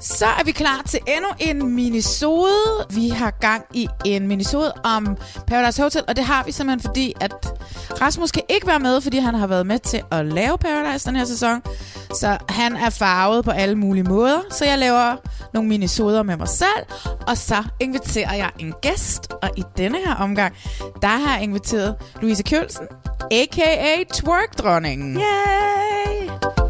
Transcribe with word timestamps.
Så 0.00 0.26
er 0.26 0.44
vi 0.44 0.52
klar 0.52 0.82
til 0.88 1.00
endnu 1.06 1.28
en 1.40 1.74
minisode. 1.74 2.86
Vi 2.90 3.08
har 3.08 3.30
gang 3.30 3.64
i 3.74 3.88
en 4.04 4.28
minisode 4.28 4.72
om 4.84 5.16
Paradise 5.46 5.82
Hotel, 5.82 6.02
og 6.08 6.16
det 6.16 6.24
har 6.24 6.44
vi 6.44 6.52
simpelthen 6.52 6.88
fordi, 6.88 7.12
at 7.20 7.32
Rasmus 8.00 8.30
kan 8.30 8.42
ikke 8.48 8.66
være 8.66 8.80
med, 8.80 9.00
fordi 9.00 9.18
han 9.18 9.34
har 9.34 9.46
været 9.46 9.66
med 9.66 9.78
til 9.78 10.02
at 10.10 10.26
lave 10.26 10.58
Paradise 10.58 11.08
den 11.08 11.16
her 11.16 11.24
sæson. 11.24 11.62
Så 12.14 12.38
han 12.48 12.76
er 12.76 12.90
farvet 12.90 13.44
på 13.44 13.50
alle 13.50 13.74
mulige 13.74 14.04
måder. 14.04 14.38
Så 14.50 14.64
jeg 14.64 14.78
laver 14.78 15.16
nogle 15.54 15.68
minisoder 15.68 16.22
med 16.22 16.36
mig 16.36 16.48
selv, 16.48 16.86
og 17.26 17.36
så 17.36 17.64
inviterer 17.80 18.34
jeg 18.34 18.50
en 18.58 18.74
gæst. 18.82 19.32
Og 19.42 19.50
i 19.56 19.62
denne 19.76 19.98
her 20.06 20.14
omgang, 20.14 20.54
der 21.02 21.08
har 21.08 21.34
jeg 21.34 21.42
inviteret 21.42 21.94
Louise 22.22 22.42
Kjølsen, 22.42 22.86
a.k.a. 23.32 24.04
Twerk-dronningen. 24.12 25.16
Yay! 25.16 26.65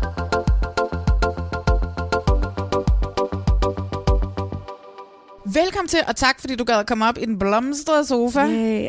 Velkommen 5.64 5.88
til, 5.88 5.98
og 6.08 6.16
tak 6.16 6.40
fordi 6.40 6.56
du 6.56 6.64
gad 6.64 6.74
at 6.74 6.86
komme 6.86 7.06
op 7.08 7.18
i 7.18 7.24
den 7.24 7.38
blomstrede 7.38 8.06
sofa. 8.06 8.38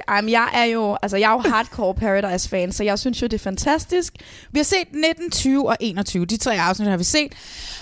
Ej, 0.08 0.22
men 0.22 0.32
jeg 0.32 0.50
er 0.54 0.64
jo, 0.64 0.98
altså 1.02 1.18
jeg 1.18 1.28
er 1.28 1.34
jo 1.34 1.50
hardcore 1.50 1.94
Paradise-fan, 1.94 2.72
så 2.72 2.84
jeg 2.84 3.00
synes 3.00 3.22
jo, 3.22 3.28
det 3.28 3.34
er 3.34 3.44
fantastisk. 3.44 4.14
Vi 4.52 4.60
har 4.60 4.64
set 4.64 4.88
19, 4.94 5.32
20 5.32 5.70
og 5.70 5.78
21. 5.80 6.26
De 6.26 6.38
tre 6.38 6.60
afsnit 6.60 6.90
har 6.90 6.98
vi 6.98 7.04
set. 7.04 7.34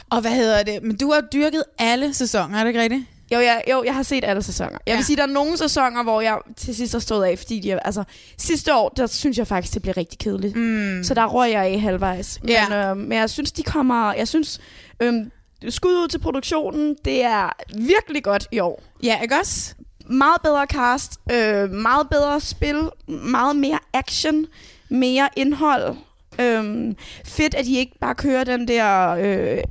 Og 0.09 0.21
hvad 0.21 0.31
hedder 0.31 0.63
det? 0.63 0.83
Men 0.83 0.97
du 0.97 1.11
har 1.11 1.21
dyrket 1.21 1.63
alle 1.79 2.13
sæsoner, 2.13 2.57
er 2.59 2.63
det 2.63 2.67
ikke 2.69 2.81
rigtigt? 2.81 3.03
Jo, 3.31 3.39
jeg, 3.39 3.63
jo, 3.71 3.83
jeg 3.83 3.95
har 3.95 4.03
set 4.03 4.23
alle 4.23 4.41
sæsoner. 4.43 4.71
Jeg 4.71 4.79
Ja. 4.87 4.95
vil 4.95 5.05
sige, 5.05 5.15
der 5.17 5.23
er 5.23 5.27
nogle 5.27 5.57
sæsoner, 5.57 6.03
hvor 6.03 6.21
jeg 6.21 6.37
til 6.57 6.75
sidst 6.75 6.93
har 6.93 6.99
stået 6.99 7.25
af, 7.25 7.39
fordi 7.39 7.59
de 7.59 7.85
altså, 7.85 8.03
sidste 8.37 8.75
år, 8.75 8.89
der 8.89 9.07
synes 9.07 9.37
jeg 9.37 9.47
faktisk, 9.47 9.73
det 9.73 9.81
blev 9.81 9.93
rigtig 9.97 10.19
kedeligt. 10.19 10.55
Mm. 10.55 11.03
Så 11.03 11.13
der 11.13 11.25
røg 11.25 11.51
jeg 11.51 11.73
i 11.73 11.77
halvvejs. 11.77 12.39
Ja. 12.47 12.69
Men, 12.69 12.77
øh, 12.77 12.97
men 12.97 13.17
jeg 13.17 13.29
synes, 13.29 13.51
de 13.51 13.63
kommer, 13.63 14.13
jeg 14.13 14.27
synes, 14.27 14.59
øhm, 14.99 15.31
skud 15.69 15.91
ud 15.91 16.07
til 16.07 16.19
produktionen, 16.19 16.95
det 17.05 17.23
er 17.23 17.49
virkelig 17.75 18.23
godt 18.23 18.47
i 18.51 18.59
år. 18.59 18.83
Ja, 19.03 19.21
ikke 19.21 19.35
også? 19.41 19.75
Meget 20.05 20.41
bedre 20.43 20.65
cast, 20.65 21.19
øh, 21.31 21.69
meget 21.69 22.09
bedre 22.09 22.39
spil, 22.39 22.89
meget 23.07 23.55
mere 23.55 23.79
action, 23.93 24.45
mere 24.89 25.29
indhold. 25.35 25.95
Øhm, 26.39 26.95
fedt, 27.25 27.55
at 27.55 27.65
de 27.65 27.77
ikke 27.77 27.99
bare 27.99 28.15
kører 28.15 28.43
den 28.43 28.67
der 28.67 29.09
øh, 29.09 29.63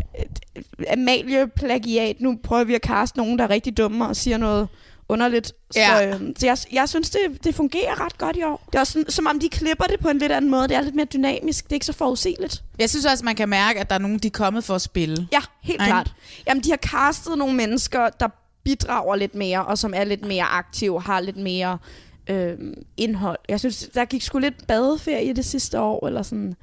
Amalie-plagiat. 0.92 2.20
Nu 2.20 2.38
prøver 2.44 2.64
vi 2.64 2.74
at 2.74 2.82
kaste 2.82 3.18
nogen, 3.18 3.38
der 3.38 3.44
er 3.44 3.50
rigtig 3.50 3.76
dumme 3.76 4.06
og 4.06 4.16
siger 4.16 4.38
noget 4.38 4.68
underligt. 5.08 5.52
Ja. 5.76 5.96
Så, 5.96 6.06
øhm, 6.06 6.34
så 6.38 6.46
jeg, 6.46 6.58
jeg 6.72 6.88
synes, 6.88 7.10
det, 7.10 7.44
det 7.44 7.54
fungerer 7.54 8.04
ret 8.04 8.18
godt 8.18 8.36
i 8.36 8.42
år. 8.42 8.64
Det 8.66 8.74
er 8.74 8.80
også 8.80 8.92
sådan, 8.92 9.10
som 9.10 9.26
om 9.26 9.40
de 9.40 9.48
klipper 9.48 9.84
det 9.84 10.00
på 10.00 10.08
en 10.08 10.18
lidt 10.18 10.32
anden 10.32 10.50
måde. 10.50 10.68
Det 10.68 10.76
er 10.76 10.80
lidt 10.80 10.94
mere 10.94 11.06
dynamisk. 11.06 11.64
Det 11.64 11.72
er 11.72 11.76
ikke 11.76 11.86
så 11.86 11.92
forudsigeligt. 11.92 12.62
Jeg 12.78 12.90
synes 12.90 13.04
også, 13.04 13.24
man 13.24 13.36
kan 13.36 13.48
mærke, 13.48 13.80
at 13.80 13.90
der 13.90 13.94
er 13.94 14.00
nogen, 14.00 14.18
de 14.18 14.26
er 14.26 14.30
kommet 14.30 14.64
for 14.64 14.74
at 14.74 14.82
spille. 14.82 15.28
Ja, 15.32 15.40
helt 15.62 15.80
Ej. 15.80 15.86
klart. 15.86 16.14
Jamen, 16.48 16.62
de 16.62 16.70
har 16.70 16.76
castet 16.76 17.38
nogle 17.38 17.54
mennesker, 17.54 18.08
der 18.20 18.28
bidrager 18.64 19.16
lidt 19.16 19.34
mere, 19.34 19.64
og 19.64 19.78
som 19.78 19.92
er 19.96 20.04
lidt 20.04 20.24
mere 20.24 20.44
aktive, 20.44 21.02
har 21.02 21.20
lidt 21.20 21.36
mere 21.36 21.78
øh, 22.30 22.58
indhold. 22.96 23.38
Jeg 23.48 23.60
synes, 23.60 23.88
der 23.94 24.04
gik 24.04 24.22
sgu 24.22 24.38
lidt 24.38 24.66
badeferie 24.66 25.32
det 25.32 25.44
sidste 25.44 25.80
år, 25.80 26.06
eller 26.06 26.22
sådan. 26.22 26.54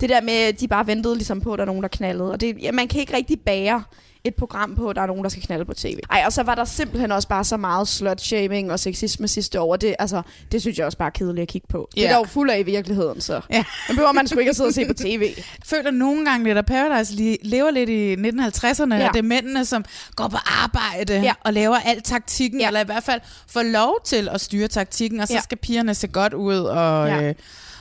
Det 0.00 0.08
der 0.08 0.20
med, 0.20 0.34
at 0.34 0.60
de 0.60 0.68
bare 0.68 0.86
ventede 0.86 1.14
ligesom 1.14 1.40
på, 1.40 1.52
at 1.52 1.58
der 1.58 1.62
er 1.62 1.66
nogen, 1.66 1.82
der 1.82 1.88
knaldede. 1.88 2.32
Og 2.32 2.40
det, 2.40 2.56
ja, 2.62 2.72
man 2.72 2.88
kan 2.88 3.00
ikke 3.00 3.16
rigtig 3.16 3.40
bære 3.40 3.84
et 4.24 4.34
program 4.34 4.74
på, 4.74 4.92
der 4.92 5.02
er 5.02 5.06
nogen, 5.06 5.22
der 5.24 5.28
skal 5.30 5.42
knalde 5.42 5.64
på 5.64 5.74
tv. 5.74 5.98
Ej, 6.10 6.22
og 6.26 6.32
så 6.32 6.42
var 6.42 6.54
der 6.54 6.64
simpelthen 6.64 7.12
også 7.12 7.28
bare 7.28 7.44
så 7.44 7.56
meget 7.56 7.88
slut-shaming 7.88 8.72
og 8.72 8.80
sexisme 8.80 9.28
sidste 9.28 9.60
år. 9.60 9.76
Det, 9.76 9.94
altså, 9.98 10.22
det 10.52 10.60
synes 10.60 10.78
jeg 10.78 10.86
også 10.86 10.98
bare 10.98 11.06
er 11.06 11.10
kedeligt 11.10 11.42
at 11.42 11.48
kigge 11.48 11.66
på. 11.70 11.88
Det 11.94 12.00
Ja. 12.02 12.10
er 12.12 12.16
jo 12.16 12.24
fuld 12.24 12.50
af 12.50 12.58
i 12.58 12.62
virkeligheden, 12.62 13.20
så. 13.20 13.40
Ja. 13.50 13.64
Den 13.88 13.96
behøver 13.96 14.12
man 14.12 14.28
sgu 14.28 14.38
ikke 14.38 14.50
at 14.50 14.56
sidde 14.56 14.68
og 14.68 14.74
se 14.74 14.86
på 14.86 14.92
tv. 14.94 15.34
Føler 15.64 15.90
nogle 15.90 16.24
gange 16.30 16.44
lidt, 16.44 16.58
at 16.58 16.66
Paradise 16.66 17.12
li- 17.14 17.48
lever 17.48 17.70
lidt 17.70 17.90
i 17.90 18.14
1950'erne, 18.14 18.94
Ja. 18.94 19.08
og 19.08 19.12
det 19.14 19.18
er 19.18 19.22
mændene, 19.22 19.64
som 19.64 19.84
går 20.16 20.28
på 20.28 20.36
arbejde 20.62 21.20
Ja. 21.20 21.32
og 21.44 21.52
laver 21.52 21.76
alt 21.76 22.04
taktikken, 22.04 22.60
Ja. 22.60 22.66
eller 22.66 22.80
i 22.80 22.84
hvert 22.84 23.02
fald 23.04 23.20
får 23.48 23.62
lov 23.62 24.00
til 24.04 24.28
at 24.32 24.40
styre 24.40 24.68
taktikken, 24.68 25.20
og 25.20 25.28
så 25.28 25.34
Ja. 25.34 25.40
skal 25.40 25.58
pigerne 25.58 25.94
se 25.94 26.08
godt 26.08 26.34
ud 26.34 26.56
og, 26.58 27.08
ja. 27.08 27.22
øh, 27.28 27.34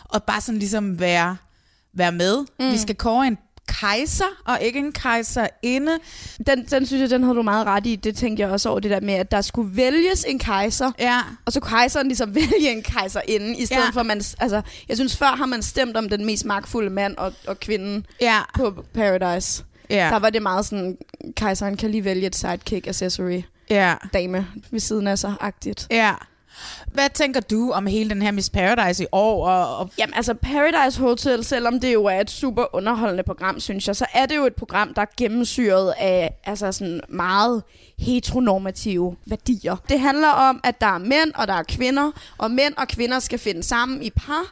og 0.03 0.23
bare 0.23 0.41
sådan 0.41 0.59
ligesom 0.59 0.99
være, 0.99 1.37
være 1.93 2.11
med. 2.11 2.45
Mm. 2.59 2.71
Vi 2.71 2.77
skal 2.77 2.95
kåre 2.95 3.27
en 3.27 3.37
kejser, 3.67 4.25
og 4.45 4.61
ikke 4.61 4.79
en 4.79 4.91
kejserinde. 4.91 5.91
Den, 6.47 6.65
den 6.65 6.85
synes 6.85 7.01
jeg, 7.01 7.09
den 7.09 7.23
havde 7.23 7.35
du 7.35 7.41
meget 7.41 7.65
ret 7.67 7.85
i. 7.87 7.95
Det 7.95 8.15
tænkte 8.15 8.41
jeg 8.41 8.49
også 8.49 8.69
over 8.69 8.79
det 8.79 8.91
der 8.91 8.99
med, 8.99 9.13
at 9.13 9.31
der 9.31 9.41
skulle 9.41 9.75
vælges 9.77 10.25
en 10.27 10.39
kejser, 10.39 10.91
Ja. 10.99 11.19
og 11.45 11.53
så 11.53 11.59
kunne 11.59 11.69
kejseren 11.69 12.07
ligesom 12.07 12.35
vælge 12.41 12.71
en 12.71 12.81
kejserinde, 12.83 13.57
i 13.57 13.65
stedet 13.65 13.81
Ja. 13.83 13.89
for 13.89 13.99
at 13.99 14.05
man... 14.05 14.17
Altså, 14.39 14.61
jeg 14.89 14.97
synes, 14.97 15.17
før 15.17 15.25
har 15.27 15.45
man 15.45 15.61
stemt 15.61 15.97
om 15.97 16.09
den 16.09 16.25
mest 16.25 16.45
magtfulde 16.45 16.89
mand 16.89 17.17
og, 17.17 17.33
og 17.47 17.59
kvinden 17.59 18.05
Ja. 18.21 18.39
på 18.55 18.85
Paradise. 18.93 19.63
Ja. 19.89 20.09
Der 20.11 20.19
var 20.19 20.29
det 20.29 20.41
meget 20.41 20.65
sådan, 20.65 20.97
kejseren 21.35 21.77
kan 21.77 21.91
lige 21.91 22.03
vælge 22.05 22.27
et 22.27 22.35
sidekick 22.35 22.87
accessory 22.87 23.41
ja. 23.69 23.93
dame 24.13 24.47
ved 24.71 24.79
siden 24.79 25.07
af 25.07 25.19
sig, 25.19 25.33
agtigt. 25.39 25.87
Ja. 25.91 26.13
Hvad 26.87 27.09
tænker 27.13 27.39
du 27.39 27.71
om 27.71 27.85
hele 27.85 28.09
den 28.09 28.21
her 28.21 28.31
Miss 28.31 28.49
Paradise 28.49 29.03
i 29.03 29.07
år? 29.11 29.47
Og, 29.47 29.77
og 29.77 29.89
Jamen 29.97 30.13
altså 30.13 30.33
Paradise 30.33 30.99
Hotel, 30.99 31.43
selvom 31.43 31.79
det 31.79 31.93
jo 31.93 32.05
er 32.05 32.19
et 32.19 32.31
super 32.31 32.75
underholdende 32.75 33.23
program, 33.23 33.59
synes 33.59 33.87
jeg, 33.87 33.95
så 33.95 34.05
er 34.13 34.25
det 34.25 34.35
jo 34.35 34.45
et 34.45 34.55
program, 34.55 34.93
der 34.93 35.01
er 35.01 35.05
gennemsyret 35.17 35.93
af 35.97 36.33
altså 36.43 36.71
sådan 36.71 37.01
meget 37.09 37.63
heteronormative 37.99 39.15
værdier. 39.25 39.75
Det 39.89 39.99
handler 39.99 40.29
om, 40.29 40.61
at 40.63 40.81
der 40.81 40.87
er 40.87 40.97
mænd 40.97 41.31
og 41.35 41.47
der 41.47 41.53
er 41.53 41.63
kvinder, 41.63 42.11
og 42.37 42.51
mænd 42.51 42.73
og 42.77 42.87
kvinder 42.87 43.19
skal 43.19 43.39
finde 43.39 43.63
sammen 43.63 44.03
i 44.03 44.09
par, 44.09 44.51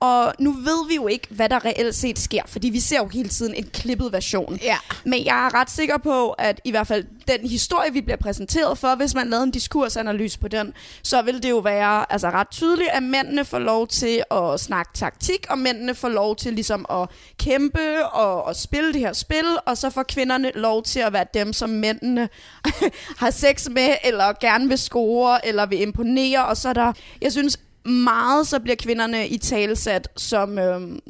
og 0.00 0.34
nu 0.38 0.52
ved 0.52 0.88
vi 0.88 0.94
jo 0.94 1.06
ikke, 1.06 1.26
hvad 1.30 1.48
der 1.48 1.64
reelt 1.64 1.94
set 1.94 2.18
sker, 2.18 2.42
fordi 2.46 2.68
vi 2.68 2.80
ser 2.80 2.96
jo 2.96 3.08
hele 3.08 3.28
tiden 3.28 3.54
en 3.54 3.70
klippet 3.72 4.12
version. 4.12 4.58
Ja. 4.62 4.76
Men 5.04 5.24
jeg 5.24 5.46
er 5.46 5.54
ret 5.54 5.70
sikker 5.70 5.98
på, 5.98 6.30
at 6.30 6.60
i 6.64 6.70
hvert 6.70 6.86
fald 6.86 7.04
den 7.28 7.48
historie, 7.48 7.92
vi 7.92 8.00
bliver 8.00 8.16
præsenteret 8.16 8.78
for, 8.78 8.94
hvis 8.94 9.14
man 9.14 9.28
lavede 9.30 9.44
en 9.44 9.50
diskursanalyse 9.50 10.38
på 10.38 10.48
den, 10.48 10.72
så 11.02 11.22
vil 11.22 11.42
det 11.42 11.50
jo 11.50 11.58
være 11.58 12.12
altså, 12.12 12.30
ret 12.30 12.50
tydeligt, 12.50 12.90
at 12.92 13.02
mændene 13.02 13.44
får 13.44 13.58
lov 13.58 13.86
til 13.86 14.22
at 14.30 14.60
snakke 14.60 14.90
taktik, 14.94 15.46
og 15.50 15.58
mændene 15.58 15.94
får 15.94 16.08
lov 16.08 16.36
til 16.36 16.52
ligesom 16.52 16.86
at 16.90 17.08
kæmpe 17.38 18.06
og, 18.06 18.44
og 18.44 18.56
spille 18.56 18.92
det 18.92 19.00
her 19.00 19.12
spil, 19.12 19.46
og 19.66 19.78
så 19.78 19.90
får 19.90 20.02
kvinderne 20.02 20.52
lov 20.54 20.82
til 20.82 21.00
at 21.00 21.12
være 21.12 21.26
dem, 21.34 21.52
som 21.52 21.70
mændene 21.70 22.28
har 23.20 23.30
sex 23.30 23.68
med, 23.68 23.94
eller 24.04 24.32
gerne 24.40 24.68
vil 24.68 24.78
score, 24.78 25.46
eller 25.46 25.66
vil 25.66 25.80
imponere, 25.80 26.46
og 26.46 26.56
så 26.56 26.68
er 26.68 26.72
der, 26.72 26.92
jeg 27.20 27.32
synes, 27.32 27.58
meget 27.88 28.46
så 28.46 28.60
bliver 28.60 28.76
kvinderne 28.76 29.28
i 29.28 29.38
talsat 29.38 30.08
som... 30.16 30.58
Øhm, 30.58 31.00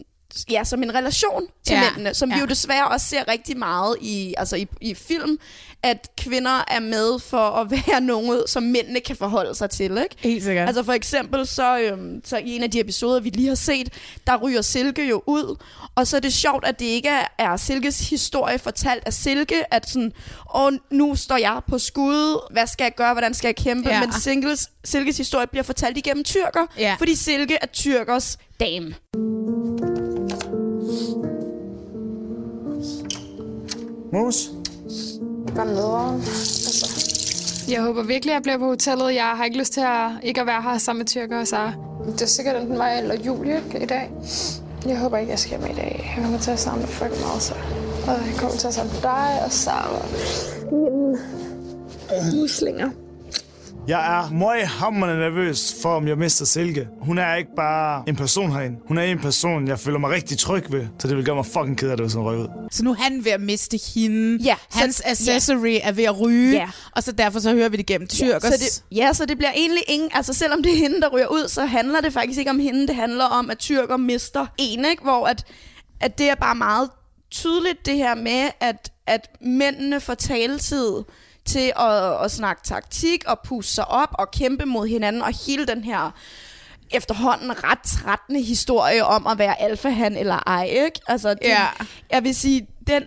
ja, 0.51 0.65
som 0.65 0.83
en 0.83 0.95
relation 0.95 1.43
til 1.67 1.75
Ja, 1.75 1.83
mændene, 1.91 2.15
som 2.15 2.29
ja. 2.31 2.35
vi 2.35 2.41
jo 2.41 2.47
desværre 2.47 2.89
også 2.89 3.07
ser 3.07 3.29
rigtig 3.29 3.59
meget 3.59 3.97
i, 4.01 4.35
altså 4.37 4.57
i, 4.57 4.67
i 4.81 4.95
film, 4.95 5.39
at 5.83 6.09
kvinder 6.19 6.65
er 6.69 6.81
med 6.81 7.19
for 7.19 7.39
at 7.51 7.71
være 7.87 8.01
noget, 8.01 8.45
som 8.47 8.63
mændene 8.63 9.01
kan 9.01 9.17
forholde 9.17 9.55
sig 9.55 9.71
til, 9.71 9.91
ikke? 9.91 10.17
Helt 10.19 10.45
sikkert. 10.45 10.67
Altså 10.69 10.83
for 10.85 10.93
eksempel, 10.93 11.47
så, 11.47 11.79
øhm, 11.79 12.21
så 12.25 12.37
i 12.37 12.57
en 12.57 12.63
af 12.63 12.71
de 12.71 12.81
episoder, 12.81 13.21
vi 13.21 13.31
lige 13.31 13.49
har 13.49 13.55
set, 13.55 13.93
der 14.27 14.37
ryger 14.37 14.63
Silke 14.63 15.09
jo 15.09 15.23
ud, 15.27 15.57
og 15.95 16.07
så 16.07 16.17
er 16.17 16.21
det 16.21 16.33
sjovt, 16.33 16.65
at 16.67 16.79
det 16.79 16.87
ikke 16.87 17.11
er, 17.39 17.57
Silkes 17.57 18.11
historie 18.11 18.59
fortalt 18.59 19.03
af 19.07 19.13
Silke, 19.13 19.75
at 19.75 19.89
sådan, 19.91 20.13
åh, 20.55 20.73
nu 20.91 21.17
står 21.17 21.37
jeg 21.37 21.61
på 21.69 21.79
skud, 21.79 22.53
hvad 22.53 22.67
skal 22.67 22.85
jeg 22.85 22.95
gøre, 22.97 23.13
hvordan 23.15 23.35
skal 23.35 23.49
jeg 23.49 23.57
kæmpe, 23.57 23.91
Ja. 23.91 24.01
men 24.01 24.13
Silkes, 24.13 24.71
Silkes 24.85 25.17
historie 25.17 25.47
bliver 25.47 25.65
fortalt 25.65 25.97
igennem 25.97 26.25
tyrker, 26.25 26.67
Ja. 26.79 26.97
fordi 26.99 27.15
Silke 27.15 27.59
er 27.63 27.67
tyrkers 27.67 28.39
dame. 28.61 28.95
Mus? 34.13 34.51
Nederen. 35.57 36.15
Altså. 36.15 36.87
Jeg 37.69 37.83
håber 37.83 38.03
virkelig, 38.03 38.33
at 38.33 38.35
jeg 38.35 38.43
bliver 38.43 38.59
på 38.59 38.65
hotellet. 38.67 39.15
Jeg 39.15 39.25
har 39.25 39.45
ikke 39.45 39.59
lyst 39.59 39.73
til 39.73 39.81
at 39.81 40.11
ikke 40.23 40.41
at 40.41 40.47
være 40.47 40.63
her 40.63 40.79
sammen 40.79 41.01
med 41.01 41.07
Tyrker 41.07 41.41
og 41.41 41.47
Sara. 41.47 41.73
Det 42.07 42.23
er 42.23 42.27
sikkert 42.27 42.57
enten 42.57 42.77
mig 42.79 42.99
eller 42.99 43.15
Julie 43.15 43.63
i 43.81 43.87
dag. 43.87 44.11
Jeg 44.87 44.99
håber 44.99 45.19
ikke, 45.19 45.31
jeg 45.31 45.39
skal 45.39 45.61
med 45.61 45.71
i 45.71 45.75
dag. 45.75 46.13
Jeg 46.17 46.25
kommer 46.25 46.39
til 46.39 46.51
at 46.51 46.59
samle 46.59 46.87
fucking 46.87 47.21
meget, 47.21 47.43
så. 47.43 47.55
Og 48.07 48.13
jeg 48.13 48.35
kommer 48.39 48.57
til 48.57 48.67
at 48.67 48.75
samle 48.75 48.93
dig 49.03 49.43
og 49.45 49.53
Sara. 49.53 50.07
Mine 50.71 52.41
muslinger. 52.41 52.91
Jeg 53.89 54.19
er 54.19 54.31
meget 54.31 54.67
hammerende 54.67 55.17
nervøs 55.21 55.75
for, 55.83 55.97
om 55.97 56.09
jeg 56.09 56.19
mister 56.19 56.45
Silke. 56.45 56.89
Hun 57.01 57.19
er 57.19 57.35
ikke 57.35 57.51
bare 57.57 58.03
en 58.09 58.17
person 58.17 58.53
herinde. 58.53 58.77
Hun 58.89 58.99
er 58.99 59.03
en 59.03 59.19
person, 59.19 59.69
jeg 59.69 59.79
føler 59.79 59.99
mig 59.99 60.11
rigtig 60.11 60.39
tryg 60.39 60.73
ved. 60.73 60.87
Så 60.99 61.09
det 61.09 61.17
vil 61.17 61.25
gøre 61.25 61.35
mig 61.35 61.47
fucking 61.47 61.79
ked 61.79 61.91
af 61.91 61.97
det, 61.97 62.05
hvis 62.07 62.15
hun 62.15 62.25
røg 62.25 62.39
ud. 62.39 62.49
Så 62.71 62.85
nu 62.85 62.91
er 62.91 62.95
han 62.95 63.25
ved 63.25 63.33
at 63.33 63.41
miste 63.41 63.79
hende. 63.95 64.45
Ja, 64.45 64.55
Hans 64.71 64.97
så- 64.97 65.03
accessory 65.07 65.79
er 65.83 65.93
ved 65.93 66.05
at 66.05 66.21
ryge. 66.21 66.53
Ja. 66.57 66.69
Og 66.97 67.03
så 67.03 67.13
derfor 67.13 67.41
så 67.41 67.53
hører 67.55 67.69
vi 67.69 67.77
det 67.77 67.87
gennem 67.87 68.09
tyrkers. 68.09 68.43
Så 68.43 68.59
det, 68.91 68.97
ja, 68.97 69.13
så 69.13 69.27
det 69.27 69.39
bliver 69.39 69.53
egentlig 69.57 69.83
ingen... 69.89 70.11
Altså, 70.13 70.33
selvom 70.35 70.63
det 70.63 70.73
er 70.73 70.77
hende, 70.77 71.01
der 71.01 71.09
ryger 71.09 71.27
ud, 71.29 71.49
så 71.49 71.65
handler 71.65 72.01
det 72.01 72.13
faktisk 72.13 72.39
ikke 72.39 72.51
om 72.51 72.59
hende. 72.59 72.87
Det 72.87 72.95
handler 72.95 73.25
om, 73.25 73.51
at 73.51 73.59
tyrker 73.59 73.97
mister 73.97 74.47
en, 74.59 74.85
ikke? 74.91 75.03
Hvor 75.03 75.27
at, 75.27 75.45
at 76.01 76.19
det 76.19 76.31
er 76.31 76.35
bare 76.35 76.55
meget 76.55 76.91
tydeligt, 77.31 77.87
det 77.87 77.95
her 77.97 78.15
med, 78.15 78.49
at, 78.61 78.93
at 79.07 79.31
mændene 79.41 80.01
får 80.01 80.15
taletid 80.15 80.93
til 81.49 81.73
at, 81.77 82.25
at 82.25 82.31
snakke 82.31 82.63
taktik 82.65 83.25
og 83.27 83.39
puste 83.45 83.73
sig 83.75 83.89
op 83.89 84.09
og 84.13 84.31
kæmpe 84.31 84.65
mod 84.65 84.87
hinanden, 84.89 85.23
og 85.23 85.47
hele 85.47 85.67
den 85.67 85.85
her 85.85 86.11
efterhånden 86.91 87.65
ret 87.65 87.79
trættende 87.85 88.43
historie 88.43 89.05
om 89.05 89.27
at 89.27 89.39
være 89.39 89.61
alfahan 89.61 90.17
eller 90.17 90.39
ej, 90.47 90.65
ikke? 90.65 91.01
Altså, 91.09 91.29
det, 91.31 91.41
Ja. 91.45 91.67
jeg 92.11 92.25
vil 92.25 92.35
sige, 92.35 92.69
den 92.87 93.03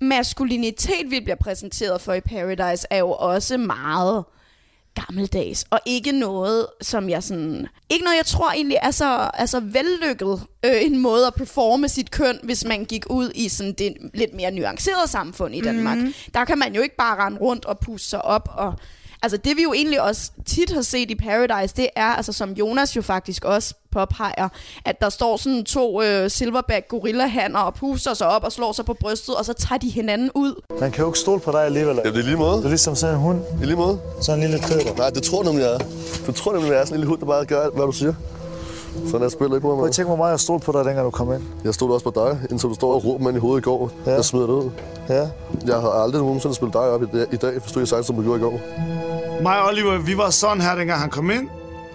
maskulinitet, 0.00 1.10
vi 1.10 1.20
bliver 1.20 1.36
præsenteret 1.36 2.00
for 2.00 2.12
i 2.12 2.20
Paradise, 2.20 2.86
er 2.90 2.98
jo 2.98 3.10
også 3.12 3.56
meget 3.56 4.24
gammeldags, 4.94 5.64
og 5.70 5.80
ikke 5.86 6.12
noget, 6.12 6.66
som 6.82 7.08
jeg 7.08 7.22
sådan... 7.22 7.66
Ikke 7.90 8.04
noget, 8.04 8.16
jeg 8.16 8.26
tror 8.26 8.50
egentlig 8.50 8.78
er 8.82 8.90
så, 8.90 9.30
er 9.34 9.46
så 9.46 9.60
vellykket 9.60 10.42
øh, 10.64 10.82
en 10.82 10.98
måde 10.98 11.26
at 11.26 11.34
performe 11.34 11.88
sit 11.88 12.10
køn, 12.10 12.38
hvis 12.42 12.64
man 12.64 12.84
gik 12.84 13.04
ud 13.10 13.30
i 13.34 13.48
sådan 13.48 13.72
det 13.72 13.94
lidt 14.14 14.34
mere 14.34 14.50
nuancerede 14.50 15.08
samfund 15.08 15.54
i 15.54 15.60
Danmark. 15.60 15.98
Mm. 15.98 16.14
Der 16.34 16.44
kan 16.44 16.58
man 16.58 16.74
jo 16.74 16.82
ikke 16.82 16.96
bare 16.96 17.24
rende 17.24 17.38
rundt 17.38 17.64
og 17.64 17.78
puste 17.78 18.08
sig 18.08 18.24
op 18.24 18.48
og... 18.52 18.74
Altså 19.24 19.36
det 19.36 19.56
vi 19.56 19.62
jo 19.62 19.72
egentlig 19.72 20.02
også 20.02 20.30
tit 20.46 20.70
har 20.70 20.82
set 20.82 21.10
i 21.10 21.14
Paradise, 21.14 21.74
det 21.76 21.88
er, 21.96 22.06
altså 22.06 22.32
som 22.32 22.50
Jonas 22.52 22.96
jo 22.96 23.02
faktisk 23.02 23.44
også 23.44 23.74
påpeger, 23.92 24.48
at 24.84 25.00
der 25.00 25.08
står 25.08 25.36
sådan 25.36 25.64
to 25.64 26.02
øh, 26.02 26.30
silverback 26.30 26.88
gorillahanner 26.88 27.58
og 27.58 27.74
puster 27.74 28.14
sig 28.14 28.26
op 28.28 28.44
og 28.44 28.52
slår 28.52 28.72
sig 28.72 28.84
på 28.84 28.94
brystet, 28.94 29.34
og 29.34 29.44
så 29.44 29.52
tager 29.52 29.78
de 29.78 29.88
hinanden 29.90 30.30
ud. 30.34 30.62
Man 30.80 30.90
kan 30.90 31.00
jo 31.02 31.08
ikke 31.08 31.18
stole 31.18 31.40
på 31.40 31.52
dig 31.52 31.64
alligevel. 31.64 32.00
Ja, 32.04 32.10
det 32.10 32.18
er 32.18 32.22
lige 32.22 32.36
måde. 32.36 32.56
Det 32.56 32.64
er 32.64 32.68
ligesom 32.68 32.94
sådan 32.94 33.14
en 33.14 33.20
hund. 33.20 33.38
Det 33.38 33.62
er 33.62 33.66
lige 33.66 33.76
måde. 33.76 33.98
Sådan 34.20 34.42
en 34.42 34.50
lille 34.50 34.66
køder. 34.66 34.94
Nej, 34.96 35.10
det 35.10 35.22
tror 35.22 35.42
jeg 35.42 35.52
nemlig, 35.52 35.64
jeg 35.66 35.74
er. 35.74 35.78
Du 36.26 36.32
tror 36.32 36.52
nemlig, 36.52 36.70
jeg 36.70 36.80
er 36.80 36.84
sådan 36.84 36.94
en 36.96 37.00
lille 37.00 37.08
hund, 37.08 37.20
der 37.20 37.26
bare 37.26 37.44
gør 37.44 37.70
hvad 37.70 37.86
du 37.86 37.92
siger. 37.92 38.14
Sådan 39.10 39.22
er 39.22 39.28
spillet 39.28 39.56
ikke 39.56 39.60
på 39.60 39.68
Prøv 39.68 39.76
mig. 39.78 39.86
at 39.88 39.92
tænke, 39.94 40.06
hvor 40.08 40.16
meget 40.16 40.30
jeg 40.30 40.40
stod 40.40 40.60
på 40.60 40.72
dig, 40.72 40.84
dengang 40.84 41.04
du 41.04 41.10
kom 41.10 41.32
ind. 41.32 41.42
Jeg 41.64 41.74
stod 41.74 41.90
også 41.94 42.04
på 42.10 42.12
dig, 42.14 42.40
indtil 42.50 42.68
du 42.68 42.74
står 42.74 42.94
og 42.94 43.04
råber 43.04 43.22
mig 43.24 43.34
i 43.34 43.38
hovedet 43.38 43.60
i 43.60 43.64
går. 43.64 43.90
Ja. 44.06 44.12
Jeg 44.14 44.24
smider 44.24 44.46
det 44.46 44.52
ud. 44.54 44.70
Ja. 45.08 45.28
Jeg 45.66 45.80
har 45.80 45.88
aldrig 45.90 46.22
nogensinde 46.22 46.54
spillet 46.54 46.72
dig 46.72 46.82
op 46.82 47.02
i, 47.02 47.06
i 47.32 47.36
dag, 47.36 47.52
hvis 47.52 47.72
du 47.72 47.78
ikke 47.80 47.90
sagt, 47.90 48.06
som 48.06 48.16
du 48.16 48.22
gjorde 48.22 48.38
i 48.40 48.42
går. 48.42 48.60
Mig 49.44 49.60
og 49.60 49.68
Oliver, 49.68 49.98
vi 49.98 50.16
var 50.16 50.30
sådan 50.30 50.60
her, 50.60 50.74
dengang 50.74 51.00
han 51.00 51.10
kom 51.10 51.30
ind. 51.30 51.48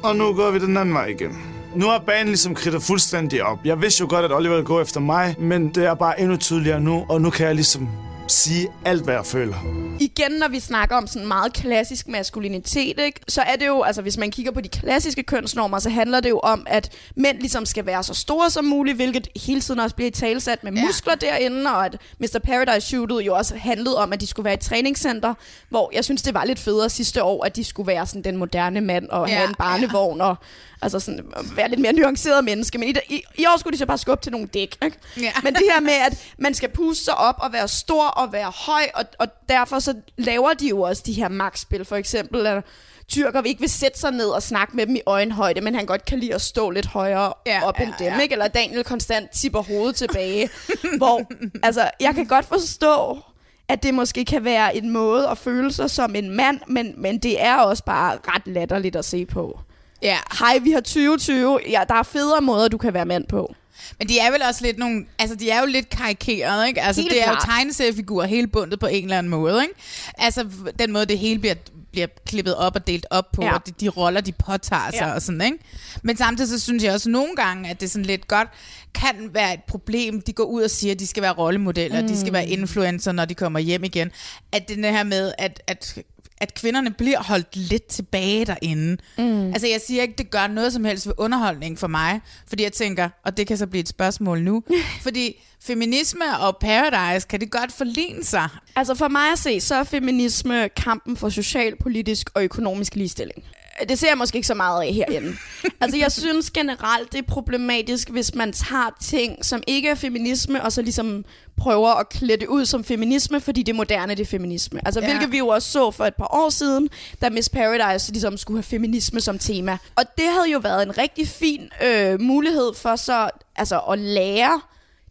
Og 0.03 0.15
nu 0.15 0.33
går 0.33 0.51
vi 0.51 0.59
den 0.59 0.77
anden 0.77 0.95
vej 0.95 1.05
igen. 1.05 1.37
Nu 1.75 1.87
er 1.87 1.99
banen 1.99 2.27
ligesom 2.27 2.55
kridtet 2.55 2.83
fuldstændig 2.83 3.43
op. 3.43 3.59
Jeg 3.65 3.81
vidste 3.81 4.01
jo 4.01 4.07
godt, 4.09 4.25
at 4.25 4.31
Oliver 4.31 4.55
ville 4.55 4.65
gå 4.65 4.81
efter 4.81 4.99
mig, 4.99 5.35
men 5.39 5.69
det 5.69 5.85
er 5.85 5.93
bare 5.93 6.21
endnu 6.21 6.37
tydeligere 6.37 6.79
nu, 6.79 7.05
og 7.09 7.21
nu 7.21 7.29
kan 7.29 7.45
jeg 7.45 7.55
ligesom 7.55 7.89
sige 8.31 8.67
alt, 8.85 9.03
hvad 9.03 9.13
jeg 9.13 9.25
føler. 9.25 9.55
igen, 9.99 10.31
når 10.31 10.47
vi 10.47 10.59
snakker 10.59 10.95
om 10.95 11.07
sådan 11.07 11.27
meget 11.27 11.53
klassisk 11.53 12.07
maskulinitet, 12.07 12.99
ikke, 12.99 13.19
så 13.27 13.41
er 13.41 13.55
det 13.55 13.67
jo, 13.67 13.81
altså 13.81 14.01
hvis 14.01 14.17
man 14.17 14.31
kigger 14.31 14.51
på 14.51 14.61
de 14.61 14.69
klassiske 14.69 15.23
kønsnormer, 15.23 15.79
så 15.79 15.89
handler 15.89 16.19
det 16.19 16.29
jo 16.29 16.39
om, 16.39 16.63
at 16.69 16.91
mænd 17.15 17.39
ligesom 17.39 17.65
skal 17.65 17.85
være 17.85 18.03
så 18.03 18.13
store 18.13 18.49
som 18.49 18.65
muligt, 18.65 18.95
hvilket 18.95 19.27
hele 19.45 19.61
tiden 19.61 19.79
også 19.79 19.95
bliver 19.95 20.11
talsat 20.11 20.63
med 20.63 20.71
Ja. 20.73 20.85
muskler 20.85 21.15
derinde, 21.15 21.71
og 21.71 21.85
at 21.85 21.97
Mr. 22.19 22.39
Paradise 22.43 22.87
shootet 22.87 23.21
jo 23.21 23.35
også 23.35 23.55
handlede 23.57 23.97
om, 23.97 24.13
at 24.13 24.21
de 24.21 24.27
skulle 24.27 24.43
være 24.45 24.53
et 24.53 24.59
træningscenter, 24.59 25.33
hvor 25.69 25.91
jeg 25.93 26.03
synes, 26.03 26.21
det 26.21 26.33
var 26.33 26.45
lidt 26.45 26.59
federe 26.59 26.89
sidste 26.89 27.23
år, 27.23 27.45
at 27.45 27.55
de 27.55 27.63
skulle 27.63 27.87
være 27.87 28.07
sådan 28.07 28.23
den 28.23 28.37
moderne 28.37 28.81
mand 28.81 29.09
og 29.09 29.29
Ja, 29.29 29.35
have 29.35 29.49
en 29.49 29.55
barnevogn 29.55 30.21
og 30.21 30.35
altså 30.81 30.99
sådan, 30.99 31.33
være 31.55 31.69
lidt 31.69 31.81
mere 31.81 31.93
nuanceret 31.93 32.43
menneske. 32.43 32.77
Men 32.77 32.87
i, 32.87 32.93
i, 33.09 33.23
i 33.37 33.45
år 33.45 33.59
skulle 33.59 33.73
de 33.73 33.77
så 33.77 33.85
bare 33.85 33.97
skubbe 33.97 34.23
til 34.23 34.31
nogle 34.31 34.47
dæk. 34.47 34.77
Ikke? 34.85 34.97
Ja. 35.21 35.31
Men 35.43 35.53
det 35.53 35.63
her 35.71 35.79
med, 35.79 35.93
at 35.93 36.33
man 36.37 36.53
skal 36.53 36.69
puste 36.69 37.03
sig 37.03 37.17
op 37.17 37.35
og 37.37 37.53
være 37.53 37.67
stor 37.67 38.07
og 38.07 38.33
være 38.33 38.51
høj, 38.55 38.83
og, 38.95 39.05
og 39.19 39.27
derfor 39.49 39.79
så 39.79 39.93
laver 40.17 40.53
de 40.53 40.67
jo 40.67 40.81
også 40.81 41.03
de 41.05 41.13
her 41.13 41.27
magtspil. 41.27 41.85
For 41.85 41.95
eksempel, 41.95 42.47
at 42.47 42.63
tyrker 43.09 43.41
ikke 43.41 43.59
vil 43.59 43.69
sætte 43.69 43.99
sig 43.99 44.11
ned 44.11 44.27
og 44.27 44.43
snakke 44.43 44.75
med 44.75 44.85
dem 44.87 44.95
i 44.95 45.01
øjenhøjde, 45.05 45.61
men 45.61 45.75
han 45.75 45.85
godt 45.85 46.05
kan 46.05 46.19
lide 46.19 46.35
at 46.35 46.41
stå 46.41 46.69
lidt 46.69 46.85
højere 46.85 47.33
ja, 47.45 47.61
op 47.63 47.79
ja, 47.79 47.83
end 47.83 47.93
dem. 47.99 48.07
ja. 48.07 48.19
Ikke? 48.19 48.33
Eller 48.33 48.47
Daniel 48.47 48.83
konstant 48.83 49.31
tipper 49.31 49.61
hovedet 49.61 49.95
tilbage. 49.95 50.49
hvor, 50.97 51.21
altså, 51.63 51.89
jeg 51.99 52.15
kan 52.15 52.25
godt 52.25 52.45
forstå, 52.45 53.19
at 53.67 53.83
det 53.83 53.93
måske 53.93 54.25
kan 54.25 54.43
være 54.43 54.75
en 54.75 54.89
måde 54.89 55.27
at 55.27 55.37
føle 55.37 55.73
sig 55.73 55.89
som 55.89 56.15
en 56.15 56.29
mand, 56.29 56.59
men, 56.67 56.93
men 56.97 57.17
det 57.17 57.43
er 57.43 57.55
også 57.55 57.83
bare 57.83 58.17
ret 58.27 58.41
latterligt 58.45 58.95
at 58.95 59.05
se 59.05 59.25
på. 59.25 59.59
Ja, 60.01 60.17
Hej, 60.39 60.57
vi 60.63 60.71
har 60.71 60.79
2020. 60.79 61.59
Ja, 61.69 61.81
der 61.87 61.95
er 61.95 62.03
federe 62.03 62.41
måder, 62.41 62.67
du 62.67 62.77
kan 62.77 62.93
være 62.93 63.05
mand 63.05 63.27
på. 63.27 63.55
men 63.99 64.09
de 64.09 64.19
er 64.19 64.31
vel 64.31 64.41
også 64.49 64.63
lidt 64.65 64.77
nogle... 64.77 65.05
Altså, 65.19 65.35
de 65.35 65.49
er 65.49 65.59
jo 65.59 65.65
lidt 65.65 65.89
karikerede, 65.89 66.67
ikke? 66.67 66.81
Altså, 66.81 67.01
Helt 67.01 67.13
det 67.13 67.21
er 67.21 67.25
klart. 67.25 67.43
jo 67.47 67.51
tegneseriefigurer 67.51 68.27
hele 68.27 68.47
bundet 68.47 68.79
på 68.79 68.87
en 68.87 69.03
eller 69.03 69.17
anden 69.17 69.29
måde, 69.29 69.61
ikke? 69.61 69.73
Altså, 70.17 70.45
den 70.79 70.91
måde, 70.91 71.05
det 71.05 71.19
hele 71.19 71.39
bliver 71.39 71.55
bliver 71.91 72.07
klippet 72.25 72.55
op 72.55 72.75
og 72.75 72.87
delt 72.87 73.05
op 73.09 73.31
på, 73.31 73.43
ja. 73.43 73.53
Og 73.55 73.65
de, 73.67 73.71
de 73.71 73.89
roller, 73.89 74.21
de 74.21 74.31
påtager 74.31 74.91
sig 74.91 74.99
Ja. 74.99 75.13
og 75.13 75.21
sådan, 75.21 75.41
ikke? 75.41 75.57
Men 76.03 76.17
samtidig 76.17 76.49
så 76.49 76.59
synes 76.59 76.83
jeg 76.83 76.93
også 76.93 77.09
nogle 77.09 77.35
gange, 77.35 77.69
at 77.69 77.81
det 77.81 77.91
sådan 77.91 78.05
lidt 78.05 78.27
godt 78.27 78.47
kan 78.93 79.29
være 79.33 79.53
et 79.53 79.63
problem. 79.67 80.21
De 80.21 80.33
går 80.33 80.43
ud 80.43 80.61
og 80.63 80.69
siger, 80.69 80.93
at 80.93 80.99
de 80.99 81.07
skal 81.07 81.23
være 81.23 81.31
rollemodeller, 81.33 82.01
mm. 82.01 82.07
de 82.07 82.19
skal 82.19 82.33
være 82.33 82.47
influencer, 82.47 83.11
når 83.11 83.25
de 83.25 83.35
kommer 83.35 83.59
hjem 83.59 83.83
igen. 83.83 84.11
At 84.51 84.69
det 84.69 84.77
her 84.85 85.03
med, 85.03 85.33
at, 85.37 85.63
at 85.67 85.97
at 86.39 86.53
kvinderne 86.53 86.91
bliver 86.91 87.23
holdt 87.23 87.55
lidt 87.55 87.85
tilbage 87.85 88.45
derinde. 88.45 88.97
Mm. 89.17 89.47
Altså 89.47 89.67
jeg 89.67 89.81
siger 89.87 90.01
ikke, 90.01 90.13
det 90.17 90.31
gør 90.31 90.47
noget 90.47 90.73
som 90.73 90.85
helst 90.85 91.07
ved 91.07 91.13
underholdning 91.17 91.79
for 91.79 91.87
mig, 91.87 92.21
fordi 92.47 92.63
jeg 92.63 92.73
tænker, 92.73 93.09
og 93.25 93.37
det 93.37 93.47
kan 93.47 93.57
så 93.57 93.67
blive 93.67 93.81
et 93.81 93.87
spørgsmål 93.87 94.41
nu, 94.41 94.63
fordi 95.01 95.41
feminisme 95.61 96.39
og 96.39 96.57
paradise, 96.57 97.27
kan 97.27 97.39
det 97.39 97.51
godt 97.51 97.71
forligne 97.71 98.23
sig? 98.23 98.49
Altså 98.75 98.95
for 98.95 99.07
mig 99.07 99.31
at 99.31 99.39
se, 99.39 99.61
så 99.61 99.75
er 99.75 99.83
feminisme 99.83 100.69
kampen 100.69 101.17
for 101.17 101.29
social, 101.29 101.75
politisk 101.81 102.29
og 102.33 102.43
økonomisk 102.43 102.95
ligestilling. 102.95 103.43
Det 103.89 103.99
ser 103.99 104.07
jeg 104.07 104.17
måske 104.17 104.35
ikke 104.35 104.47
så 104.47 104.53
meget 104.53 104.83
af 104.83 104.93
herinde. 104.93 105.33
altså 105.81 105.97
jeg 105.97 106.11
synes 106.11 106.51
generelt, 106.51 107.11
det 107.11 107.17
er 107.17 107.23
problematisk, 107.27 108.09
hvis 108.09 108.35
man 108.35 108.53
tager 108.53 108.95
ting, 109.01 109.45
som 109.45 109.63
ikke 109.67 109.89
er 109.89 109.95
feminisme, 109.95 110.63
og 110.63 110.71
så 110.71 110.81
ligesom 110.81 111.25
prøver 111.57 111.89
at 111.89 112.09
klæde 112.09 112.39
det 112.39 112.47
ud 112.47 112.65
som 112.65 112.83
feminisme, 112.83 113.41
fordi 113.41 113.63
det 113.63 113.75
moderne 113.75 114.15
det 114.15 114.21
er 114.21 114.25
feminisme. 114.29 114.79
Altså 114.85 114.99
Ja. 114.99 115.05
hvilket 115.07 115.31
vi 115.31 115.37
jo 115.37 115.47
også 115.47 115.71
så 115.71 115.91
for 115.91 116.05
et 116.05 116.15
par 116.15 116.27
år 116.35 116.49
siden, 116.49 116.89
da 117.21 117.29
Miss 117.29 117.49
Paradise 117.49 118.11
ligesom 118.11 118.37
skulle 118.37 118.57
have 118.57 118.63
feminisme 118.63 119.21
som 119.21 119.39
tema. 119.39 119.77
Og 119.95 120.03
det 120.17 120.25
havde 120.25 120.51
jo 120.53 120.59
været 120.59 120.83
en 120.83 120.97
rigtig 120.97 121.27
fin 121.27 121.69
øh, 121.83 122.21
mulighed 122.21 122.73
for 122.75 122.95
så 122.95 123.29
altså 123.55 123.79
at 123.79 123.99
lære 123.99 124.61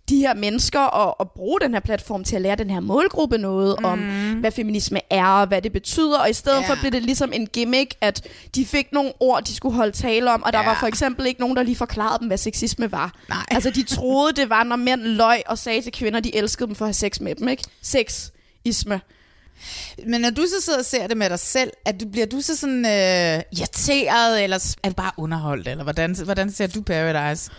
de 0.09 0.17
her 0.19 0.35
mennesker 0.35 0.81
og, 0.81 1.21
og 1.21 1.31
bruge 1.31 1.61
den 1.61 1.73
her 1.73 1.81
platform 1.81 2.25
til 2.25 2.37
at 2.37 2.43
lære 2.43 2.57
den 2.57 2.71
her 2.71 2.81
målgruppe 2.81 3.39
noget 3.39 3.77
mm. 3.79 3.85
om, 3.85 3.99
hvad 4.41 4.51
feminisme 4.51 5.01
er 5.11 5.27
og 5.27 5.47
hvad 5.47 5.63
det 5.63 5.73
betyder. 5.73 6.19
Og 6.19 6.31
i 6.31 6.33
stedet 6.33 6.59
yeah. 6.59 6.69
for 6.69 6.81
blev 6.81 6.93
det 6.93 7.03
ligesom 7.03 7.33
en 7.33 7.47
gimmick, 7.47 7.95
at 8.01 8.27
de 8.55 8.67
fik 8.67 8.93
nogle 8.93 9.13
ord, 9.21 9.45
de 9.45 9.55
skulle 9.55 9.75
holde 9.75 9.93
tale 9.93 10.33
om, 10.33 10.43
og 10.43 10.53
der 10.53 10.59
Ja. 10.59 10.65
var 10.65 10.77
for 10.81 10.87
eksempel 10.87 11.27
ikke 11.27 11.41
nogen, 11.41 11.57
der 11.57 11.63
lige 11.63 11.77
forklarede 11.77 12.19
dem, 12.19 12.27
hvad 12.27 12.39
sexisme 12.39 12.93
var. 12.93 13.15
Nej. 13.29 13.39
Altså 13.59 13.71
de 13.71 13.83
troede, 13.83 14.33
det 14.33 14.51
var, 14.51 14.65
når 14.65 14.77
mænd 14.77 15.01
løg 15.03 15.43
og 15.47 15.59
sagde 15.59 15.83
til 15.83 15.93
kvinder, 15.93 16.21
de 16.21 16.37
elskede 16.37 16.67
dem 16.67 16.75
for 16.75 16.85
at 16.85 16.89
have 16.89 16.95
sex 16.95 17.21
med 17.21 17.35
dem, 17.35 17.49
ikke? 17.49 17.65
Sexisme. 17.83 19.01
Men 20.07 20.21
når 20.21 20.31
du 20.31 20.43
så 20.43 20.65
sidder 20.65 20.79
og 20.79 20.85
ser 20.85 21.07
det 21.07 21.17
med 21.17 21.31
dig 21.31 21.39
selv, 21.39 21.71
at 21.87 22.01
du, 22.01 22.09
bliver 22.09 22.27
du 22.27 22.41
så 22.41 22.57
sådan 22.57 22.87
øh, 22.87 23.43
irriteret, 23.59 24.43
eller 24.45 24.77
er 24.83 24.89
du 24.89 24.95
bare 24.95 25.13
underholdt, 25.17 25.69
eller 25.69 25.85
hvordan, 25.85 26.17
hvordan 26.25 26.53
ser 26.53 26.67
du 26.67 26.83
Paradise? 26.83 27.51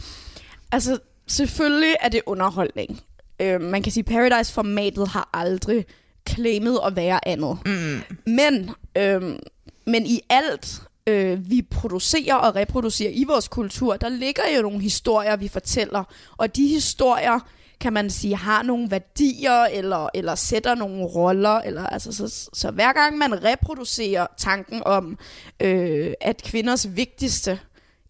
Altså, 0.71 0.97
selvfølgelig 1.29 1.95
er 2.01 2.09
det 2.09 2.21
underholdning. 2.25 3.01
Øh, 3.41 3.61
man 3.61 3.83
kan 3.83 3.91
sige, 3.91 4.03
Paradise-formatet 4.03 5.07
har 5.07 5.29
aldrig 5.33 5.85
claimet 6.29 6.79
at 6.85 6.95
være 6.95 7.27
andet. 7.27 7.57
Mm. 7.65 8.01
Men, 8.25 8.69
øh, 8.97 9.39
men 9.85 10.05
i 10.05 10.21
alt, 10.29 10.81
øh, 11.07 11.49
vi 11.49 11.61
producerer 11.61 12.35
og 12.35 12.55
reproducerer 12.55 13.11
i 13.13 13.23
vores 13.23 13.47
kultur, 13.47 13.97
der 13.97 14.09
ligger 14.09 14.43
jo 14.55 14.61
nogle 14.61 14.81
historier, 14.81 15.35
vi 15.35 15.47
fortæller. 15.47 16.03
Og 16.37 16.55
de 16.55 16.67
historier, 16.67 17.39
kan 17.79 17.93
man 17.93 18.09
sige, 18.09 18.35
har 18.35 18.63
nogle 18.63 18.91
værdier, 18.91 19.63
eller, 19.63 20.09
eller 20.13 20.35
sætter 20.35 20.75
nogle 20.75 21.03
roller. 21.03 21.61
Eller, 21.61 21.85
altså, 21.85 22.11
så, 22.11 22.49
så, 22.53 22.71
hver 22.71 22.93
gang 22.93 23.17
man 23.17 23.43
reproducerer 23.43 24.27
tanken 24.37 24.83
om, 24.85 25.17
øh, 25.59 26.13
at 26.21 26.43
kvinders 26.43 26.95
vigtigste 26.95 27.59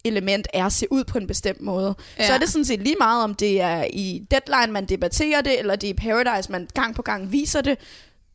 element 0.04 0.48
er 0.54 0.66
at 0.66 0.72
se 0.72 0.86
ud 0.92 1.04
på 1.04 1.18
en 1.18 1.26
bestemt 1.26 1.60
måde. 1.60 1.94
Ja. 2.18 2.26
Så 2.26 2.32
er 2.32 2.38
det 2.38 2.48
sådan 2.48 2.64
set 2.64 2.82
lige 2.82 2.96
meget, 2.98 3.24
om 3.24 3.34
det 3.34 3.60
er 3.60 3.84
i 3.92 4.22
Deadline, 4.30 4.72
man 4.72 4.86
debatterer 4.86 5.40
det, 5.40 5.58
eller 5.58 5.76
det 5.76 5.86
er 5.86 5.94
i 5.94 5.96
Paradise, 5.96 6.52
man 6.52 6.68
gang 6.74 6.94
på 6.94 7.02
gang 7.02 7.32
viser 7.32 7.60
det, 7.60 7.78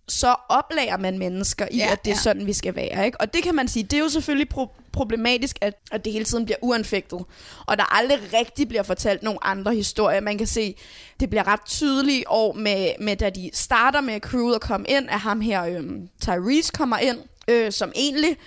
så 0.07 0.35
oplærer 0.49 0.97
man 0.97 1.17
mennesker 1.17 1.67
i, 1.71 1.77
Ja, 1.77 1.85
ja, 1.85 1.91
at 1.91 2.05
det 2.05 2.11
er 2.11 2.15
ja. 2.15 2.21
sådan, 2.21 2.47
vi 2.47 2.53
skal 2.53 2.75
være. 2.75 3.05
Ikke? 3.05 3.21
Og 3.21 3.33
det 3.33 3.43
kan 3.43 3.55
man 3.55 3.67
sige, 3.67 3.83
det 3.83 3.93
er 3.93 3.99
jo 4.03 4.09
selvfølgelig 4.09 4.47
pro- 4.57 4.81
problematisk, 4.91 5.57
at, 5.61 5.73
at 5.91 6.05
det 6.05 6.13
hele 6.13 6.25
tiden 6.25 6.45
bliver 6.45 6.57
uanfægtet. 6.61 7.19
Og 7.65 7.77
der 7.77 7.95
aldrig 7.95 8.19
rigtig 8.33 8.67
bliver 8.67 8.83
fortalt 8.83 9.23
nogle 9.23 9.43
andre 9.43 9.75
historier. 9.75 10.19
Man 10.19 10.37
kan 10.37 10.47
se, 10.47 10.75
det 11.19 11.29
bliver 11.29 11.47
ret 11.47 11.65
tydeligt 11.65 12.17
i 12.21 12.23
år, 12.27 12.53
med, 12.53 12.89
med 12.99 13.15
da 13.15 13.29
de 13.29 13.49
starter 13.53 14.01
med 14.01 14.19
crewet 14.19 14.55
at 14.55 14.61
komme 14.61 14.85
ind, 14.89 15.09
at 15.09 15.19
ham 15.19 15.41
her, 15.41 15.63
øhm, 15.65 16.09
Tyrese, 16.21 16.71
kommer 16.73 16.97
ind, 16.97 17.17
øh, 17.47 17.71
som 17.71 17.91
egentlig, 17.95 18.37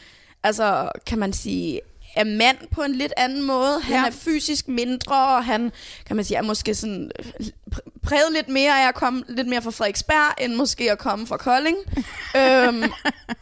altså 0.42 0.90
kan 1.06 1.18
man 1.18 1.32
sige, 1.32 1.80
er 2.16 2.24
mand 2.24 2.56
på 2.70 2.82
en 2.82 2.94
lidt 2.94 3.12
anden 3.16 3.42
måde. 3.42 3.80
Han 3.80 3.94
Ja. 3.96 4.06
er 4.06 4.10
fysisk 4.10 4.68
mindre, 4.68 5.14
og 5.36 5.44
han, 5.44 5.72
kan 6.06 6.16
man 6.16 6.24
sige, 6.24 6.36
er 6.38 6.42
måske 6.42 6.74
sådan 6.74 7.10
øh, 7.18 7.46
pr- 7.74 8.00
præget 8.02 8.32
lidt 8.32 8.48
mere 8.48 8.82
af 8.84 8.88
at 8.88 8.94
komme 8.94 9.22
lidt 9.28 9.48
mere 9.48 9.62
fra 9.62 9.70
Frederiksberg, 9.70 10.34
end 10.44 10.54
måske 10.54 10.92
at 10.92 10.98
komme 10.98 11.26
fra 11.26 11.36
Kolding. 11.36 11.76
øhm, 12.36 12.82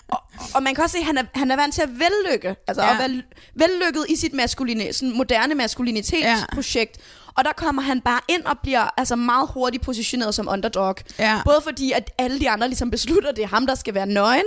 og, 0.09 0.23
og 0.55 0.63
man 0.63 0.75
kan 0.75 0.85
også 0.85 0.93
se, 0.93 0.99
at 0.99 1.05
han 1.07 1.19
er, 1.19 1.23
han 1.35 1.51
er 1.51 1.57
vant 1.57 1.75
til 1.75 1.83
at 1.83 1.89
vellykke, 1.91 2.57
altså 2.69 2.83
ja. 2.85 2.93
at 2.93 2.99
være 2.99 3.23
vellykket 3.55 4.07
i 4.09 4.17
sit 4.17 4.33
maskuline, 4.35 4.93
sådan 4.93 5.17
moderne 5.17 5.55
maskulinitetsprojekt. 5.55 6.97
Ja. 6.97 7.03
Og 7.37 7.45
der 7.45 7.53
kommer 7.57 7.83
han 7.83 8.01
bare 8.01 8.21
ind 8.29 8.45
og 8.45 8.59
bliver 8.59 8.95
altså 8.97 9.17
meget 9.17 9.49
hurtigt 9.55 9.83
positioneret 9.83 10.35
som 10.35 10.49
underdog. 10.49 10.97
Ja. 11.19 11.41
Både 11.45 11.61
fordi, 11.63 11.93
at 11.93 12.11
alle 12.19 12.41
de 12.41 12.51
andre 12.51 12.69
ligesom 12.69 12.91
beslutter, 12.91 13.31
at 13.31 13.37
det 13.37 13.45
er 13.45 13.49
ham, 13.49 13.67
der 13.67 13.75
skal 13.75 13.95
være 13.95 14.07
nøgen, 14.07 14.45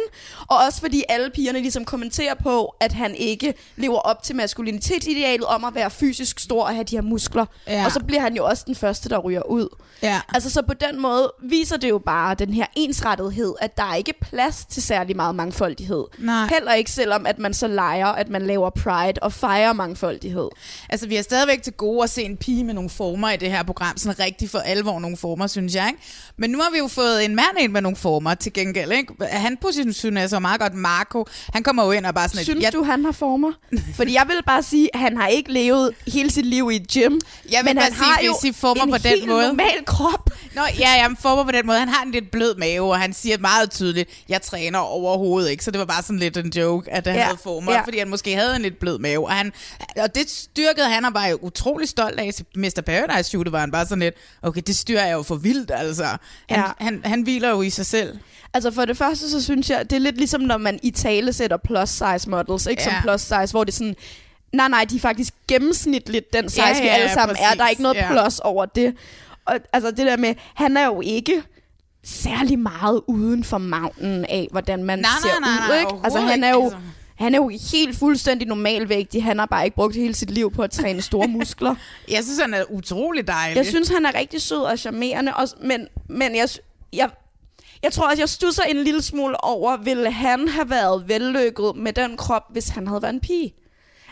og 0.48 0.58
også 0.58 0.80
fordi 0.82 1.04
alle 1.10 1.30
pigerne 1.30 1.60
ligesom 1.60 1.86
kommenterer 1.86 2.34
på, 2.34 2.76
at 2.80 2.94
han 2.94 3.16
ikke 3.16 3.54
lever 3.76 4.00
op 4.00 4.24
til 4.24 4.36
maskulinitetsidealet 4.36 5.46
om 5.46 5.64
at 5.64 5.76
være 5.76 5.90
fysisk 5.92 6.40
stor 6.40 6.64
og 6.64 6.74
have 6.74 6.84
de 6.84 6.96
her 6.96 7.02
muskler. 7.02 7.46
Ja. 7.68 7.86
Og 7.86 7.92
så 7.92 8.04
bliver 8.04 8.22
han 8.22 8.36
jo 8.36 8.46
også 8.46 8.64
den 8.68 8.76
første, 8.76 9.10
der 9.10 9.18
ryger 9.18 9.42
ud. 9.42 9.76
Ja. 10.04 10.22
Altså 10.34 10.50
så 10.50 10.62
på 10.62 10.74
den 10.74 11.02
måde 11.02 11.32
viser 11.44 11.78
det 11.78 11.90
jo 11.90 11.98
bare 11.98 12.36
den 12.36 12.54
her 12.54 12.66
ensrettethed, 12.76 13.54
at 13.62 13.78
der 13.78 13.84
er 13.84 13.96
ikke 13.96 14.14
plads 14.22 14.66
til 14.66 14.84
særlig 14.84 15.16
meget 15.16 15.36
mangfoldighed. 15.36 16.06
Nej. 16.18 16.48
Heller 16.48 16.74
ikke 16.74 16.92
selvom, 16.92 17.26
at 17.26 17.40
man 17.40 17.54
så 17.54 17.68
leger, 17.68 18.08
at 18.08 18.30
man 18.30 18.42
laver 18.42 18.70
pride 18.70 19.20
og 19.22 19.34
fejrer 19.34 19.74
mangfoldighed. 19.74 20.50
Altså, 20.90 21.08
vi 21.08 21.16
er 21.16 21.22
stadigvæk 21.22 21.64
til 21.64 21.74
gode 21.74 22.04
at 22.04 22.10
se 22.10 22.24
en 22.24 22.38
pige 22.38 22.64
med 22.64 22.74
nogle 22.80 22.90
former 22.90 23.30
i 23.32 23.38
det 23.38 23.52
her 23.52 23.64
program. 23.64 23.98
Sådan 23.98 24.20
rigtig 24.20 24.50
for 24.50 24.60
alvor 24.60 25.00
nogle 25.00 25.18
former, 25.18 25.48
synes 25.48 25.76
jeg. 25.76 25.88
Ikke? 25.88 26.00
Men 26.38 26.50
nu 26.50 26.58
har 26.62 26.72
vi 26.72 26.78
jo 26.78 26.88
fået 26.88 27.26
en 27.26 27.36
mand 27.36 27.58
ind 27.60 27.72
med 27.72 27.82
nogle 27.82 27.96
former 27.98 28.36
til 28.36 28.54
gengæld. 28.54 28.92
Ikke? 28.92 29.14
Han 29.32 29.58
positionerer 29.62 30.28
sig 30.28 30.42
meget 30.42 30.62
godt. 30.62 30.74
Marco, 30.74 31.26
han 31.54 31.64
kommer 31.64 31.86
jo 31.86 31.92
ind 31.92 32.06
og 32.06 32.14
bare 32.16 32.30
sådan... 32.30 32.44
Synes 32.44 32.64
jeg, 32.64 32.74
du, 32.74 32.84
han 32.84 33.06
har 33.06 33.12
former? 33.12 33.52
Fordi 33.98 34.14
jeg 34.14 34.24
vil 34.28 34.44
bare 34.46 34.64
sige, 34.64 34.90
at 34.94 35.00
han 35.00 35.18
har 35.18 35.28
ikke 35.28 35.52
levet 35.54 35.92
hele 36.08 36.32
sit 36.32 36.46
liv 36.46 36.70
i 36.72 36.76
et 36.76 36.88
gym. 36.88 37.20
Jeg 37.52 37.60
vil 37.60 37.66
men 37.66 37.76
bare 37.76 37.84
han 37.84 37.94
sige, 37.94 38.04
har 38.04 38.22
jo 38.26 38.34
I 38.46 38.52
former 38.52 38.84
en 38.84 38.92
på 38.92 38.98
den 38.98 39.08
helt 39.10 39.28
måde. 39.28 39.48
normal 39.48 39.86
krop. 39.86 40.30
Nå, 40.56 40.62
ja, 40.80 40.90
jeg 40.90 41.16
former 41.20 41.44
på 41.44 41.52
den 41.52 41.66
måde. 41.68 41.80
Han 41.80 41.90
har 41.90 42.04
en 42.04 42.12
lidt 42.12 42.32
blød 42.32 42.56
mave, 42.56 42.92
og 42.92 43.00
han 43.00 43.14
siger 43.14 43.38
meget 43.38 43.72
tydeligt, 43.72 44.10
jeg 44.30 44.42
træner 44.42 44.80
overhovedet 44.80 45.52
ikke. 45.52 45.64
Så 45.64 45.72
det 45.72 45.80
var 45.80 45.86
bare 45.86 46.04
sådan 46.04 46.20
lidt 46.20 46.38
en 46.38 46.50
joke, 46.56 46.92
at 46.92 47.08
han 47.08 47.16
Ja, 47.16 47.24
havde 47.24 47.38
former, 47.44 47.72
ja. 47.74 47.82
fordi 47.82 48.00
han 48.00 48.10
måske 48.10 48.36
havde 48.36 48.56
en 48.56 48.62
lidt 48.62 48.80
blød 48.80 49.00
mave. 49.00 49.26
Og, 49.28 49.32
han, 49.34 49.52
og 49.98 50.16
det 50.16 50.30
styrkede 50.30 50.90
han, 50.90 51.06
og 51.06 51.14
var 51.14 51.26
jo 51.28 51.40
utrolig 51.42 51.90
stolt 51.90 52.20
af. 52.20 52.34
Til 52.34 52.46
Mr. 52.78 52.82
Paradise 52.82 53.24
shootet 53.30 53.52
var 53.54 53.60
han 53.60 53.72
bare 53.72 53.86
sådan 53.86 54.00
lidt, 54.00 54.16
okay, 54.42 54.62
det 54.68 54.76
styrer 54.76 55.06
jeg 55.06 55.14
jo 55.14 55.24
for 55.24 55.36
vildt, 55.36 55.72
altså. 55.76 56.04
Han, 56.04 56.18
Ja. 56.50 56.64
han, 56.78 57.02
han 57.06 57.22
hviler 57.22 57.50
jo 57.50 57.62
i 57.62 57.70
sig 57.70 57.86
selv. 57.86 58.18
Altså 58.54 58.72
for 58.72 58.86
det 58.86 58.98
første, 58.98 59.30
så 59.30 59.44
synes 59.44 59.70
jeg, 59.70 59.90
det 59.90 59.96
er 59.96 60.00
lidt 60.00 60.18
ligesom, 60.18 60.42
når 60.42 60.58
man 60.58 60.80
i 60.84 60.92
tale 60.92 61.34
sætter 61.34 61.58
plus 61.58 61.90
size 61.90 62.30
models, 62.30 62.66
ikke 62.66 62.82
Ja. 62.82 62.90
som 62.90 62.94
plus 63.02 63.22
size, 63.22 63.52
hvor 63.52 63.64
det 63.64 63.72
er 63.72 63.76
sådan, 63.76 63.96
nej 64.54 64.68
nej, 64.68 64.86
de 64.90 64.96
er 64.96 65.00
faktisk 65.00 65.34
gennemsnitligt 65.48 66.34
den 66.34 66.50
size, 66.50 66.62
Ja, 66.62 66.76
ja, 66.78 66.82
vi 66.82 66.88
alle 66.88 67.14
sammen 67.14 67.36
er. 67.40 67.42
Der 67.44 67.50
er 67.50 67.56
præcis, 67.58 67.70
ikke 67.72 67.82
noget 67.84 67.96
ja. 67.96 68.12
plus 68.12 68.40
over 68.40 68.66
det. 68.66 68.96
Og 69.46 69.56
altså 69.74 69.92
det 69.92 69.98
der 70.06 70.18
med, 70.18 70.36
han 70.56 70.78
er 70.78 70.86
jo 70.86 71.02
ikke 71.02 71.44
særlig 72.04 72.60
meget 72.60 73.02
uden 73.08 73.44
for 73.44 73.58
magten 73.58 74.26
af, 74.26 74.48
hvordan 74.52 74.84
man 74.84 75.00
Nej, 75.00 75.10
ser 75.22 75.40
nej, 75.42 75.50
nej, 75.50 75.66
ud. 75.66 75.70
nej, 75.70 75.80
ikke? 75.80 75.94
Altså 76.04 76.20
han 76.20 76.44
er 76.44 76.50
jo... 76.50 76.64
altså. 76.64 76.78
Han 77.20 77.36
er 77.36 77.38
jo 77.38 77.52
helt 77.72 77.98
fuldstændig 77.98 78.48
normalvægtig. 78.48 79.24
Han 79.24 79.40
har 79.40 79.46
bare 79.46 79.66
ikke 79.66 79.76
brugt 79.76 79.96
hele 79.96 80.16
sit 80.16 80.32
liv 80.32 80.52
på 80.52 80.62
at 80.62 80.72
træne 80.72 81.02
store 81.02 81.28
muskler. 81.38 81.76
Jeg 82.12 82.24
synes, 82.24 82.40
han 82.40 82.54
er 82.54 82.64
utrolig 82.70 83.28
dejlig. 83.28 83.58
Jeg 83.58 83.66
synes, 83.66 83.90
han 83.90 84.06
er 84.06 84.16
rigtig 84.16 84.42
sød 84.42 84.58
og 84.58 84.80
charmerende, 84.80 85.36
også, 85.36 85.56
men, 85.62 85.88
men 86.10 86.36
jeg, 86.36 86.50
jeg, 86.94 87.10
jeg 87.84 87.92
tror 87.92 88.10
også, 88.10 88.22
jeg 88.22 88.30
stusser 88.30 88.64
en 88.64 88.84
lille 88.84 89.02
smule 89.02 89.44
over, 89.44 89.78
ville 89.78 90.12
han 90.12 90.48
have 90.48 90.70
været 90.70 91.04
vellykket 91.08 91.76
med 91.76 91.94
den 91.94 92.18
krop, 92.18 92.44
hvis 92.52 92.70
han 92.70 92.88
havde 92.88 93.02
været 93.02 93.14
en 93.14 93.20
pige? 93.20 93.54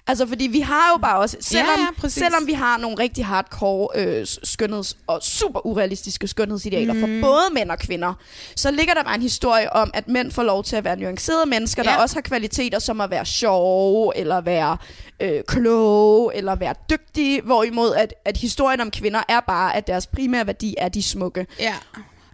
Altså, 0.08 0.28
fordi 0.28 0.48
vi 0.48 0.60
har 0.60 0.92
jo 0.94 0.98
bare 0.98 1.20
også, 1.20 1.38
selvom, 1.40 1.80
ja, 1.80 2.02
præcis. 2.02 2.24
selvom 2.24 2.48
vi 2.48 2.54
har 2.54 2.78
nogle 2.78 3.00
rigtig 3.00 3.26
hardcore 3.26 3.88
øh, 3.96 4.26
skønheds- 4.44 4.98
og 5.08 5.24
super 5.24 5.66
urealistiske 5.66 6.28
skønhedsidealer 6.28 6.94
mm. 6.94 7.00
for 7.00 7.08
både 7.22 7.54
mænd 7.54 7.72
og 7.72 7.80
kvinder, 7.80 8.14
så 8.56 8.72
ligger 8.72 8.94
der 8.94 9.04
bare 9.04 9.16
en 9.16 9.22
historie 9.22 9.74
om, 9.74 9.92
at 9.94 10.08
mænd 10.08 10.32
får 10.32 10.44
lov 10.44 10.64
til 10.64 10.76
at 10.76 10.84
være 10.84 10.96
nuancerede 10.96 11.50
mennesker. 11.50 11.84
Ja. 11.86 11.90
der 11.90 11.98
også 11.98 12.16
har 12.16 12.22
kvaliteter 12.22 12.80
som 12.80 13.02
at 13.02 13.10
være 13.10 13.26
sjove, 13.26 14.18
eller 14.18 14.42
være 14.42 14.78
øh, 15.20 15.44
kloge, 15.48 16.36
eller 16.36 16.56
være 16.56 16.74
dygtige, 16.90 17.42
hvorimod 17.42 17.96
at, 17.96 18.14
at 18.26 18.38
historien 18.38 18.82
om 18.82 18.92
kvinder 18.92 19.24
er 19.30 19.40
bare, 19.40 19.76
at 19.76 19.88
deres 19.88 20.08
primære 20.08 20.48
værdi 20.48 20.76
er 20.78 20.90
de 20.90 21.04
smukke. 21.04 21.48
Ja. 21.60 21.74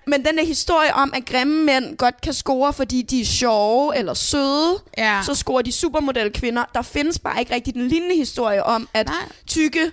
Men 0.08 0.26
den 0.26 0.38
der 0.38 0.46
historie 0.46 0.94
om, 0.94 1.14
at 1.16 1.26
grimme 1.26 1.64
mænd 1.66 1.98
godt 1.98 2.22
kan 2.22 2.34
score, 2.34 2.74
fordi 2.74 3.02
de 3.02 3.22
er 3.22 3.26
sjove 3.26 3.98
eller 3.98 4.14
søde, 4.14 4.74
Ja. 4.98 5.22
så 5.26 5.36
scorer 5.36 5.62
de 5.62 5.72
supermodel 5.72 6.32
kvinder. 6.34 6.64
Der 6.74 6.82
findes 6.82 7.20
bare 7.20 7.40
ikke 7.40 7.56
rigtig 7.56 7.74
den 7.74 7.88
lignende 7.88 8.16
historie 8.16 8.64
om, 8.64 8.90
at 8.94 9.08
Nej. 9.08 9.16
tykke, 9.48 9.92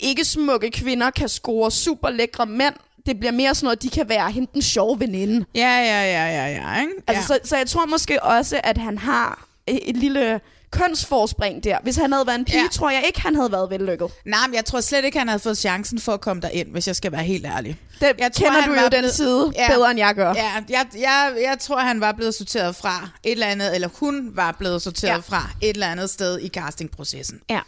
ikke 0.00 0.24
smukke 0.24 0.70
kvinder 0.70 1.10
kan 1.10 1.28
score 1.28 1.70
super 1.70 2.10
lækre 2.10 2.46
mænd. 2.46 2.74
Det 3.06 3.18
bliver 3.18 3.32
mere 3.32 3.54
sådan 3.54 3.64
noget, 3.66 3.82
de 3.82 3.90
kan 3.90 4.08
være 4.08 4.30
hende 4.30 4.50
den 4.54 4.62
sjove 4.62 5.00
veninde. 5.00 5.44
Ja, 5.54 5.60
ja, 5.78 6.02
ja, 6.02 6.26
ja, 6.26 6.46
ja. 6.74 6.80
Ikke? 6.80 6.92
Altså, 7.06 7.34
ja. 7.34 7.38
så, 7.44 7.48
så 7.48 7.56
jeg 7.56 7.66
tror 7.66 7.86
måske 7.86 8.22
også, 8.22 8.60
at 8.64 8.78
han 8.78 8.98
har 8.98 9.46
et 9.66 9.96
lille 9.96 10.40
kønsforspring 10.70 11.64
der. 11.64 11.78
Hvis 11.82 11.96
han 11.96 12.12
havde 12.12 12.26
været 12.26 12.38
en 12.38 12.44
pige, 12.44 12.62
Ja. 12.62 12.68
tror 12.72 12.90
jeg 12.90 13.02
ikke, 13.06 13.20
han 13.20 13.34
havde 13.34 13.52
været 13.52 13.70
vellykket. 13.70 14.08
Nej, 14.26 14.46
men 14.46 14.54
jeg 14.54 14.64
tror 14.64 14.80
slet 14.80 15.04
ikke, 15.04 15.18
han 15.18 15.28
havde 15.28 15.38
fået 15.40 15.58
chancen 15.58 15.98
for 15.98 16.12
at 16.12 16.20
komme 16.20 16.42
derind, 16.42 16.68
hvis 16.72 16.86
jeg 16.86 16.96
skal 16.96 17.12
være 17.12 17.22
helt 17.22 17.46
ærlig. 17.46 17.78
Det 18.00 18.12
Jeg 18.18 18.32
tror, 18.32 18.44
kender 18.46 18.66
du 18.66 18.72
jo 18.72 18.82
den 18.82 18.90
blevet- 18.90 19.14
side 19.14 19.52
Ja. 19.56 19.68
bedre, 19.68 19.90
end 19.90 19.98
jeg 19.98 20.14
gør. 20.14 20.34
Ja, 20.36 20.50
jeg, 20.68 20.86
jeg, 20.98 21.32
jeg 21.42 21.56
tror, 21.60 21.78
han 21.78 22.00
var 22.00 22.12
blevet 22.12 22.34
sorteret 22.34 22.76
fra 22.76 23.08
et 23.24 23.32
eller 23.32 23.46
andet, 23.46 23.74
eller 23.74 23.88
hun 23.94 24.30
var 24.34 24.52
blevet 24.58 24.82
sorteret 24.82 25.12
ja. 25.12 25.16
Fra 25.36 25.50
et 25.62 25.70
eller 25.70 25.86
andet 25.86 26.10
sted 26.10 26.38
i 26.40 26.48
castingprocessen. 26.48 27.40
Ja. 27.50 27.60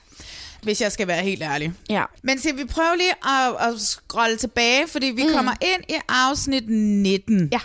Hvis 0.63 0.81
jeg 0.81 0.93
skal 0.93 1.07
være 1.07 1.23
helt 1.23 1.43
ærlig. 1.43 1.73
ja. 1.91 2.03
Men 2.23 2.39
skal 2.39 2.57
vi 2.57 2.65
prøve 2.65 2.97
lige 2.97 3.11
at, 3.11 3.69
at 3.69 3.81
scrolle 3.81 4.37
tilbage, 4.37 4.89
fordi 4.89 5.07
vi 5.07 5.23
mm. 5.23 5.33
kommer 5.35 5.53
ind 5.61 5.83
i 5.89 5.95
afsnit 6.09 6.65
19. 6.69 7.49
Ja. 7.53 7.59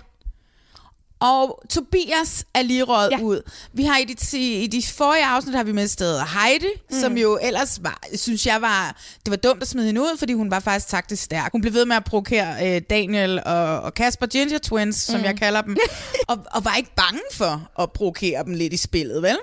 Og 1.20 1.62
Tobias 1.70 2.46
er 2.54 2.62
lige 2.62 2.84
røget 2.84 3.12
ja. 3.12 3.20
Ud. 3.22 3.42
Vi 3.74 3.84
har 3.84 3.98
i 3.98 4.04
de, 4.04 4.38
i 4.64 4.68
de 4.68 4.84
forrige 4.84 5.26
afsnit 5.26 5.56
har 5.56 5.64
vi 5.64 5.72
mistet 5.72 6.22
Heidi, 6.28 6.66
mm. 6.92 7.00
som 7.00 7.18
jo 7.18 7.40
ellers 7.42 7.80
var, 7.84 8.00
synes 8.16 8.46
jeg 8.48 8.62
var, 8.62 8.96
det 9.26 9.32
var 9.32 9.38
dumt 9.38 9.62
at 9.62 9.68
smide 9.68 9.86
hende 9.86 10.02
ud, 10.02 10.18
fordi 10.18 10.34
hun 10.34 10.52
var 10.52 10.60
faktisk 10.60 10.88
taktisk 10.88 11.24
stærk. 11.24 11.52
Hun 11.52 11.62
blev 11.62 11.74
ved 11.74 11.86
med 11.86 11.96
at 11.96 12.04
provokere 12.04 12.76
øh, 12.76 12.82
Daniel 12.90 13.42
og, 13.46 13.80
og 13.82 13.94
Kasper 13.94 14.26
Ginger 14.26 14.58
Twins, 14.58 15.10
mm. 15.10 15.16
som 15.16 15.26
jeg 15.26 15.36
kalder 15.38 15.62
dem, 15.62 15.78
og, 16.30 16.38
og 16.52 16.66
var 16.66 16.76
ikke 16.76 16.92
bange 16.96 17.22
for 17.34 17.70
at 17.80 17.92
provokere 17.92 18.44
dem 18.44 18.54
lidt 18.54 18.74
i 18.74 18.78
spillet, 18.78 19.22
vel? 19.22 19.38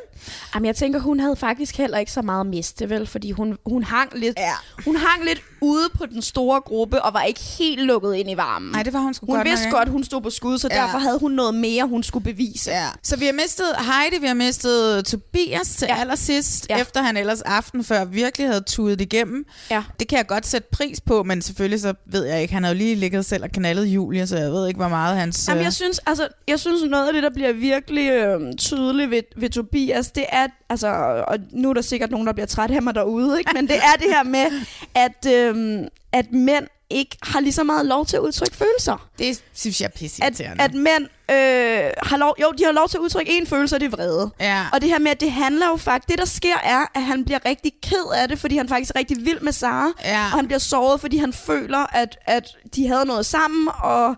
Jamen, 0.54 0.66
jeg 0.66 0.76
tænker, 0.76 1.00
hun 1.00 1.20
havde 1.20 1.36
faktisk 1.36 1.76
heller 1.76 1.98
ikke 1.98 2.12
så 2.12 2.22
meget 2.22 2.40
at 2.40 2.46
miste, 2.46 2.90
vel? 2.90 3.06
Fordi 3.06 3.30
hun, 3.30 3.58
hun, 3.66 3.82
hang 3.82 4.10
lidt, 4.18 4.38
Ja. 4.38 4.52
hun 4.84 4.96
hang 4.96 5.24
lidt 5.24 5.42
ude 5.60 5.88
på 5.94 6.06
den 6.06 6.22
store 6.22 6.60
gruppe, 6.60 7.02
og 7.02 7.14
var 7.14 7.22
ikke 7.22 7.40
helt 7.40 7.80
lukket 7.82 8.14
ind 8.14 8.30
i 8.30 8.36
varmen. 8.36 8.72
Nej, 8.72 8.82
det 8.82 8.92
var 8.92 8.98
hun 9.00 9.14
sgu 9.14 9.26
Hun 9.26 9.36
godt 9.36 9.48
vidste 9.48 9.66
nok, 9.66 9.74
godt, 9.78 9.88
hun 9.88 10.04
stod 10.04 10.20
på 10.20 10.30
skud, 10.30 10.58
så 10.58 10.68
ja. 10.70 10.80
derfor 10.80 10.98
havde 10.98 11.18
hun 11.18 11.32
noget 11.32 11.54
mere, 11.62 11.84
hun 11.84 12.02
skulle 12.02 12.24
bevise. 12.24 12.70
Ja. 12.70 12.88
Så 13.02 13.16
vi 13.16 13.26
har 13.26 13.32
mistet 13.32 13.66
Heidi, 13.78 14.20
vi 14.20 14.26
har 14.26 14.34
mistet 14.34 15.04
Tobias 15.04 15.68
til 15.68 15.86
ja. 15.90 16.00
Allersidst, 16.00 16.66
ja. 16.70 16.76
Ja. 16.76 16.82
efter 16.82 17.02
han 17.02 17.16
ellers 17.16 17.42
aften 17.42 17.84
før 17.84 18.04
virkelig 18.04 18.46
havde 18.46 18.60
tudet 18.60 19.00
igennem. 19.00 19.44
Ja. 19.70 19.82
Det 20.00 20.08
kan 20.08 20.18
jeg 20.18 20.26
godt 20.26 20.46
sætte 20.46 20.68
pris 20.72 21.00
på, 21.00 21.22
men 21.22 21.42
selvfølgelig 21.42 21.80
så 21.80 21.94
ved 22.06 22.24
jeg 22.24 22.42
ikke. 22.42 22.54
Han 22.54 22.62
har 22.62 22.70
jo 22.70 22.76
lige 22.76 22.94
ligget 22.94 23.24
selv 23.26 23.44
og 23.44 23.50
knaldet 23.50 23.86
Julia, 23.86 24.26
så 24.26 24.36
jeg 24.36 24.52
ved 24.52 24.68
ikke, 24.68 24.78
hvor 24.78 24.88
meget 24.88 25.16
hans... 25.16 25.48
Jamen, 25.48 25.58
øh, 25.60 25.64
jeg 25.64 25.72
synes, 25.72 26.00
altså, 26.06 26.28
jeg 26.48 26.60
synes 26.60 26.90
noget 26.90 27.06
af 27.06 27.12
det, 27.12 27.22
der 27.22 27.30
bliver 27.30 27.52
virkelig 27.52 28.10
øh, 28.10 28.54
tydeligt 28.58 29.10
ved, 29.10 29.22
ved 29.36 29.50
Tobias, 29.50 30.10
det 30.10 30.24
er, 30.28 30.46
altså, 30.68 30.88
og 31.28 31.38
nu 31.52 31.70
er 31.70 31.74
der 31.74 31.82
sikkert 31.82 32.10
nogen, 32.10 32.26
der 32.26 32.32
bliver 32.32 32.46
træt 32.46 32.70
af 32.70 32.82
mig 32.82 32.94
derude, 32.94 33.38
ikke? 33.38 33.50
men 33.54 33.68
det 33.68 33.76
er 33.76 33.96
det 33.98 34.06
her 34.06 34.22
med, 34.22 34.46
at, 34.94 35.26
øh, 35.32 35.84
at 36.12 36.32
mænd 36.32 36.66
ikke 36.92 37.16
har 37.22 37.40
lige 37.40 37.52
så 37.52 37.64
meget 37.64 37.86
lov 37.86 38.06
til 38.06 38.16
at 38.16 38.20
udtrykke 38.20 38.56
følelser. 38.56 39.08
Det 39.18 39.42
synes 39.54 39.80
jeg 39.80 39.86
er 39.86 39.90
pisse 39.90 40.24
At, 40.24 40.40
at 40.40 40.74
mænd 40.74 41.08
øh, 41.30 41.90
har 42.02 42.16
lov, 42.16 42.34
jo, 42.42 42.52
de 42.58 42.64
har 42.64 42.72
lov 42.72 42.88
til 42.88 42.96
at 42.96 43.00
udtrykke 43.00 43.38
en 43.38 43.46
følelse, 43.46 43.76
og 43.76 43.80
det 43.80 43.86
er 43.86 43.90
vrede. 43.90 44.30
Ja. 44.40 44.66
Og 44.72 44.80
det 44.80 44.88
her 44.88 44.98
med, 44.98 45.10
at 45.10 45.20
det 45.20 45.32
handler 45.32 45.68
jo 45.68 45.76
faktisk, 45.76 46.08
det 46.08 46.18
der 46.18 46.24
sker 46.24 46.56
er, 46.64 46.84
at 46.94 47.02
han 47.02 47.24
bliver 47.24 47.38
rigtig 47.46 47.72
ked 47.82 48.12
af 48.14 48.28
det, 48.28 48.38
fordi 48.38 48.56
han 48.56 48.68
faktisk 48.68 48.92
er 48.94 48.98
rigtig 48.98 49.16
vild 49.24 49.40
med 49.40 49.52
Sara. 49.52 49.92
Ja. 50.04 50.24
Og 50.24 50.30
han 50.30 50.46
bliver 50.46 50.58
såret, 50.58 51.00
fordi 51.00 51.16
han 51.16 51.32
føler, 51.32 51.96
at, 51.96 52.18
at 52.26 52.48
de 52.76 52.88
havde 52.88 53.04
noget 53.04 53.26
sammen, 53.26 53.68
og 53.82 54.16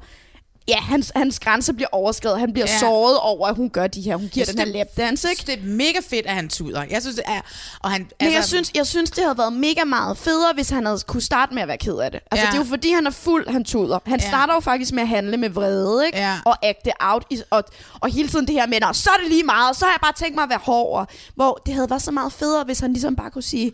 ja, 0.68 0.76
hans, 0.80 1.12
hans 1.16 1.40
grænse 1.40 1.72
bliver 1.72 1.88
overskrevet. 1.92 2.40
Han 2.40 2.52
bliver 2.52 2.66
Ja. 2.68 2.78
såret 2.78 3.18
over, 3.18 3.48
at 3.48 3.56
hun 3.56 3.70
gør 3.70 3.86
de 3.86 4.00
her. 4.00 4.16
Hun 4.16 4.28
giver 4.32 4.46
Jeg 4.48 4.56
den 4.56 4.58
her 4.58 4.64
synes, 4.66 4.74
lapdance, 4.96 5.28
ikke? 5.30 5.42
Det 5.46 5.54
er 5.54 5.66
mega 5.66 5.98
fedt, 6.08 6.26
at 6.26 6.34
han 6.34 6.48
tuder. 6.48 6.84
Jeg 6.90 7.02
synes, 7.02 7.16
det 7.16 7.24
er... 7.26 7.40
Og 7.80 7.90
han, 7.90 8.08
Men 8.20 8.32
jeg 8.32 8.44
synes, 8.44 8.70
jeg 8.74 8.86
synes, 8.86 9.10
det 9.10 9.24
havde 9.24 9.38
været 9.38 9.52
mega 9.52 9.84
meget 9.84 10.18
federe, 10.18 10.52
hvis 10.54 10.70
han 10.70 10.86
havde 10.86 10.98
kunne 11.06 11.22
starte 11.22 11.54
med 11.54 11.62
at 11.62 11.68
være 11.68 11.78
ked 11.78 11.96
af 11.96 12.10
det. 12.10 12.20
Altså, 12.30 12.46
Ja. 12.46 12.50
det 12.50 12.58
er 12.58 12.62
jo 12.64 12.68
fordi, 12.68 12.92
han 12.92 13.06
er 13.06 13.10
fuld, 13.10 13.48
han 13.48 13.64
tuder. 13.64 13.98
Han 14.06 14.20
Ja. 14.20 14.28
starter 14.28 14.54
jo 14.54 14.60
faktisk 14.60 14.92
med 14.92 15.02
at 15.02 15.08
handle 15.08 15.36
med 15.36 15.50
vrede, 15.50 16.06
ikke? 16.06 16.18
Ja. 16.18 16.38
Og 16.44 16.66
acte 16.66 16.90
out. 17.00 17.24
I, 17.30 17.42
og, 17.50 17.64
og 18.00 18.08
hele 18.12 18.28
tiden 18.28 18.46
det 18.46 18.54
her 18.54 18.66
med, 18.66 18.80
"Nå, 18.80 18.92
så 18.92 19.10
er 19.10 19.20
det 19.22 19.28
lige 19.28 19.42
meget, 19.44 19.76
så 19.76 19.84
har 19.84 19.92
jeg 19.92 20.00
bare 20.02 20.12
tænkt 20.12 20.34
mig 20.34 20.42
at 20.42 20.50
være 20.50 20.60
hårdere. 20.62 21.06
Hvor 21.34 21.62
det 21.66 21.74
havde 21.74 21.90
været 21.90 22.02
så 22.02 22.10
meget 22.10 22.32
federe, 22.32 22.64
hvis 22.64 22.80
han 22.80 22.92
ligesom 22.92 23.16
bare 23.16 23.30
kunne 23.30 23.42
sige, 23.42 23.72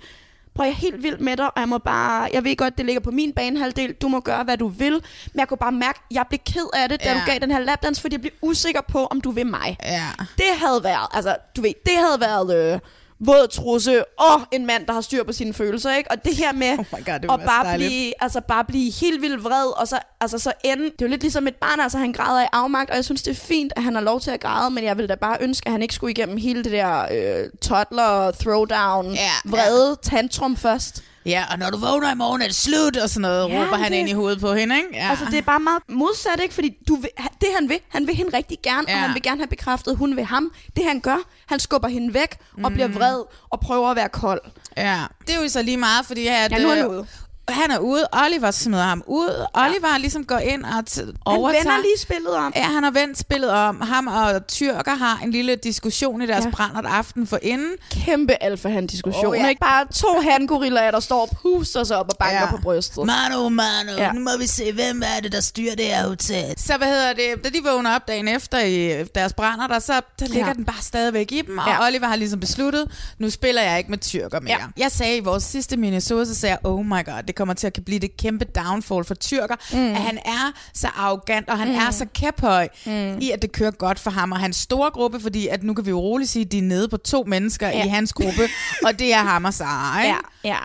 prøv 0.55 0.65
jeg 0.65 0.73
er 0.73 0.77
helt 0.77 1.03
vild 1.03 1.19
med 1.19 1.37
dig, 1.37 1.47
og 1.47 1.61
jeg 1.61 1.69
må 1.69 1.79
bare, 1.79 2.29
jeg 2.33 2.45
ved 2.45 2.57
godt, 2.57 2.79
det 2.79 2.87
ligger 2.87 3.01
på 3.01 3.11
min 3.11 3.33
banehalvdel, 3.33 3.93
du 3.93 4.09
må 4.09 4.21
gøre, 4.21 4.45
hvad 4.45 4.57
du 4.57 4.69
vil, 4.69 4.93
men 4.93 5.39
jeg 5.41 5.49
kunne 5.49 5.59
bare 5.59 5.73
mærke, 5.73 6.01
jeg 6.11 6.25
blev 6.29 6.39
ked 6.47 6.67
af 6.75 6.89
det, 6.89 7.05
da 7.05 7.09
Ja. 7.09 7.15
du 7.15 7.21
gav 7.27 7.39
den 7.39 7.51
her 7.51 7.59
lapdance, 7.59 8.01
fordi 8.01 8.15
jeg 8.15 8.21
blev 8.21 8.33
usikker 8.43 8.81
på, 8.89 9.07
om 9.07 9.21
du 9.21 9.31
vil 9.31 9.47
mig. 9.47 9.77
Ja. 9.85 10.05
Det 10.37 10.45
havde 10.57 10.85
været, 10.85 11.09
altså, 11.13 11.37
du 11.57 11.63
ved, 11.63 11.73
det 11.87 11.93
havde 11.97 12.21
været 12.21 12.73
øh, 12.75 12.81
våd 13.21 13.49
trusse 13.49 14.05
og 14.19 14.41
en 14.53 14.67
mand, 14.67 14.87
der 14.87 14.93
har 14.93 15.01
styr 15.01 15.25
på 15.25 15.33
sine 15.33 15.55
følelser, 15.55 15.97
ikke? 15.97 16.11
Og 16.11 16.25
det 16.25 16.37
her 16.37 16.53
med 16.53 16.73
Oh 16.79 16.85
God, 16.91 16.99
det 17.15 17.23
ville 17.23 17.33
at 17.33 17.41
bare 17.41 17.65
dejligt. 17.65 17.89
blive, 17.89 18.13
altså 18.23 18.41
bare 18.41 18.65
blive 18.65 18.93
helt 19.01 19.23
vildt 19.23 19.45
vred, 19.45 19.81
og 19.81 19.89
så, 19.89 19.99
altså 20.21 20.39
så 20.39 20.53
ende, 20.65 20.85
det 20.85 20.91
er 20.91 20.95
jo 21.03 21.09
lidt 21.09 21.23
ligesom 21.23 21.47
et 21.47 21.55
barn, 21.57 21.81
altså 21.81 21.99
han 21.99 22.13
græder 22.13 22.43
i 22.43 22.47
afmagt, 22.53 22.91
og 22.91 22.97
jeg 22.97 23.05
synes, 23.05 23.23
det 23.23 23.31
er 23.31 23.35
fint, 23.41 23.73
at 23.77 23.83
han 23.83 23.95
har 23.95 24.03
lov 24.03 24.21
til 24.21 24.31
at 24.31 24.41
græde, 24.41 24.71
men 24.71 24.85
jeg 24.85 24.99
vil 24.99 25.09
da 25.09 25.15
bare 25.15 25.37
ønske, 25.41 25.67
at 25.67 25.73
han 25.73 25.83
ikke 25.83 25.95
skulle 25.95 26.11
igennem 26.11 26.37
hele 26.37 26.65
det 26.65 26.73
der 26.73 27.01
øh, 27.13 27.51
toddler, 27.63 28.31
throwdown, 28.31 29.15
Ja, 29.15 29.31
vrede, 29.45 29.97
tantrum 30.03 30.57
først. 30.57 31.03
Ja, 31.27 31.45
og 31.53 31.59
når 31.59 31.71
du 31.71 31.77
vågner 31.79 32.13
i 32.13 32.15
morgen, 32.15 32.43
er 32.43 32.47
det 32.47 32.55
slut, 32.57 32.97
og 32.97 33.11
sådan 33.11 33.21
noget, 33.23 33.49
Ja, 33.51 33.63
råber 33.65 33.77
han 33.77 33.93
det- 33.93 33.99
ind 33.99 34.09
i 34.09 34.13
hovedet 34.13 34.41
på 34.41 34.53
hende, 34.55 34.77
ikke? 34.77 34.89
Ja. 34.93 35.11
Altså, 35.11 35.25
det 35.31 35.39
er 35.39 35.43
bare 35.43 35.61
meget 35.61 35.83
modsat, 35.89 36.41
ikke? 36.43 36.55
Fordi 36.55 36.77
du 36.89 36.95
vil, 36.97 37.11
det 37.41 37.49
han 37.59 37.69
vil, 37.69 37.79
han 37.89 38.07
vil 38.07 38.15
hende 38.15 38.37
rigtig 38.37 38.59
gerne, 38.63 38.85
Ja. 38.89 38.95
og 38.95 39.01
han 39.01 39.15
vil 39.15 39.23
gerne 39.23 39.41
have 39.41 39.49
bekræftet, 39.49 39.97
hun 39.97 40.17
vil 40.17 40.25
ham. 40.25 40.53
Det 40.77 40.85
han 40.85 41.01
gør, 41.01 41.17
han 41.47 41.61
skubber 41.61 41.89
hende 41.89 42.15
væk 42.15 42.37
og 42.65 42.73
bliver 42.73 42.87
Mm. 42.89 42.95
vred 42.95 43.23
og 43.51 43.61
prøver 43.61 43.91
at 43.91 43.97
være 43.97 44.09
kold. 44.09 44.41
Ja, 44.77 45.01
det 45.27 45.35
er 45.37 45.43
jo 45.43 45.49
så 45.49 45.63
lige 45.63 45.77
meget, 45.77 46.07
fordi 46.07 46.27
at, 46.27 46.53
Ja, 46.53 46.59
nu 46.59 46.69
er 46.71 46.75
han 46.75 46.87
ude. 46.87 47.07
Han 47.53 47.71
er 47.71 47.79
ude, 47.79 48.07
Oliver 48.13 48.51
smider 48.51 48.85
ham 48.85 49.03
ud. 49.07 49.47
Oliver 49.55 49.99
ligesom 49.99 50.25
går 50.25 50.39
ind 50.39 50.65
og 50.65 50.85
t- 50.91 51.01
Han 51.05 51.15
overtager. 51.25 51.65
vender 51.65 51.79
lige 51.83 51.99
spillet 51.99 52.35
om. 52.37 52.53
Ja, 52.57 52.63
han 52.63 52.83
har 52.85 52.91
vendt 52.91 53.19
spillet 53.19 53.51
om. 53.51 53.81
Ham 53.81 54.07
og 54.07 54.47
Tyrker 54.47 54.95
har 54.95 55.21
en 55.25 55.31
lille 55.31 55.57
diskussion 55.57 56.23
i 56.23 56.27
deres 56.27 56.41
ja. 56.45 56.49
Ja. 56.49 56.51
brændert 56.55 56.85
aften 56.87 57.27
for 57.27 57.39
inden. 57.43 57.71
Kæmpe 57.91 58.43
alfa-han-diskussion, 58.43 59.25
Oh, 59.27 59.31
oh, 59.31 59.37
ja. 59.37 59.43
ja. 59.43 59.49
ikke? 59.49 59.61
Bare 59.61 59.87
to 59.95 60.21
handgorillaer, 60.31 60.91
der 60.91 61.01
står 61.01 61.21
og 61.23 61.29
puster 61.43 61.85
sig 61.85 61.97
op 61.97 62.07
og 62.09 62.17
banker 62.19 62.37
Ja. 62.37 62.45
ja. 62.45 62.51
på 62.51 62.57
brystet. 62.63 63.07
Manu, 63.07 63.49
Manu, 63.49 63.93
ja. 63.97 64.03
Ja. 64.05 64.13
nu 64.13 64.21
må 64.21 64.31
vi 64.39 64.47
se, 64.47 64.73
hvem 64.73 65.03
er 65.17 65.21
det, 65.23 65.33
der 65.33 65.41
styrer 65.41 65.75
det 65.75 65.85
her 65.85 66.09
hotel. 66.09 66.55
Så 66.57 66.77
hvad 66.77 66.89
hedder 66.89 67.13
det, 67.13 67.45
da 67.45 67.49
de 67.49 67.59
vågner 67.65 67.95
op 67.95 68.09
dagen 68.09 68.29
efter 68.29 68.59
i 68.59 69.05
deres 69.15 69.33
brænder, 69.33 69.67
der, 69.67 69.79
så 69.79 69.93
der 69.93 70.27
ligger 70.27 70.41
ja. 70.41 70.47
Ja. 70.47 70.53
den 70.53 70.65
bare 70.65 70.83
stadigvæk 70.83 71.33
i 71.33 71.43
dem, 71.47 71.59
og 71.59 71.65
Ja. 71.69 71.87
Oliver 71.87 72.07
har 72.07 72.17
ligesom 72.17 72.41
besluttet, 72.41 73.15
nu 73.19 73.31
spiller 73.31 73.63
jeg 73.63 73.79
ikke 73.79 73.91
med 73.91 73.99
tyrker 73.99 74.41
mere. 74.41 74.51
Ja. 74.53 74.59
Ja. 74.77 74.83
Jeg 74.83 74.93
sagde 74.93 75.17
i 75.17 75.21
vores 75.21 75.45
sidste 75.45 75.77
minisode, 75.77 76.27
så 76.27 76.35
sagde 76.35 76.51
jeg, 76.53 76.59
oh 76.71 76.87
my 76.87 77.05
god, 77.05 77.23
det 77.27 77.35
kommer 77.41 77.55
til 77.55 77.67
at 77.67 77.79
blive 77.87 77.99
det 77.99 78.17
kæmpe 78.17 78.45
downfall 78.45 79.05
for 79.05 79.15
tyrker, 79.15 79.57
mm. 79.73 79.91
at 79.91 79.97
han 79.97 80.19
er 80.19 80.53
så 80.75 80.89
arrogant, 80.89 81.49
og 81.49 81.59
han 81.59 81.69
mm. 81.69 81.75
er 81.75 81.91
så 81.91 82.07
kæphøj 82.15 82.69
mm. 82.87 83.19
i, 83.19 83.31
at 83.31 83.43
det 83.43 83.53
kører 83.53 83.71
godt 83.71 83.99
for 83.99 84.11
ham 84.11 84.33
og 84.33 84.39
hans 84.39 84.57
store 84.57 84.91
gruppe, 84.91 85.21
fordi 85.21 85.49
at 85.49 85.63
nu 85.63 85.75
kan 85.75 85.87
vi 85.87 85.91
jo 85.91 86.01
roligt 86.01 86.31
sige, 86.31 86.45
at 86.45 86.53
de 86.53 86.59
er 86.59 86.63
nede 86.63 86.89
på 86.89 86.97
to 86.97 87.25
mennesker 87.27 87.69
ja. 87.69 87.85
I 87.85 87.89
hans 87.89 88.13
gruppe, 88.13 88.43
og 88.87 88.99
det 88.99 89.15
er 89.15 89.23
ham 89.23 89.45
og 89.45 89.55
Sara, 89.55 90.03
ikke? 90.03 90.15
Ja, 90.40 90.40
ja. 90.45 90.59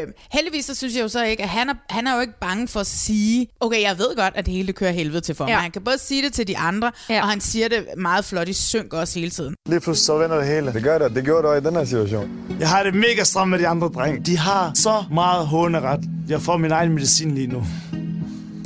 Øh, 0.00 0.06
heldigvis 0.32 0.64
så 0.64 0.74
synes 0.74 0.94
jeg 0.94 1.02
jo 1.02 1.08
så 1.08 1.24
ikke, 1.24 1.42
at 1.42 1.48
han 1.48 1.68
er, 1.68 1.74
han 1.90 2.06
er 2.06 2.14
jo 2.14 2.20
ikke 2.20 2.38
bange 2.40 2.68
for 2.68 2.80
at 2.80 2.86
sige, 2.86 3.46
okay, 3.60 3.82
jeg 3.82 3.98
ved 3.98 4.16
godt, 4.16 4.34
at 4.36 4.46
det 4.46 4.54
hele 4.54 4.72
kører 4.72 4.90
helvede 4.90 5.20
til 5.20 5.34
for 5.34 5.44
mig. 5.44 5.50
Ja. 5.50 5.58
Han 5.58 5.70
kan 5.70 5.82
både 5.82 5.98
sige 5.98 6.22
det 6.22 6.32
til 6.32 6.48
de 6.48 6.58
andre, 6.58 6.92
ja. 7.10 7.22
Og 7.22 7.28
han 7.28 7.40
siger 7.40 7.68
det 7.68 7.86
meget 7.96 8.24
flot 8.24 8.48
i 8.48 8.52
synk 8.52 8.92
også 8.92 9.18
hele 9.18 9.30
tiden. 9.30 9.54
Lige 9.68 9.80
pludselig 9.80 10.06
så 10.06 10.18
vender 10.18 10.36
det 10.36 10.46
hele. 10.46 10.72
Det 10.72 10.82
gør 10.82 10.98
det, 10.98 11.14
det 11.16 11.24
gjorde 11.24 11.42
det 11.42 11.50
også 11.50 11.68
i 11.68 11.70
den 11.70 11.76
her 11.78 11.84
situation. 11.84 12.30
Jeg 12.60 12.68
har 12.68 12.82
det 12.82 12.94
mega 12.94 13.24
stramt 13.24 13.50
med 13.50 13.58
de 13.58 13.68
andre 13.68 13.88
drenge. 13.88 14.20
De 14.26 14.38
har 14.38 14.70
så 14.74 15.04
meget 15.12 15.46
håneret. 15.46 16.00
Jeg 16.28 16.42
får 16.42 16.56
min 16.56 16.70
egen 16.70 16.92
medicin 16.92 17.34
lige 17.34 17.46
nu. 17.46 17.64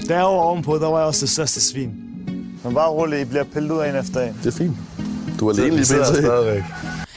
Derovre 0.09 0.45
ovenpå, 0.45 0.77
der 0.77 0.87
var 0.87 0.99
jeg 0.99 1.07
også 1.07 1.21
det 1.21 1.31
største 1.31 1.61
svin. 1.61 1.91
Men 2.65 2.75
bare 2.75 2.89
rolig, 2.89 3.21
I 3.21 3.25
bliver 3.25 3.45
pillet 3.45 3.71
ud 3.71 3.79
af 3.79 3.89
en 3.91 3.97
efter 3.97 4.21
en. 4.21 4.39
Det 4.45 4.55
er 4.55 4.59
fint. 4.59 4.77
Du 5.41 5.49
er 5.49 5.53
alene 5.53 5.77
lige 5.77 5.85
stadigvæk. 5.85 6.63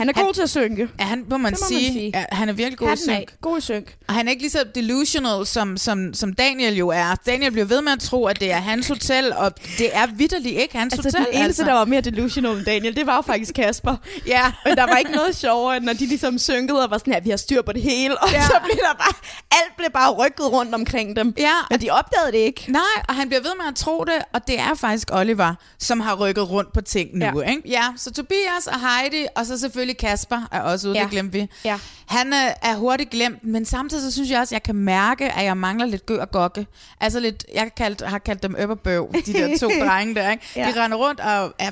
Han 0.07 0.09
er 0.09 0.23
god 0.23 0.33
til 0.33 0.41
at 0.41 0.49
synke. 0.49 0.89
Ja, 0.99 1.03
han, 1.03 1.25
må 1.29 1.37
man, 1.37 1.53
Det 1.53 1.59
må 1.61 1.67
man 1.69 1.79
sige, 1.79 1.93
sige. 1.93 2.11
Ja, 2.13 2.25
han 2.31 2.49
er 2.49 2.53
virkelig 2.53 2.77
god 2.77 2.87
i 2.87 2.89
Hatten 2.89 3.09
af. 3.09 3.15
synk. 3.29 3.41
God 3.41 3.57
i 3.57 3.61
synk. 3.61 3.95
Og 4.07 4.13
han 4.13 4.27
er 4.27 4.31
ikke 4.31 4.43
lige 4.43 4.51
så 4.51 4.63
delusional, 4.75 5.45
som, 5.45 5.77
som, 5.77 6.13
som 6.13 6.33
Daniel 6.33 6.75
jo 6.77 6.89
er. 6.89 7.15
Daniel 7.25 7.51
bliver 7.51 7.65
ved 7.65 7.81
med 7.81 7.91
at 7.91 7.99
tro, 7.99 8.25
at 8.25 8.39
det 8.39 8.51
er 8.51 8.57
hans 8.59 8.87
hotel, 8.87 9.33
og 9.33 9.51
det 9.77 9.89
er 9.95 10.07
vidderligt 10.15 10.61
ikke 10.61 10.77
hans 10.77 10.93
Altså, 10.93 11.17
hotel. 11.17 11.33
den 11.33 11.43
eneste, 11.43 11.65
der 11.65 11.73
var 11.73 11.85
mere 11.85 12.01
delusional 12.01 12.57
end 12.57 12.65
Daniel, 12.65 12.95
det 12.95 13.07
var 13.07 13.15
jo 13.15 13.21
faktisk 13.21 13.53
Kasper. 13.55 13.95
Ja. 14.27 14.51
Men 14.65 14.77
der 14.77 14.83
var 14.83 14.97
ikke 14.97 15.11
noget 15.11 15.35
sjovere, 15.35 15.77
end 15.77 15.85
når 15.85 15.93
de 15.93 16.05
ligesom 16.05 16.39
synkede 16.39 16.83
og 16.83 16.91
var 16.91 16.97
sådan 16.97 17.13
her, 17.13 17.21
vi 17.21 17.29
har 17.29 17.37
styr 17.37 17.61
på 17.61 17.71
det 17.73 17.81
hele. 17.81 18.17
Og 18.21 18.31
Ja. 18.31 18.41
så 18.43 18.53
blev 18.63 18.75
der 18.77 18.93
bare, 18.97 19.13
alt 19.51 19.77
blev 19.77 19.89
bare 19.93 20.11
rykket 20.11 20.51
rundt 20.51 20.75
omkring 20.75 21.15
dem. 21.15 21.33
Ja, 21.37 21.53
Men 21.69 21.81
de 21.81 21.89
opdagede 21.89 22.31
det 22.31 22.37
ikke. 22.37 22.65
Nej, 22.71 22.81
og 23.09 23.15
han 23.15 23.27
bliver 23.27 23.41
ved 23.41 23.51
med 23.57 23.65
at 23.67 23.75
tro 23.75 24.03
det, 24.03 24.13
og 24.33 24.47
det 24.47 24.59
er 24.59 24.73
faktisk 24.75 25.09
Oliver, 25.13 25.53
som 25.79 25.99
har 25.99 26.15
rykket 26.15 26.49
rundt 26.49 26.73
på 26.73 26.81
ting 26.81 27.09
nu. 27.17 27.41
Ja. 27.41 27.49
ikke? 27.49 27.61
Ja, 27.65 27.83
så 27.97 28.11
Tobias 28.13 28.67
og 28.67 28.79
Heidi, 28.89 29.25
og 29.35 29.45
så 29.45 29.59
selvfølgelig 29.59 29.92
Kasper 29.93 30.47
er 30.51 30.61
også 30.61 30.87
ude, 30.87 30.97
ja. 30.97 31.03
Det 31.03 31.11
glemte 31.11 31.31
vi. 31.39 31.49
Ja. 31.65 31.79
Han 32.05 32.33
øh, 32.33 32.51
er 32.61 32.75
hurtigt 32.75 33.09
glemt, 33.09 33.43
men 33.43 33.65
samtidig 33.65 34.03
så 34.03 34.11
synes 34.11 34.29
jeg 34.29 34.39
også, 34.39 34.49
at 34.49 34.53
jeg 34.53 34.63
kan 34.63 34.75
mærke, 34.75 35.31
at 35.31 35.45
jeg 35.45 35.57
mangler 35.57 35.85
lidt 35.85 36.05
gø 36.05 36.19
og 36.21 36.31
gokke. 36.31 36.67
Altså 37.01 37.19
lidt, 37.19 37.45
jeg 37.53 37.61
har 37.61 37.69
kaldt, 37.69 38.01
har 38.01 38.17
kaldt 38.17 38.43
dem 38.43 38.55
øb 38.59 38.69
og 38.69 38.79
bøv, 38.79 39.13
de 39.25 39.33
der 39.33 39.57
to 39.57 39.69
drenge 39.85 40.15
der, 40.15 40.31
ikke? 40.31 40.43
Ja. 40.55 40.71
De 40.75 40.83
render 40.83 40.97
rundt 40.97 41.19
og 41.19 41.53
er, 41.59 41.71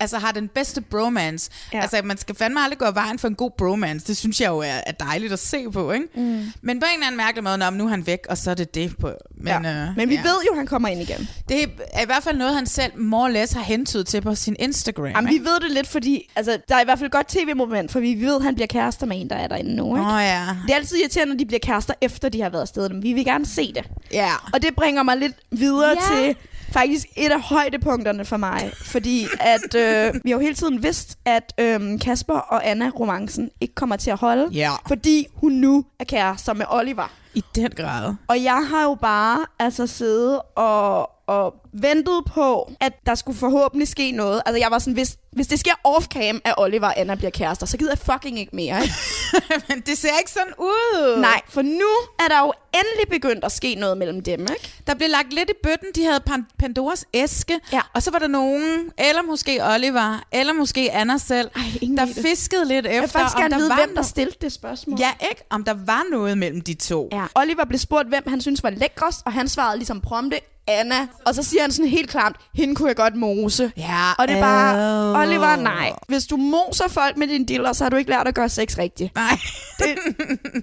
altså, 0.00 0.18
har 0.18 0.32
den 0.32 0.48
bedste 0.48 0.80
bromance. 0.80 1.50
Ja. 1.72 1.80
Altså, 1.80 2.00
man 2.04 2.18
skal 2.18 2.34
fandme 2.34 2.60
aldrig 2.60 2.78
gå 2.78 2.84
af 2.84 2.94
vejen 2.94 3.18
for 3.18 3.28
en 3.28 3.34
god 3.34 3.50
bromance. 3.58 4.06
Det 4.06 4.16
synes 4.16 4.40
jeg 4.40 4.48
jo 4.48 4.58
er, 4.58 4.80
er 4.86 4.92
dejligt 4.92 5.32
at 5.32 5.38
se 5.38 5.70
på, 5.70 5.92
ikke? 5.92 6.06
Mm. 6.14 6.52
Men 6.62 6.80
på 6.80 6.86
en 6.86 6.94
eller 6.94 7.06
anden 7.06 7.16
mærkelig 7.16 7.44
måde, 7.44 7.58
når 7.58 7.70
nu 7.70 7.84
er 7.84 7.88
han 7.88 8.06
væk, 8.06 8.26
og 8.28 8.38
så 8.38 8.50
er 8.50 8.54
det 8.54 8.74
det. 8.74 8.96
På, 9.00 9.12
men, 9.36 9.64
ja. 9.64 9.88
øh, 9.88 9.96
Men 9.96 10.08
vi 10.08 10.14
ja. 10.14 10.22
ved 10.22 10.36
jo, 10.46 10.50
at 10.50 10.56
han 10.56 10.66
kommer 10.66 10.88
ind 10.88 11.00
igen. 11.00 11.28
Det 11.48 11.62
er 11.92 12.02
i 12.02 12.06
hvert 12.06 12.22
fald 12.22 12.36
noget, 12.36 12.54
han 12.54 12.66
selv 12.66 12.92
more 12.98 13.24
or 13.24 13.28
less 13.28 13.52
har 13.52 13.62
hentydet 13.62 14.06
til 14.06 14.20
på 14.20 14.34
sin 14.34 14.56
Instagram. 14.58 15.06
Jamen, 15.06 15.30
vi 15.30 15.38
ved 15.38 15.60
det 15.60 15.70
lidt, 15.70 15.86
fordi 15.86 16.30
altså, 16.36 16.58
der 16.68 16.76
er 16.76 16.80
i 16.80 16.84
hvert 16.84 16.98
fald 16.98 17.10
godt 17.10 17.26
tv-moment, 17.58 17.92
for 17.92 18.00
vi 18.00 18.14
ved, 18.14 18.36
at 18.36 18.42
han 18.42 18.54
bliver 18.54 18.66
kærester 18.66 19.06
med 19.06 19.20
en, 19.20 19.30
der 19.30 19.36
er 19.36 19.46
derinde 19.48 19.76
nu. 19.76 19.96
Ikke? 19.96 20.06
Oh, 20.08 20.20
ja. 20.22 20.42
Det 20.66 20.70
er 20.70 20.74
altid 20.76 20.96
irriterende, 20.98 21.34
når 21.34 21.38
de 21.38 21.46
bliver 21.46 21.60
kærester, 21.62 21.94
efter 22.00 22.28
de 22.28 22.40
har 22.42 22.50
været 22.50 22.62
afsted. 22.62 22.88
Men 22.88 23.02
vi 23.02 23.12
vil 23.12 23.24
gerne 23.24 23.46
se 23.46 23.72
det. 23.72 23.84
Ja. 24.12 24.30
Og 24.52 24.62
det 24.62 24.74
bringer 24.76 25.02
mig 25.02 25.16
lidt 25.16 25.34
videre 25.50 25.88
Ja. 26.10 26.16
til 26.16 26.36
faktisk 26.72 27.06
et 27.16 27.32
af 27.32 27.40
højdepunkterne 27.40 28.24
for 28.24 28.36
mig. 28.36 28.70
Fordi 28.84 29.26
at 29.40 29.74
øh, 29.74 30.14
vi 30.24 30.30
har 30.30 30.36
jo 30.36 30.42
hele 30.42 30.54
tiden 30.54 30.82
vidst, 30.82 31.18
at 31.24 31.54
øh, 31.58 31.98
Kasper 32.00 32.34
og 32.38 32.68
Anna 32.70 32.88
romancen 33.00 33.50
ikke 33.60 33.74
kommer 33.74 33.96
til 33.96 34.10
at 34.10 34.18
holde. 34.18 34.48
Ja. 34.52 34.70
Fordi 34.88 35.26
hun 35.34 35.52
nu 35.52 35.84
er 36.00 36.04
kærester 36.04 36.54
med 36.54 36.66
Oliver. 36.70 37.12
I 37.34 37.44
den 37.54 37.70
grad. 37.76 38.14
Og 38.28 38.42
jeg 38.42 38.66
har 38.70 38.82
jo 38.82 38.94
bare 38.94 39.38
altså 39.58 39.86
siddet 39.86 40.40
og, 40.56 41.10
og 41.28 41.54
ventet 41.72 42.22
på, 42.26 42.72
at 42.80 42.92
der 43.06 43.14
skulle 43.14 43.38
forhåbentlig 43.38 43.88
ske 43.88 44.10
noget. 44.12 44.42
Altså 44.46 44.58
jeg 44.58 44.70
var 44.70 44.78
sådan, 44.78 44.92
hvis, 44.92 45.16
hvis 45.32 45.46
det 45.46 45.58
sker 45.60 45.72
off-cam, 45.88 46.40
at 46.44 46.54
Oliver 46.58 46.86
og 46.86 47.00
Anna 47.00 47.14
bliver 47.14 47.30
kærester, 47.30 47.66
så 47.66 47.76
gider 47.76 47.90
jeg 47.90 47.98
fucking 47.98 48.38
ikke 48.38 48.56
mere. 48.56 48.82
Ikke? 48.82 48.94
Men 49.68 49.80
det 49.80 49.98
ser 49.98 50.18
ikke 50.18 50.30
sådan 50.30 50.52
ud. 50.58 51.20
Nej, 51.20 51.40
for 51.48 51.62
nu 51.62 51.88
er 52.24 52.28
der 52.28 52.38
jo 52.40 52.52
endelig 52.74 53.08
begyndt 53.10 53.44
at 53.44 53.52
ske 53.52 53.74
noget 53.74 53.98
mellem 53.98 54.22
dem, 54.22 54.40
ikke? 54.40 54.72
Der 54.86 54.94
blev 54.94 55.08
lagt 55.10 55.32
lidt 55.32 55.50
i 55.50 55.52
bøtten. 55.62 55.88
De 55.94 56.04
havde 56.04 56.20
Pan- 56.30 56.56
Pandoras 56.58 57.04
æske. 57.14 57.60
Ja. 57.72 57.80
Og 57.94 58.02
så 58.02 58.10
var 58.10 58.18
der 58.18 58.26
nogen, 58.28 58.90
eller 58.98 59.22
måske 59.22 59.60
Oliver, 59.74 60.24
eller 60.32 60.52
måske 60.52 60.92
Anna 60.92 61.18
selv, 61.18 61.50
Ej, 61.56 61.62
der 61.96 62.06
fiskede 62.22 62.64
lidt 62.68 62.86
efter, 62.86 62.92
Jeg 62.94 63.02
vil 63.02 63.10
faktisk 63.10 63.36
om 63.36 63.42
gerne 63.42 63.54
der 63.54 63.58
vide, 63.58 63.70
var 63.70 63.76
hvem 63.76 63.94
der 63.94 64.02
stillede 64.02 64.36
det 64.40 64.52
spørgsmål. 64.52 64.98
Ja, 65.00 65.10
ikke? 65.30 65.42
Om 65.50 65.64
der 65.64 65.74
var 65.86 66.02
noget 66.10 66.38
mellem 66.38 66.60
de 66.60 66.74
to. 66.74 67.08
Ja. 67.12 67.24
Oliver 67.34 67.64
blev 67.64 67.78
spurgt, 67.78 68.08
hvem 68.08 68.22
han 68.28 68.40
synes 68.40 68.62
var 68.62 68.70
lækrest, 68.70 69.20
og 69.26 69.32
han 69.32 69.48
svarede 69.48 69.76
ligesom 69.78 70.00
prompte, 70.00 70.40
Anna. 70.68 71.06
Og 71.26 71.34
så 71.34 71.42
siger 71.42 71.62
han 71.62 71.72
sådan 71.72 71.90
helt 71.90 72.10
klart, 72.10 72.36
hende 72.54 72.74
kunne 72.74 72.88
jeg 72.88 72.96
godt 72.96 73.16
mose. 73.16 73.72
Ja, 73.76 74.12
Og 74.18 74.28
det 74.28 74.36
er 74.36 74.40
bare, 74.40 74.76
øh. 74.76 75.20
Oliver, 75.20 75.56
nej. 75.56 75.92
Hvis 76.08 76.26
du 76.26 76.36
moser 76.36 76.88
folk 76.88 77.16
med 77.16 77.26
din 77.26 77.44
diller, 77.44 77.72
så 77.72 77.84
har 77.84 77.90
du 77.90 77.96
ikke 77.96 78.10
lært 78.10 78.28
at 78.28 78.34
gøre 78.34 78.48
sex 78.48 78.78
rigtigt. 78.78 79.14
Nej. 79.14 79.38
Det, 79.78 79.98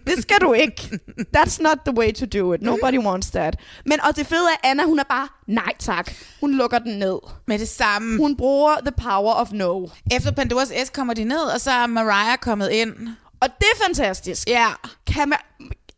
det 0.08 0.22
skal 0.22 0.38
du 0.42 0.54
ikke. 0.54 1.00
That's 1.38 1.62
not 1.64 1.78
the 1.86 1.98
way 1.98 2.14
to 2.14 2.26
do 2.40 2.54
it. 2.54 2.62
Nobody 2.62 2.98
wants 3.00 3.30
that. 3.30 3.56
Men 3.86 4.02
og 4.02 4.16
det 4.16 4.28
fede 4.28 4.48
er, 4.64 4.70
Anna, 4.70 4.84
hun 4.84 5.00
er 5.00 5.04
bare, 5.10 5.28
nej 5.48 5.74
tak. 5.80 6.12
Hun 6.42 6.54
lukker 6.54 6.80
den 6.80 7.00
ned. 7.00 7.18
Med 7.48 7.60
det 7.60 7.68
samme. 7.70 8.18
Hun 8.18 8.38
bruger 8.38 8.76
the 8.86 8.92
power 8.92 9.34
of 9.34 9.52
no. 9.52 9.88
Efter 10.12 10.32
Pandoras 10.32 10.72
æske 10.76 10.94
kommer 10.94 11.14
de 11.14 11.24
ned, 11.24 11.40
og 11.54 11.62
så 11.62 11.72
er 11.72 11.88
Mariah 11.88 12.38
kommet 12.42 12.70
ind. 12.72 12.94
Og 13.42 13.48
det 13.60 13.68
er 13.74 13.86
fantastisk. 13.86 14.48
Ja. 14.48 14.68
Kan 15.14 15.30
man, 15.30 15.38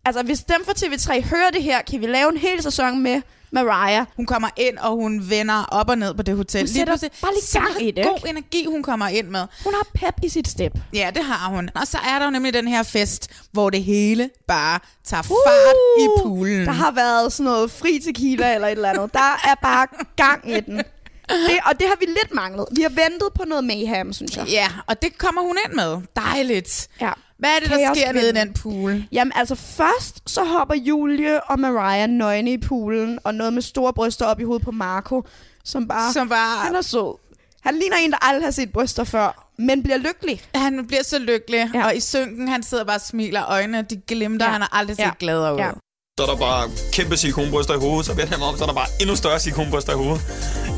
altså, 0.05 0.23
hvis 0.23 0.39
dem 0.39 0.65
fra 0.65 0.73
TV3 0.77 1.21
hører 1.29 1.49
det 1.53 1.63
her, 1.63 1.81
kan 1.81 2.01
vi 2.01 2.07
lave 2.07 2.31
en 2.31 2.37
hel 2.37 2.63
sæson 2.63 3.03
med 3.03 3.21
Mariah. 3.51 4.05
Hun 4.15 4.25
kommer 4.25 4.49
ind, 4.57 4.77
og 4.77 4.95
hun 4.95 5.29
vender 5.29 5.63
op 5.71 5.89
og 5.89 5.97
ned 5.97 6.13
på 6.13 6.21
det 6.23 6.35
hotel. 6.35 6.61
Hun 6.61 6.67
sætter 6.67 6.85
pludselig 6.85 7.11
bare 7.21 7.31
lige 7.33 7.59
gang 7.75 7.87
i 7.87 7.91
det, 7.91 8.05
god 8.05 8.29
energi, 8.29 8.65
hun 8.69 8.83
kommer 8.83 9.07
ind 9.07 9.27
med. 9.27 9.45
Hun 9.63 9.73
har 9.73 9.87
pep 9.93 10.23
i 10.23 10.29
sit 10.29 10.47
step. 10.47 10.71
Ja, 10.93 11.11
det 11.15 11.23
har 11.23 11.49
hun. 11.55 11.69
Og 11.75 11.87
så 11.87 11.97
er 11.97 12.19
der 12.19 12.25
jo 12.25 12.31
nemlig 12.31 12.53
den 12.53 12.67
her 12.67 12.83
fest, 12.83 13.29
hvor 13.51 13.69
det 13.69 13.83
hele 13.83 14.29
bare 14.47 14.79
tager 15.03 15.21
fart 15.23 15.75
i 15.99 16.07
poolen. 16.21 16.59
Uh! 16.59 16.65
Der 16.65 16.71
har 16.71 16.91
været 16.91 17.33
sådan 17.33 17.51
noget 17.51 17.71
fri 17.71 17.99
tequila 18.05 18.53
eller 18.55 18.67
et 18.67 18.71
eller 18.71 18.89
andet. 18.89 19.13
Der 19.13 19.19
er 19.19 19.55
bare 19.61 19.87
gang 20.15 20.51
i 20.57 20.59
den. 20.59 20.81
Det, 21.29 21.59
og 21.65 21.79
det 21.79 21.87
har 21.87 21.95
vi 21.99 22.05
lidt 22.05 22.33
manglet. 22.33 22.65
Vi 22.71 22.81
har 22.81 22.89
ventet 22.89 23.27
på 23.35 23.43
noget 23.47 23.63
mayhem, 23.63 24.13
synes 24.13 24.37
jeg. 24.37 24.45
Ja, 24.47 24.67
og 24.87 25.01
det 25.01 25.17
kommer 25.17 25.41
hun 25.41 25.57
ind 25.65 25.73
med. 25.73 25.97
Dejligt. 26.15 26.87
Ja. 27.01 27.11
Hvad 27.39 27.49
er 27.49 27.59
det, 27.59 27.69
der 27.69 27.77
Kaos 27.77 27.97
sker 27.97 28.11
nede 28.11 28.29
i 28.29 28.33
den 28.33 28.53
pool? 28.53 29.03
Jamen 29.11 29.31
altså 29.35 29.55
først 29.55 30.21
så 30.29 30.43
hopper 30.43 30.75
Julie 30.75 31.43
og 31.43 31.59
Mariah 31.59 32.09
nøgne 32.09 32.51
i 32.53 32.57
poolen, 32.57 33.19
og 33.23 33.35
noget 33.35 33.53
med 33.53 33.61
store 33.61 33.93
bryster 33.93 34.25
op 34.25 34.39
i 34.39 34.43
hovedet 34.43 34.65
på 34.65 34.71
Marco, 34.71 35.23
som 35.65 35.87
bare... 35.87 36.13
Som 36.13 36.29
bare- 36.29 36.57
Han 36.65 36.75
er 36.75 36.81
sød. 36.81 37.17
Han 37.61 37.75
ligner 37.79 37.95
en, 37.97 38.11
der 38.11 38.17
aldrig 38.21 38.43
har 38.45 38.51
set 38.51 38.71
bryster 38.71 39.03
før, 39.03 39.51
men 39.59 39.83
bliver 39.83 39.97
lykkelig. 39.97 40.41
Han 40.55 40.87
bliver 40.87 41.03
så 41.03 41.19
lykkelig, 41.19 41.69
Ja. 41.73 41.85
og 41.85 41.95
i 41.95 41.99
synken, 41.99 42.47
han 42.47 42.63
sidder 42.63 42.83
bare 42.83 42.95
og 42.97 43.01
smiler, 43.01 43.45
øjnene 43.49 43.81
de 43.81 43.95
glimter, 44.07 44.45
Ja. 44.45 44.51
han 44.51 44.61
har 44.61 44.69
aldrig 44.79 44.95
set 44.95 45.03
Ja. 45.03 45.11
gladere 45.19 45.53
ud. 45.53 45.59
Ja. 45.59 45.65
Ja. 45.65 45.71
Så 46.19 46.23
er 46.25 46.29
der 46.29 46.35
bare 46.37 46.69
kæmpe 46.93 47.17
silikonbryster 47.17 47.73
i 47.73 47.79
hovedet, 47.79 48.05
så 48.05 48.13
vender 48.13 48.29
jeg 48.31 48.39
mig 48.39 48.47
om, 48.47 48.57
så 48.57 48.63
er 48.63 48.67
der 48.67 48.73
bare 48.75 48.87
endnu 49.01 49.15
større 49.15 49.39
silikonbryster 49.39 49.91
i 49.93 49.95
hovedet. 49.95 50.21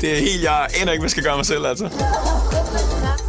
Det 0.00 0.12
er 0.12 0.16
helt, 0.16 0.42
jeg 0.42 0.68
aner 0.80 0.92
ikke, 0.92 1.00
hvad 1.00 1.04
jeg 1.04 1.10
skal 1.10 1.22
gøre 1.22 1.36
mig 1.36 1.46
selv, 1.46 1.66
altså. 1.66 1.84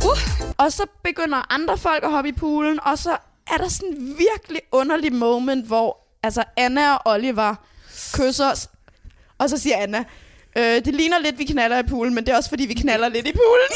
Uh, 0.06 0.20
og 0.58 0.72
så 0.72 0.84
begynder 1.04 1.54
andre 1.54 1.78
folk 1.78 2.04
at 2.04 2.12
hoppe 2.12 2.30
i 2.30 2.32
poolen, 2.32 2.80
og 2.84 2.98
så 2.98 3.18
er 3.54 3.58
der 3.58 3.70
sådan 3.70 3.90
en 3.90 4.08
virkelig 4.08 4.62
underlig 4.72 5.14
moment, 5.14 5.66
hvor 5.68 5.98
altså 6.24 6.44
Anna 6.58 6.96
og 6.96 7.02
Oliver 7.06 7.56
kysser 8.14 8.52
os. 8.52 8.70
Og 9.38 9.50
så 9.50 9.58
siger 9.58 9.78
Anna, 9.78 10.04
øh, 10.58 10.86
det 10.86 10.94
ligner 10.94 11.20
lidt, 11.20 11.40
vi 11.40 11.44
knaller 11.44 11.80
i 11.80 11.84
poolen, 11.84 12.16
men 12.16 12.26
det 12.26 12.32
er 12.32 12.38
også 12.38 12.50
fordi, 12.50 12.66
vi 12.66 12.74
knaller 12.74 13.10
lidt 13.10 13.28
i 13.28 13.32
poolen. 13.32 13.72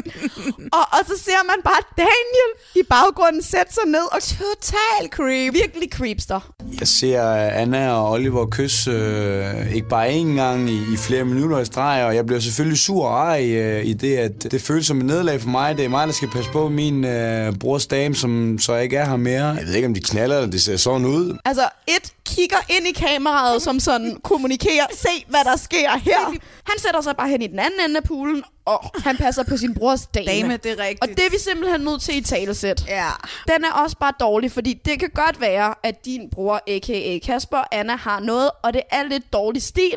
og, 0.78 0.84
og 0.92 0.98
så 1.06 1.24
ser 1.24 1.46
man 1.46 1.56
bare 1.64 1.82
Daniel 1.96 2.50
i 2.74 2.82
baggrunden 2.90 3.42
sætte 3.42 3.74
sig 3.74 3.86
ned 3.86 4.12
og 4.12 4.22
Total 4.22 5.08
creep. 5.10 5.54
virkelig 5.54 5.88
creepster. 5.92 6.52
Jeg 6.80 6.88
ser 6.88 7.22
Anna 7.32 7.92
og 7.92 8.10
Oliver 8.10 8.46
kysse 8.46 8.90
øh, 8.90 9.74
ikke 9.74 9.88
bare 9.88 10.08
én 10.08 10.26
gang 10.26 10.70
i, 10.70 10.76
i 10.94 10.96
flere 10.96 11.24
minutter 11.24 11.58
i 11.58 11.64
streg, 11.64 12.04
og 12.04 12.14
jeg 12.14 12.26
bliver 12.26 12.40
selvfølgelig 12.40 12.78
sur 12.78 13.06
og 13.06 13.28
ej 13.28 13.54
øh, 13.54 13.84
i 13.86 13.92
det, 13.92 14.16
at 14.16 14.42
det 14.42 14.62
føles 14.62 14.86
som 14.86 14.98
et 14.98 15.04
nederlag 15.04 15.40
for 15.40 15.48
mig. 15.48 15.76
Det 15.76 15.84
er 15.84 15.88
mig, 15.88 16.06
der 16.06 16.12
skal 16.12 16.28
passe 16.28 16.50
på 16.50 16.68
min 16.68 17.04
øh, 17.04 17.52
brors 17.58 17.86
dame, 17.86 18.14
som 18.14 18.58
så 18.58 18.76
ikke 18.76 18.96
er 18.96 19.04
her 19.08 19.16
mere. 19.16 19.46
Jeg 19.46 19.66
ved 19.66 19.74
ikke, 19.74 19.88
om 19.88 19.94
de 19.94 20.00
knaller, 20.00 20.36
eller 20.36 20.50
det 20.50 20.62
ser 20.62 20.76
sådan 20.76 21.06
ud. 21.06 21.38
Altså, 21.44 21.68
et 21.86 22.12
kigger 22.36 22.56
ind 22.68 22.86
i 22.86 22.92
kameraet, 22.92 23.62
som 23.62 23.80
sådan 23.80 24.16
kommunikerer, 24.24 24.86
se 24.92 25.24
hvad 25.28 25.40
der 25.44 25.56
sker 25.56 25.90
her. 25.98 26.26
Han 26.70 26.78
sætter 26.78 27.00
sig 27.00 27.16
bare 27.16 27.28
hen 27.28 27.42
i 27.42 27.46
den 27.46 27.58
anden 27.58 27.80
ende 27.84 27.96
af 27.96 28.04
poolen, 28.04 28.42
og 28.64 28.90
han 29.04 29.16
passer 29.16 29.42
på 29.42 29.56
sin 29.56 29.74
brors 29.74 30.06
dame. 30.14 30.26
Dame, 30.26 30.56
det 30.56 30.66
er 30.72 30.78
rigtigt. 30.84 31.02
Og 31.02 31.08
det 31.08 31.18
er 31.26 31.30
vi 31.30 31.38
simpelthen 31.38 31.80
nødt 31.80 32.02
til 32.02 32.16
i 32.16 32.20
talesæt. 32.20 32.84
Ja. 32.88 33.08
Den 33.48 33.64
er 33.64 33.72
også 33.72 33.96
bare 34.00 34.12
dårlig, 34.20 34.52
fordi 34.52 34.72
det 34.84 35.00
kan 35.00 35.10
godt 35.14 35.40
være, 35.40 35.74
at 35.82 36.04
din 36.04 36.30
bror, 36.30 36.60
a.k.a. 36.66 37.18
Kasper, 37.26 37.62
Anna, 37.72 37.96
har 37.96 38.20
noget, 38.20 38.50
og 38.62 38.72
det 38.72 38.82
er 38.90 39.02
lidt 39.02 39.32
dårlig 39.32 39.62
stil, 39.62 39.96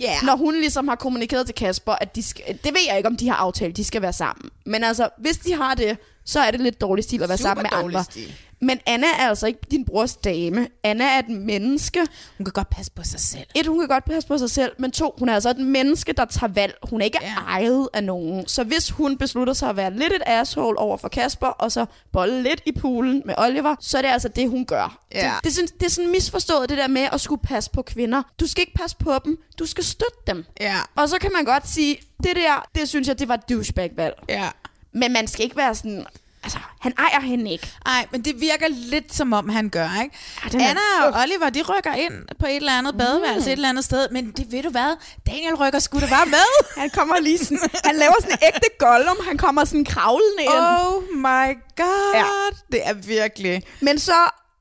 Ja. 0.00 0.14
når 0.22 0.36
hun 0.36 0.54
ligesom 0.54 0.88
har 0.88 0.94
kommunikeret 0.96 1.46
til 1.46 1.54
Kasper, 1.54 1.92
at 1.92 2.16
de 2.16 2.22
skal, 2.22 2.44
det 2.64 2.72
ved 2.74 2.80
jeg 2.88 2.96
ikke, 2.96 3.08
om 3.08 3.16
de 3.16 3.28
har 3.28 3.36
aftalt, 3.36 3.76
de 3.76 3.84
skal 3.84 4.02
være 4.02 4.12
sammen. 4.12 4.50
Men 4.66 4.84
altså, 4.84 5.08
hvis 5.18 5.36
de 5.36 5.54
har 5.54 5.74
det, 5.74 5.98
så 6.24 6.40
er 6.40 6.50
det 6.50 6.60
lidt 6.60 6.80
dårlig 6.80 7.04
stil 7.04 7.22
at 7.22 7.28
være 7.28 7.38
Super 7.38 7.48
sammen 7.48 7.62
med 7.72 7.84
andre. 7.84 8.04
stil. 8.04 8.34
Men 8.60 8.80
Anna 8.86 9.06
er 9.18 9.28
altså 9.28 9.46
ikke 9.46 9.60
din 9.70 9.84
brors 9.84 10.16
dame. 10.16 10.68
Anna 10.84 11.04
er 11.04 11.18
et 11.18 11.28
menneske. 11.28 12.06
Hun 12.38 12.44
kan 12.44 12.52
godt 12.52 12.70
passe 12.70 12.92
på 12.92 13.02
sig 13.04 13.20
selv. 13.20 13.44
Et, 13.54 13.66
hun 13.66 13.78
kan 13.78 13.88
godt 13.88 14.04
passe 14.04 14.28
på 14.28 14.38
sig 14.38 14.50
selv, 14.50 14.72
men 14.78 14.90
to, 14.90 15.14
hun 15.18 15.28
er 15.28 15.34
altså 15.34 15.50
et 15.50 15.56
menneske, 15.58 16.12
der 16.12 16.24
tager 16.24 16.52
valg. 16.52 16.74
Hun 16.90 17.00
er 17.00 17.04
ikke 17.04 17.18
ja. 17.22 17.28
Ja. 17.28 17.34
ejet 17.48 17.88
af 17.94 18.04
nogen. 18.04 18.48
Så 18.48 18.64
hvis 18.64 18.90
hun 18.90 19.18
beslutter 19.18 19.52
sig 19.52 19.68
at 19.68 19.76
være 19.76 19.90
lidt 19.92 20.12
et 20.12 20.22
asshole 20.26 20.78
over 20.78 20.96
for 20.96 21.08
Kasper, 21.08 21.46
og 21.46 21.72
så 21.72 21.86
bolle 22.12 22.42
lidt 22.42 22.60
i 22.66 22.72
poolen 22.72 23.22
med 23.24 23.34
Oliver, 23.38 23.74
så 23.80 23.98
er 23.98 24.02
det 24.02 24.08
altså 24.08 24.28
det, 24.28 24.48
hun 24.50 24.64
gør. 24.64 24.98
Ja. 25.14 25.18
Det, 25.18 25.44
det, 25.44 25.50
er 25.50 25.54
sådan, 25.54 25.68
det 25.80 25.86
er 25.86 25.90
sådan 25.90 26.10
misforstået, 26.10 26.68
det 26.68 26.78
der 26.78 26.88
med 26.88 27.08
at 27.12 27.20
skulle 27.20 27.42
passe 27.42 27.70
på 27.70 27.82
kvinder. 27.82 28.22
Du 28.40 28.46
skal 28.46 28.60
ikke 28.60 28.74
passe 28.74 28.96
på 28.96 29.12
dem, 29.24 29.38
du 29.58 29.66
skal 29.66 29.84
støtte 29.84 30.18
dem. 30.26 30.44
Ja. 30.60 30.76
Og 30.96 31.08
så 31.08 31.18
kan 31.18 31.30
man 31.34 31.44
godt 31.44 31.68
sige, 31.68 31.96
det 32.22 32.36
der, 32.36 32.66
det 32.74 32.88
synes 32.88 33.08
jeg, 33.08 33.18
det 33.18 33.28
var 33.28 33.34
et 33.34 33.48
douchebag-valg. 33.48 34.14
Ja. 34.28 34.48
Men 34.94 35.12
man 35.12 35.26
skal 35.28 35.44
ikke 35.44 35.56
være 35.56 35.74
sådan, 35.74 36.06
altså, 36.42 36.58
han 36.80 36.92
ejer 36.98 37.20
hende 37.20 37.50
ikke. 37.50 37.68
Ej, 37.86 38.06
men 38.12 38.24
det 38.24 38.40
virker 38.40 38.66
lidt 38.68 39.14
som 39.14 39.32
om, 39.32 39.48
han 39.48 39.68
gør, 39.68 39.88
ikke? 40.02 40.16
Ja, 40.44 40.48
den 40.48 40.60
er- 40.60 40.68
Anna 40.68 40.80
og 41.06 41.22
Oliver, 41.22 41.50
de 41.50 41.62
rykker 41.62 41.94
ind 41.94 42.12
på 42.40 42.46
et 42.46 42.56
eller 42.56 42.78
andet 42.78 42.98
badeværelse 42.98 43.48
et 43.48 43.52
eller 43.52 43.68
andet 43.68 43.84
sted, 43.84 44.08
men 44.10 44.30
det 44.30 44.52
ved 44.52 44.62
du 44.62 44.70
hvad? 44.70 44.96
Daniel 45.26 45.54
rykker 45.54 45.78
sgu 45.78 46.00
da 46.00 46.06
bare 46.06 46.26
med. 46.26 46.64
Han 46.80 46.90
kommer 46.90 47.20
lige 47.20 47.38
sådan, 47.38 47.58
han 47.84 47.96
laver 47.96 48.14
sådan 48.20 48.32
en 48.42 48.46
ægte 48.46 48.68
Gollum, 48.78 49.16
han 49.28 49.38
kommer 49.38 49.64
sådan 49.64 49.84
kravlende 49.84 50.42
ind. 50.42 50.50
oh 50.50 51.02
my 51.16 51.58
god. 51.76 52.14
Ja. 52.14 52.24
Det 52.72 52.86
er 52.88 52.92
virkelig... 52.92 53.62
Men 53.80 53.98
så 53.98 54.12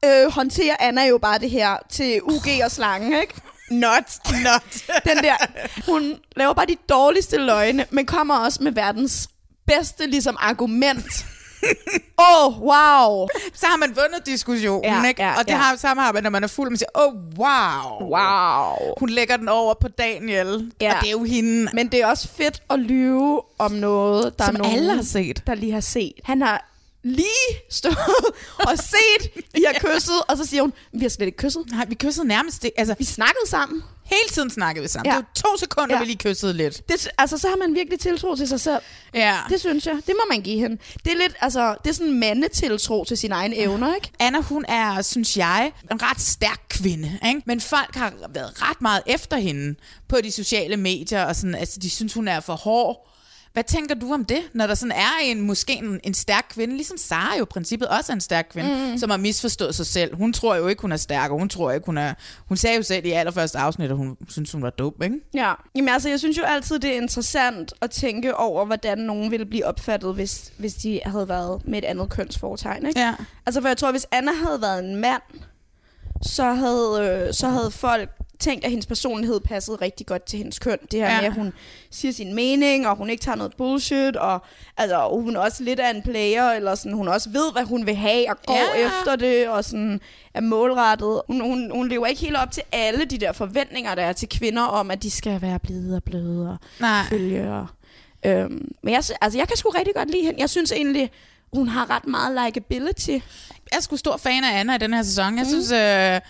øh, 0.05 0.31
håndterer 0.31 0.75
Anna 0.79 1.05
jo 1.05 1.17
bare 1.17 1.39
det 1.39 1.49
her 1.49 1.77
til 1.91 2.19
UG 2.23 2.47
og 2.65 2.71
slangen, 2.71 3.21
ikke? 3.21 3.33
Not, 3.71 4.03
not. 4.43 4.63
Den 5.05 5.17
der, 5.23 5.35
hun 5.91 6.15
laver 6.35 6.53
bare 6.53 6.65
de 6.65 6.75
dårligste 6.89 7.37
løgne, 7.37 7.85
men 7.89 8.05
kommer 8.05 8.37
også 8.37 8.63
med 8.63 8.71
verdens 8.71 9.27
bedste 9.67 10.05
ligesom 10.07 10.37
argument. 10.39 11.05
Åh, 12.19 12.45
oh, 12.47 12.61
wow. 12.61 13.27
Så 13.53 13.65
har 13.65 13.77
man 13.77 13.89
vundet 13.89 14.25
diskussionen, 14.25 14.83
Ja, 14.83 15.07
ikke? 15.07 15.21
ja, 15.23 15.31
og 15.39 15.45
det 15.45 15.51
ja. 15.51 15.57
har 15.57 15.75
samme 15.75 16.03
arbejde, 16.03 16.23
når 16.23 16.29
man 16.29 16.43
er 16.43 16.47
fuld, 16.47 16.69
man 16.69 16.77
siger, 16.77 16.89
oh, 16.93 17.13
wow. 17.37 18.09
Wow. 18.09 18.93
Hun 18.99 19.09
lægger 19.09 19.37
den 19.37 19.49
over 19.49 19.73
på 19.73 19.87
Daniel, 19.87 20.71
Ja. 20.81 20.95
og 20.95 21.01
det 21.01 21.07
er 21.07 21.11
jo 21.11 21.23
hende. 21.23 21.69
Men 21.73 21.87
det 21.87 22.01
er 22.01 22.07
også 22.07 22.27
fedt 22.27 22.61
at 22.69 22.79
lyve 22.79 23.41
om 23.59 23.71
noget, 23.71 24.39
der 24.39 24.45
Som 24.45 24.55
er 24.55 24.59
nogen, 24.59 24.75
alle 24.77 24.95
har 24.95 25.01
set. 25.03 25.43
der 25.47 25.55
lige 25.55 25.71
har 25.73 25.79
set. 25.79 26.13
Han 26.23 26.41
har 26.41 26.72
lige 27.03 27.61
stået 27.69 27.97
og 28.69 28.77
set, 28.77 29.43
I 29.55 29.63
har 29.67 29.79
kysset, 29.79 30.21
og 30.27 30.37
så 30.37 30.45
siger 30.45 30.61
hun, 30.61 30.73
vi 30.93 30.99
har 30.99 31.09
slet 31.09 31.25
ikke 31.25 31.37
kysset. 31.37 31.63
Nej, 31.71 31.85
vi 31.89 31.95
kyssede 31.95 32.27
nærmest 32.27 32.61
det. 32.61 32.71
Altså, 32.77 32.95
Vi 32.99 33.03
snakkede 33.05 33.47
sammen. 33.47 33.83
hele 34.05 34.29
tiden 34.31 34.49
snakkede 34.49 34.81
vi 34.81 34.87
sammen. 34.87 35.11
Ja. 35.13 35.17
Det 35.17 35.25
var 35.25 35.49
to 35.51 35.57
sekunder, 35.59 35.95
Ja. 35.95 35.99
vi 35.99 36.05
lige 36.05 36.17
kyssede 36.17 36.53
lidt. 36.53 36.89
Det, 36.89 37.07
altså, 37.17 37.37
så 37.37 37.47
har 37.47 37.55
man 37.55 37.75
virkelig 37.75 37.99
tiltro 37.99 38.35
til 38.35 38.47
sig 38.47 38.59
selv. 38.61 38.79
Ja. 39.13 39.37
Det 39.49 39.59
synes 39.59 39.85
jeg. 39.85 39.95
Det 39.95 40.15
må 40.15 40.21
man 40.29 40.41
give 40.41 40.59
hende. 40.59 40.77
Det 41.05 41.11
er 41.13 41.17
lidt, 41.17 41.35
altså, 41.41 41.75
det 41.83 41.89
er 41.89 41.93
sådan 41.93 42.11
en 42.11 42.19
mandetiltro 42.19 43.03
til 43.03 43.17
sine 43.17 43.35
egne 43.35 43.55
evner, 43.57 43.95
ikke? 43.95 44.11
Anna, 44.19 44.41
hun 44.41 44.65
er, 44.67 45.01
synes 45.01 45.37
jeg, 45.37 45.71
en 45.91 46.01
ret 46.03 46.21
stærk 46.21 46.61
kvinde. 46.69 47.19
Ikke? 47.27 47.41
Men 47.45 47.61
folk 47.61 47.95
har 47.95 48.13
været 48.33 48.61
ret 48.61 48.81
meget 48.81 49.01
efter 49.05 49.37
hende 49.37 49.75
på 50.09 50.17
de 50.23 50.31
sociale 50.31 50.77
medier, 50.77 51.25
og 51.25 51.35
sådan, 51.35 51.55
altså, 51.55 51.79
de 51.79 51.89
synes, 51.89 52.13
hun 52.13 52.27
er 52.27 52.39
for 52.39 52.55
hård. 52.55 53.09
Hvad 53.53 53.63
tænker 53.63 53.95
du 53.95 54.13
om 54.13 54.25
det, 54.25 54.41
når 54.53 54.67
der 54.67 54.75
sådan 54.75 54.91
er 54.91 55.11
en, 55.23 55.41
måske 55.41 55.73
en, 55.73 55.99
en 56.03 56.13
stærk 56.13 56.45
kvinde, 56.49 56.75
ligesom 56.75 56.97
Sara 56.97 57.37
jo 57.37 57.43
i 57.43 57.45
princippet 57.45 57.87
også 57.87 58.11
er 58.11 58.13
en 58.13 58.21
stærk 58.21 58.47
kvinde, 58.51 58.91
mm. 58.91 58.97
som 58.97 59.09
har 59.09 59.17
misforstået 59.17 59.75
sig 59.75 59.85
selv. 59.85 60.15
Hun 60.15 60.33
tror 60.33 60.55
jo 60.55 60.67
ikke, 60.67 60.81
hun 60.81 60.91
er 60.91 60.97
stærk, 60.97 61.31
og 61.31 61.39
hun 61.39 61.49
tror 61.49 61.71
ikke, 61.71 61.85
hun 61.85 61.97
er... 61.97 62.13
Hun 62.47 62.57
sagde 62.57 62.77
jo 62.77 62.83
selv 62.83 63.05
i 63.05 63.11
allerførste 63.11 63.57
afsnit, 63.57 63.89
at 63.89 63.97
hun 63.97 64.17
synes, 64.29 64.51
hun 64.51 64.61
var 64.61 64.69
dum, 64.69 64.93
ikke? 65.03 65.15
Ja. 65.33 65.53
Jamen 65.75 65.89
altså, 65.89 66.09
jeg 66.09 66.19
synes 66.19 66.37
jo 66.37 66.43
altid, 66.43 66.79
det 66.79 66.89
er 66.89 67.01
interessant 67.01 67.73
at 67.81 67.91
tænke 67.91 68.35
over, 68.35 68.65
hvordan 68.65 68.97
nogen 68.97 69.31
ville 69.31 69.45
blive 69.45 69.65
opfattet, 69.65 70.13
hvis, 70.13 70.51
hvis 70.57 70.73
de 70.73 70.99
havde 71.05 71.29
været 71.29 71.61
med 71.67 71.77
et 71.77 71.85
andet 71.85 72.09
kønsfortegn, 72.09 72.85
ikke? 72.85 72.99
Ja. 72.99 73.13
Altså, 73.45 73.61
for 73.61 73.67
jeg 73.67 73.77
tror, 73.77 73.91
hvis 73.91 74.07
Anna 74.11 74.31
havde 74.31 74.61
været 74.61 74.83
en 74.83 74.95
mand, 74.95 75.21
så 76.21 76.43
havde, 76.53 77.25
øh, 77.27 77.33
så 77.33 77.49
havde 77.49 77.71
folk 77.71 78.09
tænkt, 78.43 78.65
at 78.65 78.69
hendes 78.69 78.85
personlighed 78.85 79.39
passede 79.39 79.77
rigtig 79.81 80.05
godt 80.07 80.23
til 80.23 80.37
hendes 80.37 80.59
køn. 80.59 80.77
Det 80.91 80.99
her 80.99 81.09
ja. 81.09 81.17
Med, 81.21 81.27
at 81.27 81.33
hun 81.33 81.53
siger 81.91 82.11
sin 82.11 82.33
mening, 82.35 82.87
og 82.87 82.95
hun 82.95 83.09
ikke 83.09 83.21
tager 83.21 83.35
noget 83.35 83.53
bullshit, 83.57 84.15
og 84.15 84.43
altså, 84.77 85.07
hun 85.11 85.35
er 85.35 85.39
også 85.39 85.63
lidt 85.63 85.79
af 85.79 85.89
en 85.95 86.01
player, 86.01 86.49
eller 86.51 86.75
sådan, 86.75 86.93
hun 86.93 87.07
også 87.07 87.29
ved, 87.29 87.51
hvad 87.51 87.63
hun 87.63 87.85
vil 87.85 87.95
have, 87.95 88.29
og 88.29 88.37
går 88.45 88.79
Ja. 88.79 88.87
efter 88.87 89.15
det, 89.15 89.47
og 89.49 89.63
sådan 89.65 89.99
er 90.33 90.41
målrettet. 90.41 91.21
Hun, 91.27 91.41
hun, 91.41 91.71
hun 91.71 91.89
lever 91.89 92.05
ikke 92.05 92.21
helt 92.21 92.35
op 92.37 92.51
til 92.51 92.63
alle 92.71 93.05
de 93.05 93.17
der 93.17 93.31
forventninger, 93.31 93.95
der 93.95 94.03
er 94.03 94.13
til 94.13 94.29
kvinder, 94.29 94.63
om 94.63 94.91
at 94.91 95.03
de 95.03 95.11
skal 95.11 95.41
være 95.41 95.59
blide 95.59 95.95
og 95.95 96.03
bløde 96.03 96.49
og 96.49 96.57
Nej. 96.79 97.03
følge. 97.09 97.51
Og, 97.53 97.67
øhm, 98.25 98.71
men 98.83 98.93
jeg, 98.93 99.03
altså, 99.21 99.37
jeg 99.39 99.47
kan 99.47 99.57
sgu 99.57 99.69
rigtig 99.69 99.93
godt 99.95 100.11
lide 100.11 100.23
hende. 100.25 100.41
Jeg 100.41 100.49
synes 100.49 100.71
egentlig, 100.71 101.11
hun 101.53 101.67
har 101.67 101.89
ret 101.89 102.07
meget 102.07 102.45
likability. 102.45 103.09
Jeg 103.71 103.77
er 103.77 103.81
sgu 103.81 103.97
stor 103.97 104.17
fan 104.17 104.43
af 104.43 104.59
Anna 104.59 104.75
i 104.75 104.77
den 104.77 104.93
her 104.93 105.03
sæson. 105.03 105.37
Jeg 105.37 105.45
synes... 105.47 105.71
Øh, 105.71 106.21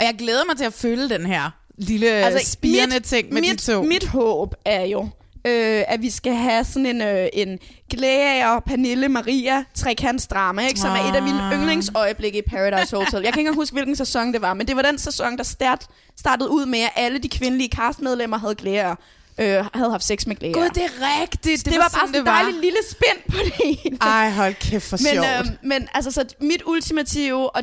og 0.00 0.04
jeg 0.04 0.14
glæder 0.18 0.44
mig 0.48 0.56
til 0.56 0.64
at 0.64 0.72
følge 0.72 1.08
den 1.08 1.26
her 1.26 1.50
lille 1.78 2.06
altså, 2.08 2.50
spirende 2.52 3.00
ting 3.00 3.32
med 3.32 3.40
mit, 3.40 3.50
de 3.50 3.72
to. 3.72 3.82
Mit 3.82 4.06
håb 4.06 4.54
er 4.64 4.84
jo, 4.84 5.00
øh, 5.44 5.82
at 5.88 6.02
vi 6.02 6.10
skal 6.10 6.34
have 6.34 6.64
sådan 6.64 6.86
en, 6.86 7.02
øh, 7.02 7.28
en 7.32 7.58
Glea, 7.90 8.60
Pernille, 8.60 9.08
Maria 9.08 9.64
trekantsdrama, 9.74 10.66
ikke? 10.66 10.80
som 10.80 10.90
er 10.90 11.10
et 11.10 11.16
af 11.16 11.22
mine 11.22 11.42
Ah. 11.42 11.52
yndlingsøjeblikke 11.54 12.38
i 12.38 12.42
Paradise 12.50 12.96
Hotel. 12.96 13.22
Jeg 13.22 13.32
kan 13.32 13.40
ikke 13.40 13.52
huske, 13.52 13.72
hvilken 13.74 13.96
sæson 13.96 14.32
det 14.32 14.42
var, 14.42 14.54
men 14.54 14.68
det 14.68 14.76
var 14.76 14.82
den 14.82 14.98
sæson, 14.98 15.36
der 15.36 15.42
start, 15.44 15.86
startede 16.18 16.50
ud 16.50 16.66
med, 16.66 16.78
at 16.80 16.90
alle 16.96 17.18
de 17.18 17.28
kvindelige 17.28 17.68
castmedlemmer 17.68 18.38
havde 18.38 18.54
Glea. 18.54 18.94
Øh, 19.40 19.64
havde 19.74 19.90
haft 19.90 20.04
sex 20.04 20.26
med 20.26 20.36
Glea. 20.36 20.50
Gud, 20.52 20.68
det 20.74 20.82
er 20.82 21.20
rigtigt. 21.22 21.44
Det, 21.44 21.58
det, 21.58 21.64
det 21.72 21.74
var, 21.78 21.90
bare 21.94 22.06
sådan 22.08 22.20
en 22.20 22.26
dejlig 22.26 22.54
lille 22.54 22.78
spænd 22.90 23.18
på 23.32 23.36
det 23.44 23.52
hele. 23.64 23.98
Ej, 24.00 24.30
hold 24.30 24.54
kæft 24.54 24.84
for 24.88 24.96
Men, 24.96 25.06
sjovt. 25.14 25.26
øh, 25.26 25.46
men 25.62 25.88
altså, 25.94 26.10
så 26.10 26.24
mit 26.40 26.62
ultimative, 26.66 27.50
og 27.56 27.62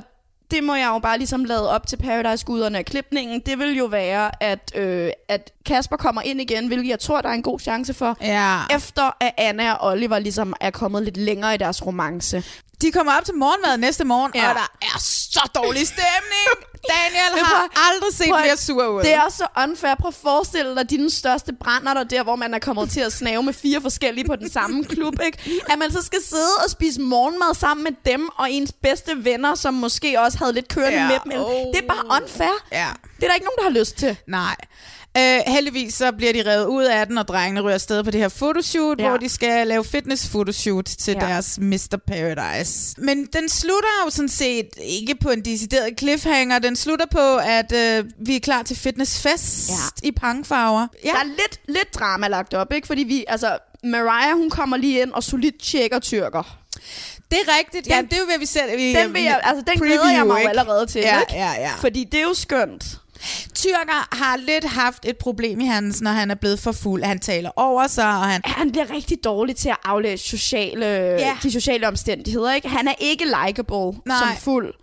det 0.51 0.63
må 0.63 0.75
jeg 0.75 0.87
jo 0.93 0.99
bare 0.99 1.17
ligesom 1.17 1.45
lade 1.45 1.69
op 1.69 1.87
til 1.87 1.97
Paradise-guderne 1.97 2.77
af 2.77 2.85
klipningen, 2.85 3.39
det 3.39 3.59
vil 3.59 3.77
jo 3.77 3.85
være, 3.85 4.43
at, 4.43 4.71
øh, 4.75 5.11
at 5.29 5.51
Kasper 5.65 5.97
kommer 5.97 6.21
ind 6.21 6.41
igen, 6.41 6.67
hvilket 6.67 6.89
jeg 6.89 6.99
tror, 6.99 7.21
der 7.21 7.29
er 7.29 7.33
en 7.33 7.43
god 7.43 7.59
chance 7.59 7.93
for, 7.93 8.17
Ja. 8.21 8.59
efter 8.75 9.17
at 9.19 9.31
Anna 9.37 9.73
og 9.73 9.91
Oliver 9.91 10.19
ligesom 10.19 10.53
er 10.61 10.69
kommet 10.71 11.03
lidt 11.03 11.17
længere 11.17 11.55
i 11.55 11.57
deres 11.57 11.85
romance. 11.85 12.43
De 12.81 12.91
kommer 12.91 13.13
op 13.17 13.25
til 13.25 13.35
morgenmad 13.35 13.77
næste 13.77 14.03
morgen, 14.03 14.31
Ja. 14.35 14.49
og 14.49 14.55
der 14.55 14.71
er 14.81 14.99
så 14.99 15.49
dårlig 15.55 15.87
stemning. 15.87 16.49
Daniel 16.95 17.43
har 17.45 17.59
prøv- 17.59 17.83
aldrig 17.93 18.13
set 18.13 18.27
prøv 18.29 18.39
mere 18.41 18.57
sur 18.57 18.85
ud. 18.87 19.03
Det 19.03 19.13
er 19.13 19.21
også 19.21 19.37
så 19.37 19.47
unfair. 19.63 19.95
Prøv 19.95 20.07
at 20.07 20.13
forestille 20.13 20.75
dig 20.75 20.89
dine 20.89 21.11
største 21.11 21.53
brænder 21.53 21.93
der, 21.93 22.03
der 22.03 22.23
hvor 22.23 22.35
man 22.35 22.53
er 22.53 22.59
kommet 22.59 22.89
til 22.89 22.99
at 22.99 23.13
snave 23.13 23.43
med 23.43 23.53
fire 23.53 23.81
forskellige 23.81 24.25
på 24.27 24.35
den 24.35 24.49
samme 24.51 24.83
klub, 24.93 25.13
ikke? 25.25 25.61
At 25.69 25.79
man 25.79 25.91
så 25.91 26.01
skal 26.01 26.19
sidde 26.29 26.49
og 26.65 26.69
spise 26.71 27.01
morgenmad 27.01 27.55
sammen 27.55 27.83
med 27.83 27.91
dem 28.05 28.29
og 28.37 28.51
ens 28.51 28.71
bedste 28.83 29.11
venner, 29.25 29.55
som 29.55 29.73
måske 29.73 30.19
også 30.19 30.37
havde 30.37 30.53
lidt 30.53 30.67
kørende 30.67 30.99
Ja, 31.01 31.07
med 31.07 31.35
dem. 31.37 31.73
Det 31.73 31.83
er 31.83 31.87
bare 31.87 32.21
unfair. 32.21 32.63
Ja. 32.71 32.87
Det 33.17 33.23
er 33.23 33.27
der 33.27 33.33
ikke 33.33 33.45
nogen, 33.45 33.57
der 33.57 33.63
har 33.63 33.79
lyst 33.79 33.95
til. 33.97 34.17
Nej. 34.27 34.55
Øh, 35.17 35.39
heldigvis 35.47 35.93
så 35.93 36.11
bliver 36.11 36.33
de 36.33 36.43
revet 36.51 36.65
ud 36.65 36.83
af 36.83 37.07
den, 37.07 37.17
og 37.17 37.27
drengene 37.27 37.61
ryger 37.61 37.73
afsted 37.73 38.03
på 38.03 38.11
det 38.11 38.21
her 38.21 38.29
fotoshoot, 38.29 38.99
Ja. 38.99 39.09
hvor 39.09 39.17
de 39.17 39.29
skal 39.29 39.67
lave 39.67 39.83
fitness-fotoshoot 39.83 40.85
til 40.85 41.13
Ja. 41.13 41.19
deres 41.27 41.59
Mr. 41.61 41.97
Paradise. 42.07 42.95
Men 43.01 43.25
den 43.25 43.49
slutter 43.49 43.89
jo 44.05 44.09
sådan 44.09 44.29
set 44.29 44.69
ikke 44.83 45.15
på 45.21 45.29
en 45.29 45.45
decideret 45.45 45.99
cliffhanger. 45.99 46.59
Den 46.59 46.75
slutter 46.75 47.05
på, 47.11 47.35
at 47.37 47.71
øh, 47.71 48.05
vi 48.19 48.35
er 48.35 48.39
klar 48.39 48.63
til 48.63 48.75
fitnessfest 48.77 49.69
ja. 49.69 50.07
i 50.07 50.11
pangfarver. 50.11 50.87
Ja. 51.05 51.09
Der 51.09 51.19
er 51.19 51.23
lidt, 51.23 51.59
lidt 51.67 51.95
drama 51.95 52.27
lagt 52.27 52.53
op, 52.53 52.73
ikke? 52.73 52.87
Fordi 52.87 53.03
vi, 53.03 53.25
altså, 53.27 53.57
Mariah, 53.83 54.37
hun 54.37 54.49
kommer 54.49 54.77
lige 54.77 55.01
ind 55.01 55.11
og 55.11 55.23
solidt 55.23 55.61
tjekker 55.63 55.99
tyrker. 55.99 56.57
Det 57.31 57.37
er 57.47 57.57
rigtigt. 57.59 57.87
Ja, 57.87 58.01
det 58.01 58.13
er 58.13 58.17
jo, 58.19 58.25
hvad 58.25 58.39
vi 58.39 58.45
ser. 58.45 58.75
Vi, 58.75 58.93
Den, 58.93 59.13
vil 59.13 59.21
jeg, 59.23 59.39
altså, 59.43 59.63
den 59.67 59.81
glæder 59.81 60.11
jeg 60.11 60.27
mig 60.27 60.43
jo 60.43 60.47
allerede 60.49 60.85
til, 60.85 61.01
ja, 61.01 61.19
ikke? 61.19 61.33
Ja, 61.33 61.51
ja. 61.51 61.71
Fordi 61.79 62.03
det 62.11 62.17
er 62.19 62.23
jo 62.23 62.33
skønt. 62.33 62.97
Tyrker 63.55 64.15
har 64.15 64.37
lidt 64.37 64.65
haft 64.65 65.05
et 65.05 65.17
problem 65.17 65.59
i 65.59 65.65
hans, 65.65 66.01
når 66.01 66.11
han 66.11 66.31
er 66.31 66.35
blevet 66.35 66.59
for 66.59 66.71
fuld. 66.71 67.03
Han 67.03 67.19
taler 67.19 67.49
over 67.55 67.87
sig, 67.87 68.07
og 68.07 68.21
han... 68.25 68.41
Han 68.45 68.71
bliver 68.71 68.91
rigtig 68.95 69.17
dårlig 69.23 69.55
til 69.55 69.69
at 69.69 69.77
aflæse 69.83 70.27
sociale, 70.27 70.85
ja. 71.19 71.37
de 71.43 71.51
sociale 71.51 71.87
omstændigheder. 71.87 72.53
Ikke? 72.53 72.69
Han 72.69 72.87
er 72.87 72.93
ikke 72.99 73.25
likable 73.25 73.99
Nej. 74.05 74.17
som 74.19 74.27
fuld. 74.39 74.73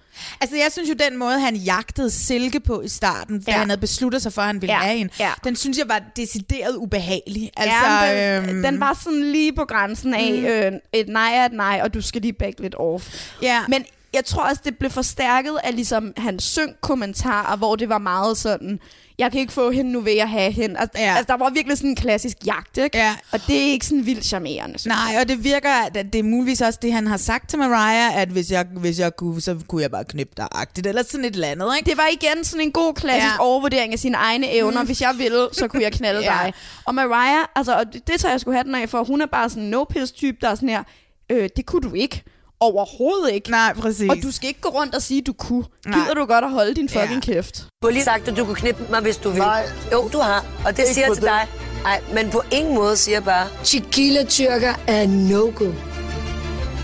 Altså, 0.41 0.57
jeg 0.57 0.69
synes 0.73 0.89
jo, 0.89 0.95
den 1.11 1.19
måde, 1.19 1.41
han 1.41 1.57
jagtede 1.57 2.11
Silke 2.11 2.61
på 2.61 2.81
i 2.81 2.89
starten, 2.89 3.43
da 3.43 3.51
Ja. 3.53 3.59
han 3.59 3.69
havde 3.69 3.81
besluttet 3.81 4.23
sig 4.23 4.33
for, 4.33 4.41
at 4.43 4.47
han 4.47 4.61
ville 4.63 4.73
Ja, 4.75 4.79
have 4.79 4.97
en, 4.97 5.11
ja. 5.19 5.31
den 5.45 5.57
synes 5.57 5.79
jeg 5.79 5.89
var 5.89 6.03
decideret 6.17 6.77
ubehagelig. 6.77 7.51
Altså, 7.57 7.87
ja, 7.89 8.41
den, 8.41 8.49
øhm, 8.49 8.63
den 8.63 8.81
var 8.81 8.99
sådan 9.05 9.23
lige 9.33 9.53
på 9.55 9.65
grænsen 9.65 10.15
af, 10.15 10.33
Mm. 10.33 10.45
øh, 10.45 10.73
et 10.93 11.09
nej 11.09 11.33
er 11.37 11.45
et 11.45 11.53
nej, 11.53 11.81
og 11.85 11.95
du 11.95 12.01
skal 12.01 12.23
lige 12.23 12.33
back 12.33 12.61
lidt 12.61 12.75
off. 12.79 13.31
Ja. 13.43 13.61
Men 13.69 13.85
jeg 14.15 14.25
tror 14.25 14.43
også, 14.43 14.63
det 14.65 14.79
blev 14.79 14.91
forstærket 14.91 15.59
af 15.65 15.75
ligesom 15.75 16.13
hans 16.17 16.45
synk-kommentarer, 16.45 17.57
hvor 17.57 17.77
det 17.77 17.89
var 17.89 17.99
meget 17.99 18.37
sådan, 18.39 18.81
jeg 19.19 19.31
kan 19.33 19.41
ikke 19.41 19.53
få 19.53 19.71
hende, 19.71 19.93
nu 19.93 20.01
vil 20.01 20.13
jeg 20.15 20.29
have 20.31 20.53
hende. 20.53 20.79
Altså, 20.81 20.99
ja. 21.03 21.15
altså 21.17 21.33
der 21.33 21.39
var 21.39 21.51
virkelig 21.51 21.77
sådan 21.77 21.91
en 21.91 21.97
klassisk 21.97 22.37
jagt, 22.47 22.79
ikke? 22.79 22.99
Ja. 22.99 23.17
Og 23.33 23.41
det 23.47 23.57
er 23.57 23.63
ikke 23.73 23.87
sådan 23.87 24.07
vildt 24.07 24.25
charmerende. 24.25 24.79
synes 24.79 24.97
Nej, 24.97 25.21
og 25.21 25.29
det 25.29 25.45
virker, 25.45 25.71
at 25.71 25.95
det 26.13 26.15
er 26.15 26.23
muligvis 26.23 26.61
også 26.61 26.79
det, 26.83 26.93
han 26.93 27.07
har 27.07 27.17
sagt 27.17 27.51
til 27.51 27.59
Mariah, 27.59 28.17
at 28.21 28.29
hvis 28.29 28.51
jeg, 28.51 28.67
hvis 28.77 28.99
jeg 28.99 29.17
kunne, 29.17 29.41
så 29.41 29.59
kunne 29.69 29.83
jeg 29.83 29.91
bare 29.91 30.05
knippe 30.05 30.33
dig 30.37 30.49
agtigt, 30.53 30.87
eller 30.87 31.03
sådan 31.03 31.25
et 31.25 31.35
eller 31.35 31.49
andet, 31.49 31.67
ikke? 31.79 31.91
Det 31.91 31.99
var 31.99 32.09
igen 32.13 32.45
sådan 32.45 32.67
en 32.67 32.73
god 32.73 32.95
klassisk 32.95 33.33
Ja. 33.35 33.43
overvurdering 33.45 33.93
af 33.93 33.99
sine 33.99 34.17
egne 34.17 34.55
evner. 34.55 34.81
Mm. 34.81 34.87
Hvis 34.87 35.01
jeg 35.01 35.15
ville, 35.19 35.49
så 35.53 35.69
kunne 35.69 35.83
jeg 35.83 35.93
knalde 35.93 36.21
Ja. 36.31 36.39
dig. 36.43 36.53
Og 36.85 36.95
Mariah, 36.95 37.45
altså, 37.57 37.75
og 37.77 37.93
det, 37.93 38.07
det 38.09 38.21
tager 38.21 38.33
jeg 38.33 38.41
sgu 38.41 38.53
hatten 38.53 38.75
af, 38.75 38.89
for 38.89 39.05
hun 39.05 39.21
er 39.21 39.27
bare 39.27 39.49
sådan 39.51 39.63
en 39.63 39.71
no-piss-type, 39.71 40.37
der 40.41 40.49
er 40.49 40.55
sådan 40.55 40.69
her, 40.69 40.83
øh, 41.31 41.49
det 41.57 41.67
kunne 41.67 41.83
du 41.91 41.95
ikke. 41.95 42.23
Overhovedet 42.63 43.33
ikke. 43.35 43.51
Nej, 43.51 43.75
præcis. 43.75 44.11
Og 44.11 44.17
du 44.23 44.31
skal 44.33 44.49
ikke 44.49 44.61
gå 44.61 44.69
rundt 44.69 44.95
og 44.95 45.03
sige, 45.03 45.23
du 45.23 45.33
kunne. 45.33 45.65
Nej. 45.87 45.99
Gider 45.99 46.15
du 46.15 46.25
godt 46.25 46.45
at 46.45 46.51
holde 46.51 46.75
din 46.75 46.89
fucking 46.89 47.27
ja. 47.27 47.33
kæft? 47.33 47.57
Du 47.83 47.87
har 47.87 47.93
lige 47.93 48.05
sagt, 48.05 48.29
at 48.29 48.37
du 48.37 48.45
kunne 48.45 48.55
knippe 48.57 48.87
mig, 48.91 49.01
hvis 49.01 49.17
du 49.17 49.31
vil. 49.31 49.39
Nej. 49.39 49.65
Jo, 49.93 50.09
du 50.13 50.19
har. 50.19 50.47
Og 50.67 50.71
det 50.77 50.79
Ikke 50.79 50.95
siger 50.95 51.07
jeg 51.07 51.15
til 51.15 51.23
den. 51.23 51.31
dig. 51.33 51.47
Nej, 51.83 52.01
men 52.15 52.31
på 52.31 52.43
ingen 52.53 52.75
måde 52.75 52.97
siger 52.97 53.17
jeg 53.17 53.25
bare, 53.25 53.47
Chiquila-tyrker 53.65 54.75
er 54.87 55.07
no-go. 55.07 55.73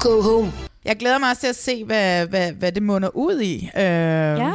Go 0.01 0.21
home. 0.23 0.53
Jeg 0.85 0.97
glæder 0.97 1.19
mig 1.19 1.31
også 1.31 1.41
til 1.41 1.49
at 1.49 1.57
se, 1.57 1.85
hvad, 1.85 2.27
hvad, 2.27 2.53
hvad 2.53 2.73
det 2.73 2.83
munder 2.83 3.17
ud 3.17 3.41
i, 3.41 3.55
øh, 3.77 3.83
ja, 3.83 4.35
ja. 4.37 4.53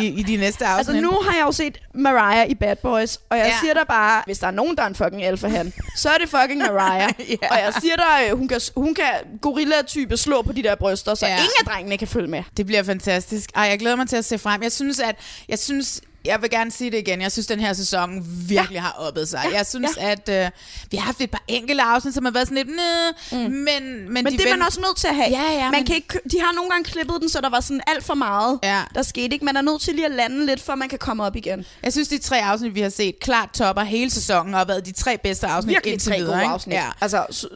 I, 0.00 0.06
i 0.06 0.22
de 0.22 0.36
næste 0.36 0.66
afsnit. 0.66 0.96
Altså 0.96 1.10
nu 1.10 1.10
har 1.20 1.36
jeg 1.36 1.42
jo 1.46 1.52
set 1.52 1.78
Mariah 1.94 2.50
i 2.50 2.54
Bad 2.54 2.76
Boys, 2.76 3.16
og 3.30 3.38
jeg 3.38 3.46
Ja. 3.46 3.52
siger 3.60 3.74
dig 3.74 3.82
bare, 3.88 4.22
hvis 4.26 4.38
der 4.38 4.46
er 4.46 4.50
nogen, 4.50 4.76
der 4.76 4.82
er 4.82 4.86
en 4.86 4.94
fucking 4.94 5.24
alfa 5.24 5.48
han, 5.48 5.72
så 5.96 6.08
er 6.08 6.18
det 6.18 6.28
fucking 6.28 6.58
Mariah. 6.58 7.10
Ja. 7.42 7.48
Og 7.50 7.56
jeg 7.58 7.72
siger 7.80 7.96
dig, 7.96 8.28
øh, 8.30 8.38
hun 8.38 8.48
kan, 8.48 8.60
hun 8.76 8.94
kan 8.94 9.12
gorilla-type 9.42 10.16
slå 10.16 10.42
på 10.42 10.52
de 10.52 10.62
der 10.62 10.74
bryster, 10.74 11.14
så 11.14 11.26
ja. 11.26 11.32
ingen 11.36 11.50
af 11.60 11.64
drengene 11.66 11.98
kan 11.98 12.08
følge 12.08 12.28
med. 12.28 12.42
Det 12.56 12.66
bliver 12.66 12.82
fantastisk. 12.82 13.50
Ej, 13.54 13.62
jeg 13.62 13.78
glæder 13.78 13.96
mig 13.96 14.08
til 14.08 14.16
at 14.16 14.24
se 14.24 14.38
frem. 14.38 14.62
Jeg 14.62 14.72
synes, 14.72 15.00
at 15.00 15.14
jeg 15.48 15.58
synes, 15.58 16.00
jeg 16.24 16.42
vil 16.42 16.50
gerne 16.50 16.70
sige 16.70 16.90
det 16.90 16.98
igen. 16.98 17.20
Jeg 17.22 17.32
synes, 17.32 17.46
den 17.46 17.60
her 17.60 17.72
sæson 17.72 18.26
virkelig 18.48 18.74
ja. 18.76 18.80
har 18.80 18.96
oppet 18.98 19.28
sig. 19.28 19.40
Ja, 19.50 19.56
Jeg 19.56 19.66
synes, 19.66 19.90
ja. 19.96 20.10
at 20.10 20.28
øh, 20.44 20.50
vi 20.90 20.96
har 20.96 21.04
haft 21.04 21.20
et 21.20 21.30
par 21.30 21.42
enkelte 21.48 21.82
afsnit, 21.82 22.14
som 22.14 22.24
har 22.24 22.32
været 22.32 22.48
sådan 22.48 22.56
lidt, 22.66 22.68
mm. 23.32 23.38
men, 23.38 23.54
men, 23.54 24.12
Men 24.12 24.26
de 24.26 24.30
det 24.38 24.46
er 24.46 24.50
man 24.56 24.62
også 24.66 24.80
nødt 24.80 24.96
til 24.96 25.06
at 25.08 25.14
have. 25.14 25.28
Ja, 25.30 25.52
ja, 25.52 25.62
man 25.62 25.70
men- 25.70 25.86
kan 25.86 25.94
ikke, 25.96 26.18
de 26.32 26.40
har 26.40 26.52
nogle 26.54 26.70
gange 26.70 26.84
klippet 26.84 27.16
den, 27.20 27.28
så 27.28 27.40
der 27.40 27.48
var 27.50 27.60
sådan 27.60 27.80
alt 27.86 28.04
for 28.04 28.14
meget, 28.14 28.58
Ja. 28.62 28.80
der 28.94 29.02
skete 29.02 29.32
ikke. 29.34 29.44
Man 29.44 29.56
er 29.56 29.60
nødt 29.62 29.82
til 29.82 29.94
lige 29.94 30.04
at 30.06 30.10
lande 30.12 30.46
lidt, 30.46 30.62
for 30.62 30.74
man 30.74 30.88
kan 30.88 30.98
komme 30.98 31.24
op 31.24 31.36
igen. 31.36 31.64
Jeg 31.82 31.92
synes, 31.92 32.08
de 32.08 32.18
tre 32.18 32.42
afsnit, 32.44 32.74
vi 32.74 32.80
har 32.80 32.88
set, 32.90 33.20
klart 33.20 33.50
topper 33.50 33.82
hele 33.82 34.10
sæsonen, 34.10 34.54
og 34.54 34.60
har 34.60 34.64
været 34.64 34.86
de 34.86 34.92
tre 34.92 35.18
bedste 35.18 35.46
afsnit 35.46 35.72
Virkelig 35.74 35.92
indtil 35.92 36.10
tre 36.12 36.16
videre. 36.18 36.32
gode 36.32 36.42
ikke? 36.42 36.52
afsnit. 36.52 36.74
Ja. 36.74 36.84
Altså, 37.00 37.46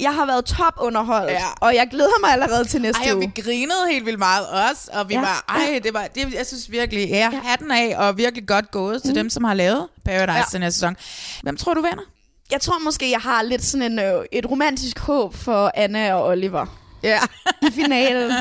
jeg 0.00 0.14
har 0.14 0.26
været 0.26 0.44
top 0.44 0.74
underholdt, 0.80 1.30
Ja. 1.32 1.44
og 1.60 1.74
jeg 1.74 1.88
glæder 1.90 2.20
mig 2.20 2.30
allerede 2.30 2.64
til 2.64 2.80
næste 2.82 3.02
Ej, 3.04 3.12
uge. 3.12 3.32
vi 3.34 3.42
grinede 3.42 3.88
helt 3.90 4.06
vildt 4.06 4.18
meget 4.18 4.46
også, 4.48 4.90
og 4.92 5.08
vi 5.08 5.14
Ja, 5.14 5.20
ja. 5.20 5.26
var, 5.26 5.44
ej, 5.48 5.80
det 5.84 5.94
var, 5.94 6.06
det, 6.14 6.34
jeg 6.34 6.46
synes 6.46 6.70
virkelig, 6.70 7.08
ja, 7.08 7.30
hatten 7.44 7.70
af, 7.70 7.94
og 7.98 8.07
virkelig 8.12 8.48
godt 8.48 8.70
gået 8.70 9.02
til 9.02 9.14
dem, 9.14 9.30
som 9.30 9.44
har 9.44 9.54
lavet 9.54 9.86
Paradise 10.04 10.38
Ja. 10.38 10.44
den 10.52 10.62
her 10.62 10.70
sæson. 10.70 10.96
Hvem 11.42 11.56
tror 11.56 11.74
du 11.74 11.80
vinder? 11.80 12.02
Jeg 12.50 12.60
tror 12.60 12.78
måske, 12.78 13.10
jeg 13.10 13.20
har 13.20 13.42
lidt 13.42 13.64
sådan 13.64 13.92
en, 13.92 13.98
øh, 13.98 14.24
et 14.32 14.50
romantisk 14.50 14.98
håb 14.98 15.34
for 15.34 15.72
Anna 15.74 16.14
og 16.14 16.26
Oliver. 16.26 16.66
Ja. 17.02 17.18
I 17.68 17.70
finalen. 17.70 18.32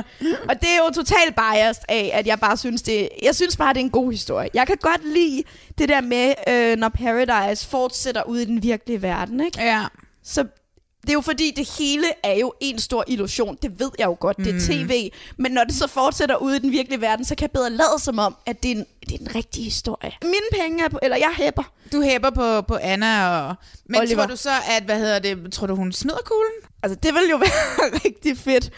og 0.50 0.56
det 0.62 0.70
er 0.70 0.78
jo 0.86 0.92
totalt 0.96 1.36
biased 1.36 1.84
af, 1.90 2.12
at 2.14 2.28
jeg 2.28 2.40
bare 2.40 2.58
synes, 2.58 2.82
det 2.82 3.10
jeg 3.24 3.36
synes 3.36 3.58
bare, 3.58 3.74
det 3.74 3.80
er 3.80 3.84
en 3.84 3.90
god 3.92 4.12
historie. 4.12 4.50
Jeg 4.54 4.68
kan 4.68 4.78
godt 4.82 5.14
lide 5.14 5.44
det 5.78 5.90
der 5.90 6.02
med, 6.02 6.34
øh, 6.48 6.78
når 6.78 6.90
Paradise 6.90 7.68
fortsætter 7.68 8.24
ud 8.24 8.40
i 8.40 8.46
den 8.46 8.64
virkelige 8.64 9.02
verden, 9.02 9.42
ikke? 9.46 9.62
Ja. 9.62 9.84
Så 10.24 10.46
det 11.08 11.12
er 11.12 11.14
jo 11.14 11.22
fordi, 11.22 11.52
det 11.56 11.70
hele 11.80 12.08
er 12.24 12.34
jo 12.34 12.54
en 12.60 12.80
stor 12.80 13.04
illusion. 13.08 13.58
Det 13.62 13.80
ved 13.80 13.90
jeg 14.00 14.06
jo 14.06 14.18
godt. 14.20 14.38
Det 14.38 14.48
er 14.48 14.54
Mm. 14.54 14.60
tv. 14.60 15.12
Men 15.38 15.52
når 15.52 15.64
det 15.64 15.76
så 15.76 15.88
fortsætter 15.88 16.36
ude 16.36 16.56
i 16.56 16.60
den 16.60 16.72
virkelige 16.72 17.02
verden, 17.02 17.26
så 17.26 17.36
kan 17.36 17.42
jeg 17.44 17.52
bedre 17.52 17.70
lade 17.70 18.00
som 18.00 18.20
om, 18.20 18.36
at 18.46 18.64
det 18.64 18.72
er 18.72 18.76
en, 18.76 18.86
det 19.10 19.12
er 19.16 19.18
en 19.30 19.36
rigtig 19.36 19.64
historie. 19.64 20.12
Mine 20.24 20.62
penge 20.62 20.84
er 20.86 20.90
på, 20.90 21.00
eller 21.02 21.18
jeg 21.18 21.34
hæpper. 21.38 21.72
Du 21.92 22.02
hæpper 22.02 22.30
på, 22.30 22.62
på 22.62 22.78
Anna 22.82 23.30
og... 23.30 23.56
Men 23.86 24.00
Oliver. 24.02 24.16
tror 24.16 24.26
du 24.26 24.36
så, 24.36 24.50
at, 24.78 24.84
hvad 24.84 25.00
hedder 25.00 25.20
det, 25.20 25.54
tror 25.54 25.68
du, 25.68 25.76
hun 25.76 25.92
smider 25.92 26.18
kuglen? 26.26 26.52
Altså, 26.84 27.00
det 27.04 27.14
vil 27.14 27.30
jo 27.32 27.38
være 27.46 28.00
rigtig 28.06 28.38
fedt. 28.38 28.70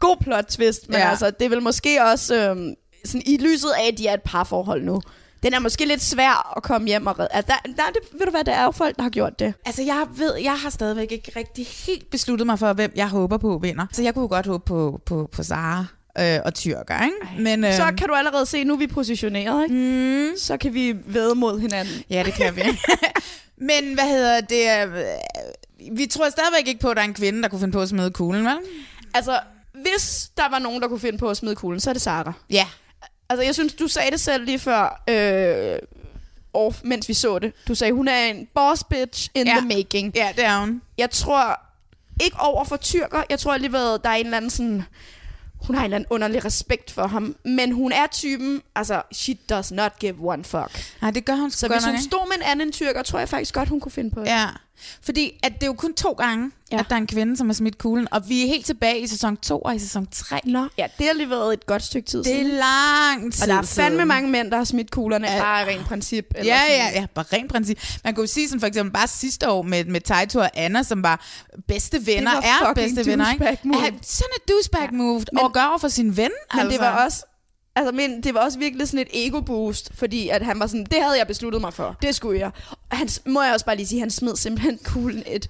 God 0.00 0.16
plot 0.20 0.44
twist, 0.44 0.88
men 0.88 0.98
Ja. 0.98 1.10
altså, 1.10 1.30
det 1.30 1.50
vil 1.50 1.62
måske 1.62 2.02
også, 2.04 2.34
øhm, 2.34 2.74
sådan, 3.04 3.22
i 3.26 3.36
lyset 3.36 3.68
af, 3.78 3.88
at 3.92 3.98
de 3.98 4.06
er 4.06 4.14
et 4.14 4.22
parforhold 4.22 4.82
nu, 4.82 5.00
den 5.44 5.54
er 5.54 5.58
måske 5.58 5.84
lidt 5.84 6.02
svær 6.02 6.52
at 6.56 6.62
komme 6.62 6.86
hjem 6.88 7.06
og 7.06 7.18
redde. 7.18 7.28
Altså, 7.32 7.52
der, 7.66 7.72
der, 7.72 7.82
det, 7.92 8.00
ved 8.18 8.26
du 8.26 8.30
hvad, 8.30 8.44
der 8.44 8.52
er 8.52 8.64
jo 8.64 8.70
folk, 8.70 8.96
der 8.96 9.02
har 9.02 9.10
gjort 9.10 9.38
det. 9.38 9.54
Altså, 9.66 9.82
jeg 9.82 10.06
ved, 10.16 10.36
jeg 10.36 10.58
har 10.58 10.70
stadigvæk 10.70 11.12
ikke 11.12 11.32
rigtig 11.36 11.66
helt 11.86 12.10
besluttet 12.10 12.46
mig 12.46 12.58
for, 12.58 12.72
hvem 12.72 12.92
jeg 12.96 13.08
håber 13.08 13.36
på 13.38 13.58
vinder. 13.62 13.86
Så 13.92 14.02
jeg 14.02 14.14
kunne 14.14 14.28
godt 14.28 14.46
håbe 14.46 14.64
på, 14.64 15.00
på, 15.06 15.28
på 15.32 15.42
Sara 15.42 15.86
øh, 16.18 16.38
og 16.44 16.54
Tyrker, 16.54 17.04
ikke? 17.04 17.42
Men, 17.42 17.64
øh, 17.64 17.74
Så 17.74 17.92
kan 17.98 18.08
du 18.08 18.14
allerede 18.14 18.46
se, 18.46 18.64
nu 18.64 18.74
er 18.74 18.78
vi 18.78 18.86
positioneret, 18.86 19.62
ikke? 19.64 19.74
Mm. 19.74 20.36
Så 20.38 20.56
kan 20.56 20.74
vi 20.74 20.94
væde 21.06 21.34
mod 21.34 21.60
hinanden. 21.60 21.94
Ja, 22.10 22.22
det 22.26 22.34
kan 22.34 22.56
vi. 22.56 22.62
Men 23.68 23.94
hvad 23.94 24.04
hedder 24.08 24.40
det? 24.40 24.98
øh, 24.98 25.96
Vi 25.96 26.06
tror 26.06 26.30
stadigvæk 26.30 26.68
ikke 26.68 26.80
på, 26.80 26.88
at 26.88 26.96
der 26.96 27.02
er 27.02 27.06
en 27.06 27.14
kvinde, 27.14 27.42
der 27.42 27.48
kunne 27.48 27.60
finde 27.60 27.72
på 27.72 27.80
at 27.82 27.88
smide 27.88 28.10
kuglen, 28.10 28.44
vel? 28.44 28.56
Altså, 29.14 29.40
hvis 29.82 30.30
der 30.36 30.50
var 30.50 30.58
nogen, 30.58 30.82
der 30.82 30.88
kunne 30.88 31.00
finde 31.00 31.18
på 31.18 31.30
at 31.30 31.36
smide 31.36 31.54
kuglen, 31.56 31.80
så 31.80 31.90
er 31.90 31.92
det 31.92 32.02
Sara. 32.02 32.32
Ja. 32.50 32.66
Altså, 33.34 33.44
jeg 33.44 33.54
synes, 33.54 33.74
du 33.74 33.88
sagde 33.88 34.10
det 34.10 34.20
selv 34.20 34.44
lige 34.44 34.58
før, 34.58 35.02
øh, 35.10 35.78
off, 36.54 36.80
mens 36.84 37.08
vi 37.08 37.14
så 37.14 37.38
det. 37.38 37.52
Du 37.68 37.74
sagde, 37.74 37.92
hun 37.92 38.08
er 38.08 38.24
en 38.24 38.48
boss 38.54 38.84
bitch 38.84 39.30
in 39.34 39.46
Ja. 39.46 39.54
the 39.58 39.68
making. 39.68 40.12
Ja, 40.16 40.32
det 40.36 40.44
er 40.44 40.60
hun. 40.60 40.82
Jeg 40.98 41.10
tror 41.10 41.60
ikke 42.24 42.36
over 42.40 42.64
for 42.64 42.76
tyrker. 42.76 43.22
Jeg 43.30 43.38
tror 43.38 43.52
alligevel, 43.54 43.80
der 43.80 43.98
er 44.08 44.14
en 44.14 44.24
eller 44.26 44.36
anden 44.36 44.50
sådan... 44.50 44.84
Hun 45.66 45.76
har 45.76 45.82
en 45.82 45.84
eller 45.84 45.96
anden 45.96 46.06
underlig 46.10 46.44
respekt 46.44 46.90
for 46.90 47.06
ham. 47.06 47.36
Men 47.44 47.72
hun 47.72 47.92
er 47.92 48.06
typen, 48.12 48.62
altså, 48.74 49.02
she 49.12 49.34
does 49.50 49.72
not 49.72 49.98
give 49.98 50.14
one 50.20 50.44
fuck. 50.44 50.94
Nej, 51.02 51.10
det 51.10 51.24
gør 51.24 51.34
hun 51.34 51.50
Så 51.50 51.68
hvis 51.68 51.74
nok, 51.76 51.84
hun 51.84 51.94
ikke? 51.94 52.04
stod 52.04 52.28
med 52.28 52.36
en 52.36 52.42
anden 52.42 52.72
tyrker, 52.72 53.02
tror 53.02 53.18
jeg 53.18 53.28
faktisk 53.28 53.54
godt, 53.54 53.68
hun 53.68 53.80
kunne 53.80 53.92
finde 53.92 54.10
på 54.10 54.20
det. 54.20 54.26
Ja, 54.26 54.46
fordi 55.02 55.32
at 55.42 55.52
det 55.54 55.62
er 55.62 55.66
jo 55.66 55.72
kun 55.72 55.94
to 55.94 56.12
gange, 56.12 56.50
ja. 56.72 56.78
at 56.78 56.86
der 56.88 56.94
er 56.94 57.00
en 57.00 57.06
kvinde, 57.06 57.36
som 57.36 57.48
har 57.48 57.54
smidt 57.54 57.78
kuglen. 57.78 58.08
Og 58.10 58.28
vi 58.28 58.42
er 58.42 58.46
helt 58.46 58.66
tilbage 58.66 59.00
i 59.00 59.06
sæson 59.06 59.36
2 59.36 59.58
og 59.58 59.74
i 59.74 59.78
sæson 59.78 60.06
3. 60.12 60.40
Nå. 60.44 60.66
Ja, 60.78 60.86
det 60.98 61.06
har 61.06 61.12
lige 61.14 61.30
været 61.30 61.52
et 61.52 61.66
godt 61.66 61.82
stykke 61.82 62.06
tid 62.08 62.24
Det 62.24 62.32
er 62.32 62.36
siden. 62.36 62.50
lang 62.50 63.32
tid 63.32 63.42
Og 63.42 63.48
der 63.48 63.54
er 63.54 63.62
fandme 63.62 63.96
siden. 63.96 64.08
mange 64.08 64.30
mænd, 64.30 64.50
der 64.50 64.56
har 64.56 64.64
smidt 64.64 64.90
kuglerne, 64.90 65.30
Ja. 65.32 65.38
bare 65.40 65.60
af 65.62 65.66
rent 65.66 65.86
princip. 65.86 66.26
Eller 66.34 66.54
Ja, 66.54 66.60
sådan. 66.60 66.76
ja, 66.94 67.00
ja, 67.00 67.06
bare 67.14 67.24
rent 67.32 67.52
princip. 67.52 67.78
Man 68.04 68.14
kunne 68.14 68.22
jo 68.22 68.32
sige 68.32 68.48
sådan 68.48 68.60
for 68.60 68.66
eksempel 68.66 68.92
bare 68.92 69.08
sidste 69.08 69.50
år 69.50 69.62
med, 69.62 69.84
med 69.84 70.00
Taito 70.00 70.38
og 70.38 70.50
Anna, 70.54 70.82
som 70.82 71.02
var 71.02 71.26
bedste 71.68 72.06
venner, 72.06 72.34
var 72.34 72.68
er 72.70 72.74
bedste 72.74 73.06
venner, 73.06 73.32
ikke? 73.32 73.58
move. 73.64 73.78
Ja, 73.84 73.90
sådan 74.02 74.28
et 74.36 74.48
douchebag 74.48 74.94
move, 74.94 75.24
men, 75.32 75.42
og 75.42 75.52
gør 75.52 75.64
over 75.68 75.78
for 75.78 75.88
sin 75.88 76.16
ven, 76.16 76.30
Men 76.52 76.60
altså. 76.60 76.70
det 76.72 76.80
var 76.80 77.04
også... 77.04 77.24
Altså, 77.76 77.92
men 77.92 78.20
det 78.22 78.34
var 78.34 78.40
også 78.40 78.58
virkelig 78.58 78.88
sådan 78.88 79.06
et 79.12 79.26
ego-boost, 79.26 79.90
fordi 79.94 80.28
at 80.28 80.44
han 80.44 80.60
var 80.60 80.66
sådan, 80.66 80.84
det 80.90 81.02
havde 81.02 81.18
jeg 81.18 81.26
besluttet 81.26 81.60
mig 81.60 81.74
for. 81.74 81.96
Det 82.02 82.14
skulle 82.14 82.40
jeg. 82.40 82.50
Han, 82.94 83.08
må 83.26 83.42
jeg 83.42 83.52
også 83.52 83.66
bare 83.66 83.76
lige 83.76 83.86
sige, 83.86 84.00
han 84.00 84.10
smed 84.10 84.36
simpelthen 84.36 84.78
kuglen 84.84 85.22
et 85.26 85.48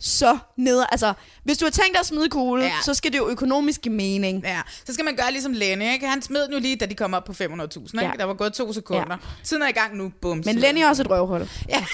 så 0.00 0.38
ned. 0.56 0.82
Altså, 0.92 1.12
hvis 1.44 1.58
du 1.58 1.64
har 1.64 1.70
tænkt 1.70 1.92
dig 1.92 2.00
at 2.00 2.06
smide 2.06 2.28
kugle, 2.28 2.64
Ja. 2.64 2.72
så 2.84 2.94
skal 2.94 3.12
det 3.12 3.18
jo 3.18 3.28
økonomisk 3.28 3.80
give 3.80 3.94
mening. 3.94 4.42
Ja, 4.44 4.60
så 4.86 4.92
skal 4.92 5.04
man 5.04 5.16
gøre 5.16 5.32
ligesom 5.32 5.52
Lenny, 5.52 5.92
ikke? 5.92 6.06
Han 6.08 6.22
smed 6.22 6.42
den 6.44 6.52
jo 6.52 6.58
lige, 6.60 6.76
da 6.76 6.86
de 6.86 6.94
kom 6.94 7.14
op 7.14 7.24
på 7.24 7.32
500.000, 7.32 7.42
ikke? 7.44 8.00
Ja. 8.00 8.10
Der 8.18 8.24
var 8.24 8.34
gået 8.34 8.52
to 8.52 8.72
sekunder. 8.72 9.06
Ja. 9.10 9.16
Tiden 9.44 9.62
er 9.62 9.68
i 9.68 9.72
gang 9.72 9.96
nu, 9.96 10.12
bum. 10.22 10.42
Men 10.44 10.56
Lenny 10.56 10.78
er 10.80 10.88
også 10.88 11.02
et 11.02 11.10
røvhul. 11.10 11.48
Ja. 11.68 11.84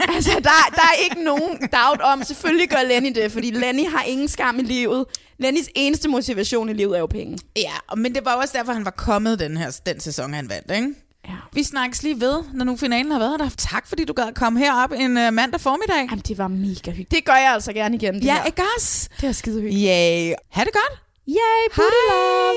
altså, 0.14 0.30
der, 0.30 0.74
der 0.74 0.82
er 0.82 1.02
ikke 1.04 1.24
nogen 1.24 1.58
doubt 1.58 2.00
om, 2.02 2.22
selvfølgelig 2.24 2.68
gør 2.68 2.82
Lenny 2.88 3.12
det, 3.14 3.32
fordi 3.32 3.50
Lenny 3.50 3.90
har 3.90 4.02
ingen 4.02 4.28
skam 4.28 4.58
i 4.58 4.62
livet. 4.62 5.04
Lennys 5.38 5.68
eneste 5.74 6.08
motivation 6.08 6.68
i 6.68 6.72
livet 6.72 6.94
er 6.96 6.98
jo 7.00 7.06
penge. 7.06 7.38
Ja, 7.56 7.94
men 7.96 8.14
det 8.14 8.24
var 8.24 8.34
også 8.34 8.54
derfor, 8.58 8.72
han 8.72 8.84
var 8.84 8.90
kommet 8.90 9.38
den 9.38 9.56
her 9.56 9.78
den 9.86 10.00
sæson, 10.00 10.34
han 10.34 10.48
vandt, 10.48 10.70
ikke? 10.70 10.94
Ja. 11.28 11.34
Vi 11.52 11.62
snakkes 11.62 12.02
lige 12.02 12.20
ved, 12.20 12.42
når 12.52 12.64
nu 12.64 12.76
finalen 12.76 13.12
har 13.12 13.18
været 13.18 13.40
der. 13.40 13.48
Tak, 13.56 13.86
fordi 13.86 14.04
du 14.04 14.12
gad 14.12 14.24
at 14.28 14.34
komme 14.34 14.58
herop 14.58 14.92
en 14.92 15.10
uh, 15.16 15.32
mandag 15.32 15.60
formiddag. 15.60 15.96
Jamen, 16.10 16.18
det 16.18 16.38
var 16.38 16.48
mega 16.48 16.72
hyggeligt. 16.90 17.10
Det 17.10 17.24
gør 17.24 17.32
jeg 17.36 17.52
altså 17.52 17.72
gerne 17.72 17.96
igen. 17.96 18.14
Det 18.14 18.24
Ja, 18.24 18.34
her. 18.34 18.44
ikke 18.44 18.62
også? 18.76 19.08
Det 19.20 19.28
er 19.28 19.32
skide 19.32 19.60
hyggeligt. 19.60 19.84
Yay. 19.88 20.32
Ha' 20.50 20.64
det 20.64 20.72
godt. 20.72 21.00
Yay, 21.28 21.74
booty 21.76 22.02
love. 22.10 22.54